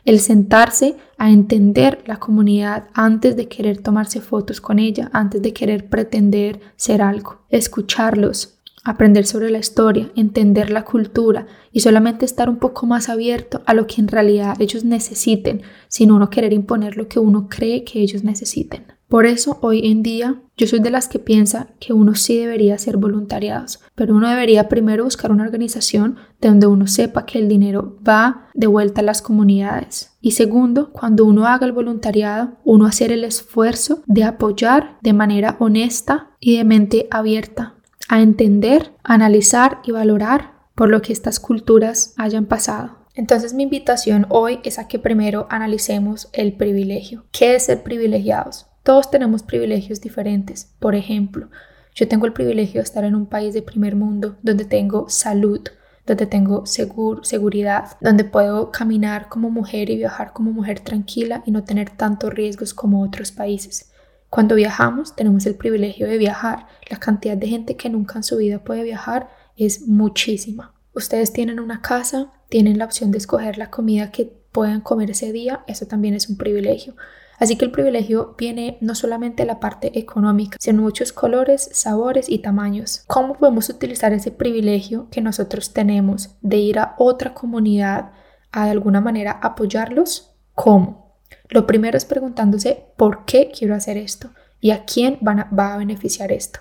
El 0.06 0.19
sentarse 0.19 0.96
a 1.17 1.32
entender 1.32 2.04
la 2.06 2.17
comunidad 2.17 2.89
antes 2.93 3.36
de 3.36 3.48
querer 3.48 3.78
tomarse 3.82 4.19
fotos 4.19 4.60
con 4.60 4.78
ella, 4.80 5.10
antes 5.13 5.41
de 5.41 5.54
querer 5.54 5.88
pretender 5.88 6.60
ser 6.76 7.02
algo. 7.02 7.39
Escucharlos, 7.50 8.60
aprender 8.84 9.26
sobre 9.26 9.50
la 9.50 9.60
historia, 9.60 10.12
entender 10.15 10.69
la 10.69 10.84
cultura 10.84 11.48
y 11.72 11.80
solamente 11.80 12.26
estar 12.26 12.50
un 12.50 12.58
poco 12.58 12.86
más 12.86 13.08
abierto 13.10 13.62
a 13.65 13.74
lo 13.74 13.88
que 13.88 14.02
en 14.02 14.10
realidad 14.10 14.58
ellos 14.60 14.84
necesiten, 14.84 15.62
sin 15.88 16.12
uno 16.12 16.30
querer 16.30 16.54
imponer 16.54 16.98
lo 16.98 17.08
que 17.08 17.19
uno 17.19 17.48
cree 17.50 17.86
que 17.86 18.02
ellos 18.02 18.24
necesiten. 18.24 18.86
Por 19.13 19.28
eso 19.28 19.60
hoy 19.62 19.91
en 19.91 20.02
día 20.02 20.41
yo 20.58 20.65
soy 20.65 20.80
de 20.80 20.89
las 20.89 21.08
que 21.08 21.19
piensa 21.19 21.67
que 21.80 21.93
uno 21.93 22.15
sí 22.15 22.36
debería 22.36 22.73
hacer 22.73 22.97
voluntariados, 22.97 23.80
pero 23.93 24.15
uno 24.15 24.28
debería 24.28 24.67
primero 24.69 25.04
buscar 25.04 25.32
una 25.32 25.43
organización 25.43 26.17
de 26.41 26.47
donde 26.49 26.65
uno 26.65 26.88
sepa 26.88 27.28
que 27.28 27.38
el 27.38 27.47
dinero 27.47 27.99
va 28.04 28.49
de 28.56 28.65
vuelta 28.65 29.02
a 29.02 29.04
las 29.04 29.21
comunidades. 29.21 30.17
Y 30.19 30.32
segundo, 30.32 30.91
cuando 30.91 31.26
uno 31.26 31.45
haga 31.45 31.67
el 31.67 31.73
voluntariado, 31.73 32.58
uno 32.63 32.88
hacer 32.88 33.12
el 33.12 33.23
esfuerzo 33.23 34.02
de 34.08 34.23
apoyar 34.23 34.97
de 35.04 35.13
manera 35.13 35.58
honesta 35.60 36.32
y 36.39 36.58
de 36.58 36.63
mente 36.63 37.08
abierta 37.12 37.76
a 38.10 38.19
entender, 38.19 38.93
analizar 39.04 39.80
y 39.84 39.91
valorar 39.91 40.54
por 40.73 40.89
lo 40.89 41.04
que 41.04 41.13
estas 41.13 41.39
culturas 41.39 42.15
hayan 42.17 42.47
pasado. 42.47 42.97
Entonces 43.13 43.54
mi 43.54 43.62
invitación 43.62 44.26
hoy 44.30 44.60
es 44.63 44.80
a 44.80 44.88
que 44.88 44.97
primero 44.97 45.45
analicemos 45.52 46.30
el 46.34 46.54
privilegio. 46.54 47.26
¿Qué 47.32 47.54
es 47.54 47.65
ser 47.65 47.84
privilegiados? 47.84 48.73
Todos 48.84 49.10
tenemos 49.10 49.43
privilegios 49.43 50.02
diferentes. 50.02 50.74
Por 50.80 50.93
ejemplo, 50.93 51.50
yo 51.96 52.08
tengo 52.10 52.26
el 52.26 52.34
privilegio 52.34 52.82
de 52.82 52.84
estar 52.84 53.06
en 53.06 53.15
un 53.15 53.28
país 53.28 53.54
de 53.54 53.62
primer 53.62 53.96
mundo 53.96 54.36
donde 54.41 54.65
tengo 54.65 55.08
salud, 55.08 55.62
donde 56.06 56.26
tengo 56.26 56.65
seguridad, 56.65 57.98
donde 58.02 58.26
puedo 58.26 58.72
caminar 58.72 59.30
como 59.30 59.50
mujer 59.50 59.89
y 59.89 59.96
viajar 59.96 60.34
como 60.34 60.52
mujer 60.52 60.82
tranquila 60.82 61.43
y 61.46 61.52
no 61.52 61.63
tener 61.63 61.91
tantos 61.91 62.34
riesgos 62.34 62.74
como 62.74 63.02
otros 63.02 63.32
países. 63.32 63.89
Cuando 64.30 64.56
viajamos 64.56 65.15
tenemos 65.15 65.46
el 65.46 65.56
privilegio 65.56 66.06
de 66.08 66.17
viajar. 66.17 66.67
La 66.89 66.98
cantidad 66.98 67.38
de 67.38 67.48
gente 67.48 67.78
que 67.78 67.89
nunca 67.89 68.17
en 68.19 68.24
su 68.24 68.36
vida 68.38 68.63
puede 68.63 68.84
viajar 68.84 69.30
es 69.56 69.88
muchísima. 69.88 70.74
Ustedes 70.93 71.32
tienen 71.32 71.60
una 71.60 71.82
casa, 71.82 72.34
tienen 72.50 72.80
la 72.80 72.86
opción 72.86 73.12
de 73.12 73.19
escoger 73.19 73.58
la 73.58 73.69
comida 73.69 74.12
que 74.12 74.26
puedan 74.52 74.82
comer 74.82 75.12
ese 75.12 75.32
día, 75.32 75.63
eso 75.67 75.86
también 75.86 76.15
es 76.15 76.30
un 76.30 76.38
privilegio. 76.38 76.96
Así 77.39 77.58
que 77.58 77.65
el 77.65 77.72
privilegio 77.72 78.36
viene 78.38 78.78
no 78.82 78.96
solamente 78.96 79.43
de 79.43 79.48
la 79.48 79.60
parte 79.60 79.98
económica, 80.00 80.58
sino 80.60 80.82
muchos 80.82 81.12
colores, 81.12 81.69
sabores 81.74 82.30
y 82.30 82.39
tamaños. 82.39 83.04
¿Cómo 83.08 83.36
podemos 83.36 83.69
utilizar 83.69 84.13
ese 84.13 84.32
privilegio 84.32 85.08
que 85.12 85.22
nosotros 85.22 85.74
tenemos 85.74 86.36
de 86.41 86.58
ir 86.58 86.80
a 86.80 86.96
otra 86.98 87.34
comunidad 87.34 88.12
a 88.52 88.65
de 88.65 88.72
alguna 88.72 89.02
manera 89.02 89.39
apoyarlos? 89.41 90.36
¿Cómo? 90.54 91.17
Lo 91.50 91.67
primero 91.67 91.98
es 91.98 92.06
preguntándose 92.06 92.86
por 92.98 93.26
qué 93.26 93.52
quiero 93.52 93.76
hacer 93.76 93.98
esto 93.98 94.30
y 94.60 94.72
a 94.72 94.86
quién 94.86 95.19
va 95.22 95.74
a 95.74 95.78
beneficiar 95.78 96.32
esto. 96.32 96.60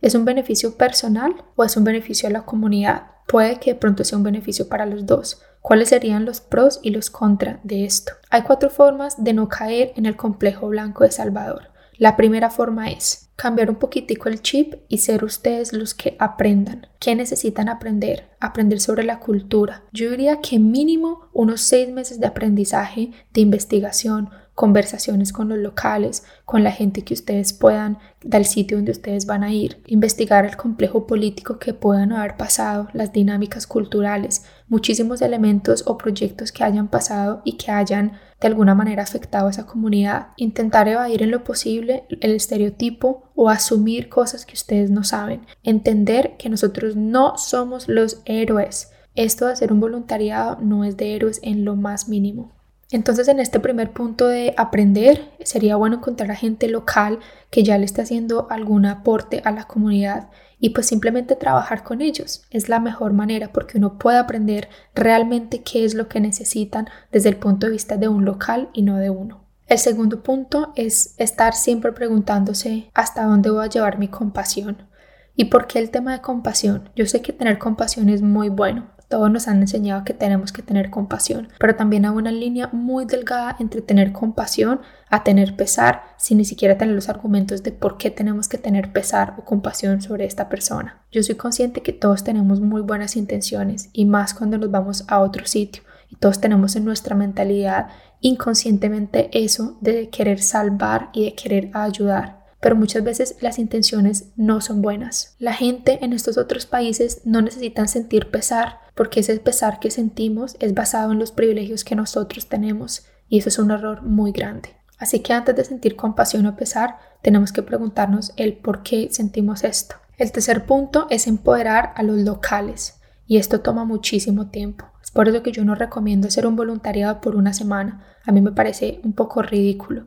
¿Es 0.00 0.16
un 0.16 0.24
beneficio 0.24 0.76
personal 0.76 1.44
o 1.54 1.62
es 1.62 1.76
un 1.76 1.84
beneficio 1.84 2.28
a 2.28 2.32
la 2.32 2.44
comunidad? 2.44 3.11
Puede 3.26 3.58
que 3.58 3.74
de 3.74 3.78
pronto 3.78 4.04
sea 4.04 4.18
un 4.18 4.24
beneficio 4.24 4.68
para 4.68 4.86
los 4.86 5.06
dos. 5.06 5.40
¿Cuáles 5.60 5.90
serían 5.90 6.24
los 6.24 6.40
pros 6.40 6.80
y 6.82 6.90
los 6.90 7.08
contras 7.08 7.60
de 7.62 7.84
esto? 7.84 8.12
Hay 8.30 8.42
cuatro 8.42 8.68
formas 8.68 9.22
de 9.22 9.32
no 9.32 9.48
caer 9.48 9.92
en 9.96 10.06
el 10.06 10.16
complejo 10.16 10.68
blanco 10.68 11.04
de 11.04 11.12
Salvador. 11.12 11.70
La 11.98 12.16
primera 12.16 12.50
forma 12.50 12.90
es 12.90 13.30
cambiar 13.36 13.70
un 13.70 13.76
poquitico 13.76 14.28
el 14.28 14.42
chip 14.42 14.74
y 14.88 14.98
ser 14.98 15.24
ustedes 15.24 15.72
los 15.72 15.94
que 15.94 16.16
aprendan. 16.18 16.88
¿Qué 16.98 17.14
necesitan 17.14 17.68
aprender? 17.68 18.30
Aprender 18.40 18.80
sobre 18.80 19.04
la 19.04 19.20
cultura. 19.20 19.84
Yo 19.92 20.10
diría 20.10 20.40
que 20.40 20.58
mínimo 20.58 21.28
unos 21.32 21.60
seis 21.60 21.88
meses 21.90 22.18
de 22.18 22.26
aprendizaje, 22.26 23.12
de 23.32 23.40
investigación, 23.40 24.30
conversaciones 24.54 25.32
con 25.32 25.48
los 25.48 25.58
locales, 25.58 26.24
con 26.44 26.62
la 26.62 26.72
gente 26.72 27.02
que 27.02 27.14
ustedes 27.14 27.52
puedan, 27.52 27.98
del 28.22 28.44
sitio 28.44 28.76
donde 28.76 28.92
ustedes 28.92 29.26
van 29.26 29.42
a 29.42 29.52
ir, 29.52 29.82
investigar 29.86 30.44
el 30.44 30.56
complejo 30.56 31.06
político 31.06 31.58
que 31.58 31.74
puedan 31.74 32.12
haber 32.12 32.36
pasado, 32.36 32.88
las 32.92 33.12
dinámicas 33.12 33.66
culturales, 33.66 34.44
muchísimos 34.68 35.22
elementos 35.22 35.84
o 35.86 35.98
proyectos 35.98 36.52
que 36.52 36.64
hayan 36.64 36.88
pasado 36.88 37.42
y 37.44 37.56
que 37.56 37.70
hayan 37.70 38.20
de 38.40 38.48
alguna 38.48 38.74
manera 38.74 39.02
afectado 39.02 39.46
a 39.46 39.50
esa 39.50 39.66
comunidad, 39.66 40.28
intentar 40.36 40.88
evadir 40.88 41.22
en 41.22 41.30
lo 41.30 41.44
posible 41.44 42.04
el 42.20 42.32
estereotipo 42.32 43.30
o 43.34 43.48
asumir 43.48 44.08
cosas 44.08 44.44
que 44.44 44.54
ustedes 44.54 44.90
no 44.90 45.04
saben, 45.04 45.46
entender 45.62 46.36
que 46.38 46.48
nosotros 46.48 46.96
no 46.96 47.38
somos 47.38 47.88
los 47.88 48.20
héroes. 48.24 48.90
Esto 49.14 49.46
de 49.46 49.52
hacer 49.52 49.72
un 49.72 49.80
voluntariado 49.80 50.58
no 50.60 50.84
es 50.84 50.96
de 50.96 51.14
héroes 51.14 51.38
en 51.42 51.64
lo 51.64 51.76
más 51.76 52.08
mínimo. 52.08 52.50
Entonces 52.92 53.26
en 53.28 53.40
este 53.40 53.58
primer 53.58 53.90
punto 53.90 54.28
de 54.28 54.54
aprender 54.56 55.30
sería 55.42 55.76
bueno 55.76 55.96
encontrar 55.96 56.30
a 56.30 56.36
gente 56.36 56.68
local 56.68 57.20
que 57.50 57.64
ya 57.64 57.78
le 57.78 57.86
esté 57.86 58.02
haciendo 58.02 58.46
algún 58.50 58.84
aporte 58.84 59.40
a 59.44 59.50
la 59.50 59.64
comunidad 59.64 60.28
y 60.60 60.70
pues 60.70 60.86
simplemente 60.86 61.34
trabajar 61.34 61.82
con 61.82 62.02
ellos. 62.02 62.44
Es 62.50 62.68
la 62.68 62.80
mejor 62.80 63.14
manera 63.14 63.50
porque 63.52 63.78
uno 63.78 63.98
puede 63.98 64.18
aprender 64.18 64.68
realmente 64.94 65.62
qué 65.62 65.84
es 65.84 65.94
lo 65.94 66.08
que 66.08 66.20
necesitan 66.20 66.88
desde 67.10 67.30
el 67.30 67.36
punto 67.36 67.66
de 67.66 67.72
vista 67.72 67.96
de 67.96 68.08
un 68.08 68.24
local 68.26 68.68
y 68.74 68.82
no 68.82 68.98
de 68.98 69.10
uno. 69.10 69.42
El 69.66 69.78
segundo 69.78 70.22
punto 70.22 70.72
es 70.76 71.14
estar 71.16 71.54
siempre 71.54 71.92
preguntándose 71.92 72.90
hasta 72.92 73.24
dónde 73.24 73.50
voy 73.50 73.64
a 73.64 73.70
llevar 73.70 73.98
mi 73.98 74.08
compasión. 74.08 74.86
¿Y 75.34 75.46
por 75.46 75.66
qué 75.66 75.78
el 75.78 75.90
tema 75.90 76.12
de 76.12 76.20
compasión? 76.20 76.90
Yo 76.94 77.06
sé 77.06 77.22
que 77.22 77.32
tener 77.32 77.58
compasión 77.58 78.10
es 78.10 78.20
muy 78.20 78.50
bueno, 78.50 78.90
todos 79.12 79.30
nos 79.30 79.46
han 79.46 79.60
enseñado 79.60 80.04
que 80.04 80.14
tenemos 80.14 80.52
que 80.52 80.62
tener 80.62 80.88
compasión, 80.88 81.48
pero 81.58 81.76
también 81.76 82.06
hay 82.06 82.12
una 82.12 82.32
línea 82.32 82.70
muy 82.72 83.04
delgada 83.04 83.54
entre 83.58 83.82
tener 83.82 84.10
compasión 84.10 84.80
a 85.10 85.22
tener 85.22 85.54
pesar 85.54 86.00
sin 86.16 86.38
ni 86.38 86.46
siquiera 86.46 86.78
tener 86.78 86.94
los 86.94 87.10
argumentos 87.10 87.62
de 87.62 87.72
por 87.72 87.98
qué 87.98 88.10
tenemos 88.10 88.48
que 88.48 88.56
tener 88.56 88.90
pesar 88.90 89.34
o 89.36 89.44
compasión 89.44 90.00
sobre 90.00 90.24
esta 90.24 90.48
persona. 90.48 91.02
Yo 91.10 91.22
soy 91.22 91.34
consciente 91.34 91.82
que 91.82 91.92
todos 91.92 92.24
tenemos 92.24 92.62
muy 92.62 92.80
buenas 92.80 93.14
intenciones 93.16 93.90
y 93.92 94.06
más 94.06 94.32
cuando 94.32 94.56
nos 94.56 94.70
vamos 94.70 95.04
a 95.08 95.20
otro 95.20 95.44
sitio 95.44 95.82
y 96.08 96.16
todos 96.16 96.40
tenemos 96.40 96.74
en 96.74 96.86
nuestra 96.86 97.14
mentalidad 97.14 97.88
inconscientemente 98.22 99.28
eso 99.34 99.76
de 99.82 100.08
querer 100.08 100.40
salvar 100.40 101.10
y 101.12 101.26
de 101.26 101.34
querer 101.34 101.70
ayudar 101.74 102.41
pero 102.62 102.76
muchas 102.76 103.02
veces 103.02 103.36
las 103.40 103.58
intenciones 103.58 104.26
no 104.36 104.60
son 104.60 104.82
buenas. 104.82 105.34
La 105.40 105.52
gente 105.52 105.98
en 106.04 106.12
estos 106.12 106.38
otros 106.38 106.64
países 106.64 107.20
no 107.24 107.42
necesitan 107.42 107.88
sentir 107.88 108.30
pesar, 108.30 108.78
porque 108.94 109.18
ese 109.18 109.36
pesar 109.40 109.80
que 109.80 109.90
sentimos 109.90 110.56
es 110.60 110.72
basado 110.72 111.10
en 111.10 111.18
los 111.18 111.32
privilegios 111.32 111.82
que 111.82 111.96
nosotros 111.96 112.46
tenemos, 112.46 113.04
y 113.28 113.40
eso 113.40 113.48
es 113.48 113.58
un 113.58 113.72
error 113.72 114.02
muy 114.02 114.30
grande. 114.30 114.76
Así 114.96 115.18
que 115.18 115.32
antes 115.32 115.56
de 115.56 115.64
sentir 115.64 115.96
compasión 115.96 116.46
o 116.46 116.54
pesar, 116.54 116.98
tenemos 117.20 117.52
que 117.52 117.64
preguntarnos 117.64 118.32
el 118.36 118.56
por 118.56 118.84
qué 118.84 119.08
sentimos 119.10 119.64
esto. 119.64 119.96
El 120.16 120.30
tercer 120.30 120.64
punto 120.64 121.08
es 121.10 121.26
empoderar 121.26 121.92
a 121.96 122.04
los 122.04 122.18
locales, 122.18 123.00
y 123.26 123.38
esto 123.38 123.60
toma 123.60 123.84
muchísimo 123.84 124.50
tiempo. 124.50 124.86
Es 125.02 125.10
por 125.10 125.28
eso 125.28 125.42
que 125.42 125.50
yo 125.50 125.64
no 125.64 125.74
recomiendo 125.74 126.28
hacer 126.28 126.46
un 126.46 126.54
voluntariado 126.54 127.20
por 127.20 127.34
una 127.34 127.54
semana. 127.54 128.06
A 128.24 128.30
mí 128.30 128.40
me 128.40 128.52
parece 128.52 129.00
un 129.02 129.14
poco 129.14 129.42
ridículo. 129.42 130.06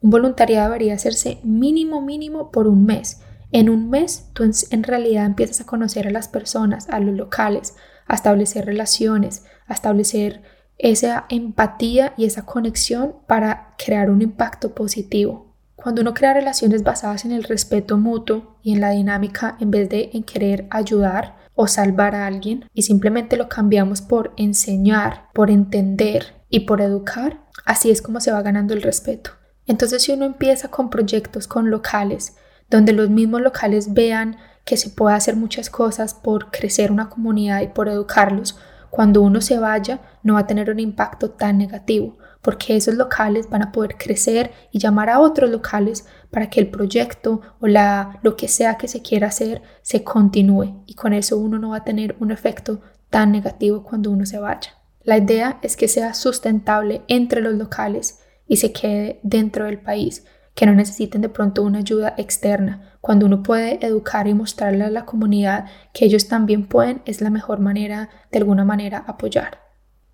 Un 0.00 0.10
voluntariado 0.10 0.66
debería 0.66 0.94
hacerse 0.94 1.38
mínimo, 1.42 2.00
mínimo 2.00 2.50
por 2.50 2.66
un 2.66 2.84
mes. 2.84 3.20
En 3.52 3.70
un 3.70 3.90
mes 3.90 4.28
tú 4.32 4.44
en 4.70 4.82
realidad 4.82 5.26
empiezas 5.26 5.60
a 5.60 5.66
conocer 5.66 6.06
a 6.06 6.10
las 6.10 6.28
personas, 6.28 6.88
a 6.88 7.00
los 7.00 7.14
locales, 7.14 7.74
a 8.06 8.14
establecer 8.14 8.66
relaciones, 8.66 9.44
a 9.66 9.74
establecer 9.74 10.42
esa 10.78 11.26
empatía 11.28 12.12
y 12.16 12.26
esa 12.26 12.44
conexión 12.44 13.16
para 13.26 13.74
crear 13.78 14.10
un 14.10 14.22
impacto 14.22 14.74
positivo. 14.74 15.54
Cuando 15.74 16.02
uno 16.02 16.14
crea 16.14 16.34
relaciones 16.34 16.82
basadas 16.82 17.24
en 17.24 17.32
el 17.32 17.44
respeto 17.44 17.96
mutuo 17.96 18.58
y 18.62 18.74
en 18.74 18.80
la 18.80 18.90
dinámica 18.90 19.56
en 19.60 19.70
vez 19.70 19.88
de 19.88 20.10
en 20.12 20.24
querer 20.24 20.66
ayudar 20.70 21.36
o 21.54 21.66
salvar 21.66 22.14
a 22.14 22.26
alguien 22.26 22.66
y 22.74 22.82
simplemente 22.82 23.36
lo 23.36 23.48
cambiamos 23.48 24.02
por 24.02 24.32
enseñar, 24.36 25.28
por 25.32 25.50
entender 25.50 26.34
y 26.50 26.60
por 26.60 26.80
educar, 26.80 27.40
así 27.64 27.90
es 27.90 28.02
como 28.02 28.20
se 28.20 28.32
va 28.32 28.42
ganando 28.42 28.74
el 28.74 28.82
respeto. 28.82 29.30
Entonces 29.66 30.02
si 30.02 30.12
uno 30.12 30.24
empieza 30.24 30.68
con 30.68 30.90
proyectos 30.90 31.48
con 31.48 31.70
locales, 31.70 32.36
donde 32.70 32.92
los 32.92 33.10
mismos 33.10 33.40
locales 33.40 33.92
vean 33.92 34.36
que 34.64 34.76
se 34.76 34.90
puede 34.90 35.14
hacer 35.14 35.36
muchas 35.36 35.70
cosas 35.70 36.14
por 36.14 36.50
crecer 36.50 36.90
una 36.90 37.08
comunidad 37.08 37.62
y 37.62 37.68
por 37.68 37.88
educarlos, 37.88 38.58
cuando 38.90 39.22
uno 39.22 39.40
se 39.40 39.58
vaya 39.58 40.00
no 40.22 40.34
va 40.34 40.40
a 40.40 40.46
tener 40.46 40.70
un 40.70 40.80
impacto 40.80 41.30
tan 41.30 41.58
negativo, 41.58 42.18
porque 42.42 42.76
esos 42.76 42.94
locales 42.94 43.48
van 43.50 43.62
a 43.62 43.72
poder 43.72 43.96
crecer 43.96 44.52
y 44.70 44.78
llamar 44.78 45.10
a 45.10 45.20
otros 45.20 45.50
locales 45.50 46.06
para 46.30 46.48
que 46.48 46.60
el 46.60 46.70
proyecto 46.70 47.42
o 47.60 47.66
la, 47.66 48.18
lo 48.22 48.36
que 48.36 48.48
sea 48.48 48.76
que 48.76 48.88
se 48.88 49.02
quiera 49.02 49.28
hacer 49.28 49.62
se 49.82 50.02
continúe 50.02 50.82
y 50.86 50.94
con 50.94 51.12
eso 51.12 51.38
uno 51.38 51.58
no 51.58 51.70
va 51.70 51.78
a 51.78 51.84
tener 51.84 52.16
un 52.20 52.30
efecto 52.30 52.80
tan 53.10 53.32
negativo 53.32 53.82
cuando 53.82 54.10
uno 54.10 54.26
se 54.26 54.38
vaya. 54.38 54.74
La 55.02 55.18
idea 55.18 55.58
es 55.62 55.76
que 55.76 55.88
sea 55.88 56.14
sustentable 56.14 57.02
entre 57.06 57.40
los 57.40 57.54
locales 57.54 58.20
y 58.46 58.56
se 58.56 58.72
quede 58.72 59.20
dentro 59.22 59.64
del 59.64 59.78
país, 59.78 60.24
que 60.54 60.66
no 60.66 60.74
necesiten 60.74 61.20
de 61.20 61.28
pronto 61.28 61.62
una 61.62 61.80
ayuda 61.80 62.14
externa. 62.16 62.98
Cuando 63.00 63.26
uno 63.26 63.42
puede 63.42 63.84
educar 63.84 64.26
y 64.26 64.34
mostrarle 64.34 64.84
a 64.84 64.90
la 64.90 65.04
comunidad 65.04 65.66
que 65.92 66.06
ellos 66.06 66.28
también 66.28 66.66
pueden, 66.66 67.02
es 67.04 67.20
la 67.20 67.30
mejor 67.30 67.60
manera, 67.60 68.08
de 68.32 68.38
alguna 68.38 68.64
manera, 68.64 69.04
apoyar. 69.06 69.58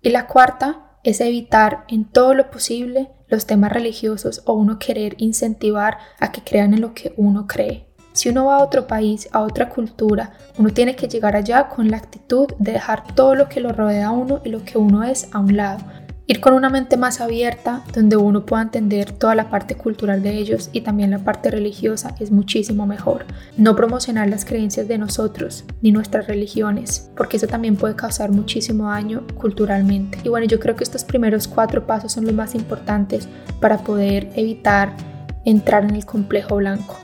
Y 0.01 0.09
la 0.09 0.27
cuarta 0.27 0.97
es 1.03 1.21
evitar 1.21 1.85
en 1.87 2.05
todo 2.05 2.33
lo 2.33 2.51
posible 2.51 3.11
los 3.27 3.45
temas 3.45 3.71
religiosos 3.71 4.41
o 4.45 4.53
uno 4.53 4.79
querer 4.79 5.15
incentivar 5.17 5.97
a 6.19 6.31
que 6.31 6.41
crean 6.41 6.73
en 6.73 6.81
lo 6.81 6.93
que 6.93 7.13
uno 7.17 7.47
cree. 7.47 7.87
Si 8.13 8.29
uno 8.29 8.45
va 8.45 8.57
a 8.57 8.63
otro 8.63 8.85
país, 8.85 9.27
a 9.31 9.41
otra 9.41 9.69
cultura, 9.69 10.33
uno 10.57 10.69
tiene 10.69 10.95
que 10.95 11.07
llegar 11.07 11.35
allá 11.35 11.67
con 11.67 11.89
la 11.89 11.97
actitud 11.97 12.47
de 12.59 12.73
dejar 12.73 13.15
todo 13.15 13.33
lo 13.33 13.49
que 13.49 13.59
lo 13.59 13.71
rodea 13.71 14.07
a 14.07 14.11
uno 14.11 14.39
y 14.43 14.49
lo 14.49 14.63
que 14.63 14.77
uno 14.77 15.03
es 15.03 15.29
a 15.31 15.39
un 15.39 15.57
lado, 15.57 15.83
Ir 16.25 16.39
con 16.39 16.53
una 16.53 16.69
mente 16.69 16.95
más 16.95 17.19
abierta, 17.19 17.83
donde 17.93 18.15
uno 18.15 18.45
pueda 18.45 18.61
entender 18.61 19.11
toda 19.11 19.35
la 19.35 19.49
parte 19.49 19.75
cultural 19.75 20.23
de 20.23 20.37
ellos 20.37 20.69
y 20.71 20.79
también 20.79 21.11
la 21.11 21.19
parte 21.19 21.51
religiosa, 21.51 22.15
es 22.21 22.31
muchísimo 22.31 22.87
mejor. 22.87 23.25
No 23.57 23.75
promocionar 23.75 24.29
las 24.29 24.45
creencias 24.45 24.87
de 24.87 24.97
nosotros 24.97 25.65
ni 25.81 25.91
nuestras 25.91 26.27
religiones, 26.27 27.11
porque 27.17 27.35
eso 27.35 27.47
también 27.47 27.75
puede 27.75 27.97
causar 27.97 28.31
muchísimo 28.31 28.85
daño 28.89 29.27
culturalmente. 29.35 30.17
Y 30.23 30.29
bueno, 30.29 30.47
yo 30.47 30.61
creo 30.61 30.77
que 30.77 30.85
estos 30.85 31.03
primeros 31.03 31.45
cuatro 31.49 31.85
pasos 31.85 32.13
son 32.13 32.23
los 32.23 32.33
más 32.33 32.55
importantes 32.55 33.27
para 33.59 33.79
poder 33.79 34.29
evitar 34.35 34.95
entrar 35.43 35.83
en 35.83 35.95
el 35.95 36.05
complejo 36.05 36.55
blanco. 36.55 36.99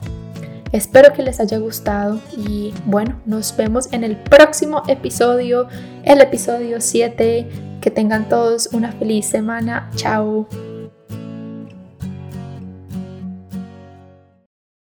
Espero 0.72 1.12
que 1.12 1.22
les 1.22 1.40
haya 1.40 1.58
gustado 1.58 2.20
y 2.38 2.72
bueno, 2.86 3.20
nos 3.26 3.54
vemos 3.54 3.92
en 3.92 4.02
el 4.02 4.16
próximo 4.16 4.82
episodio, 4.88 5.68
el 6.04 6.22
episodio 6.22 6.80
7 6.80 7.69
que 7.80 7.90
tengan 7.90 8.28
todos 8.28 8.68
una 8.72 8.92
feliz 8.92 9.26
semana. 9.26 9.90
Chao. 9.96 10.46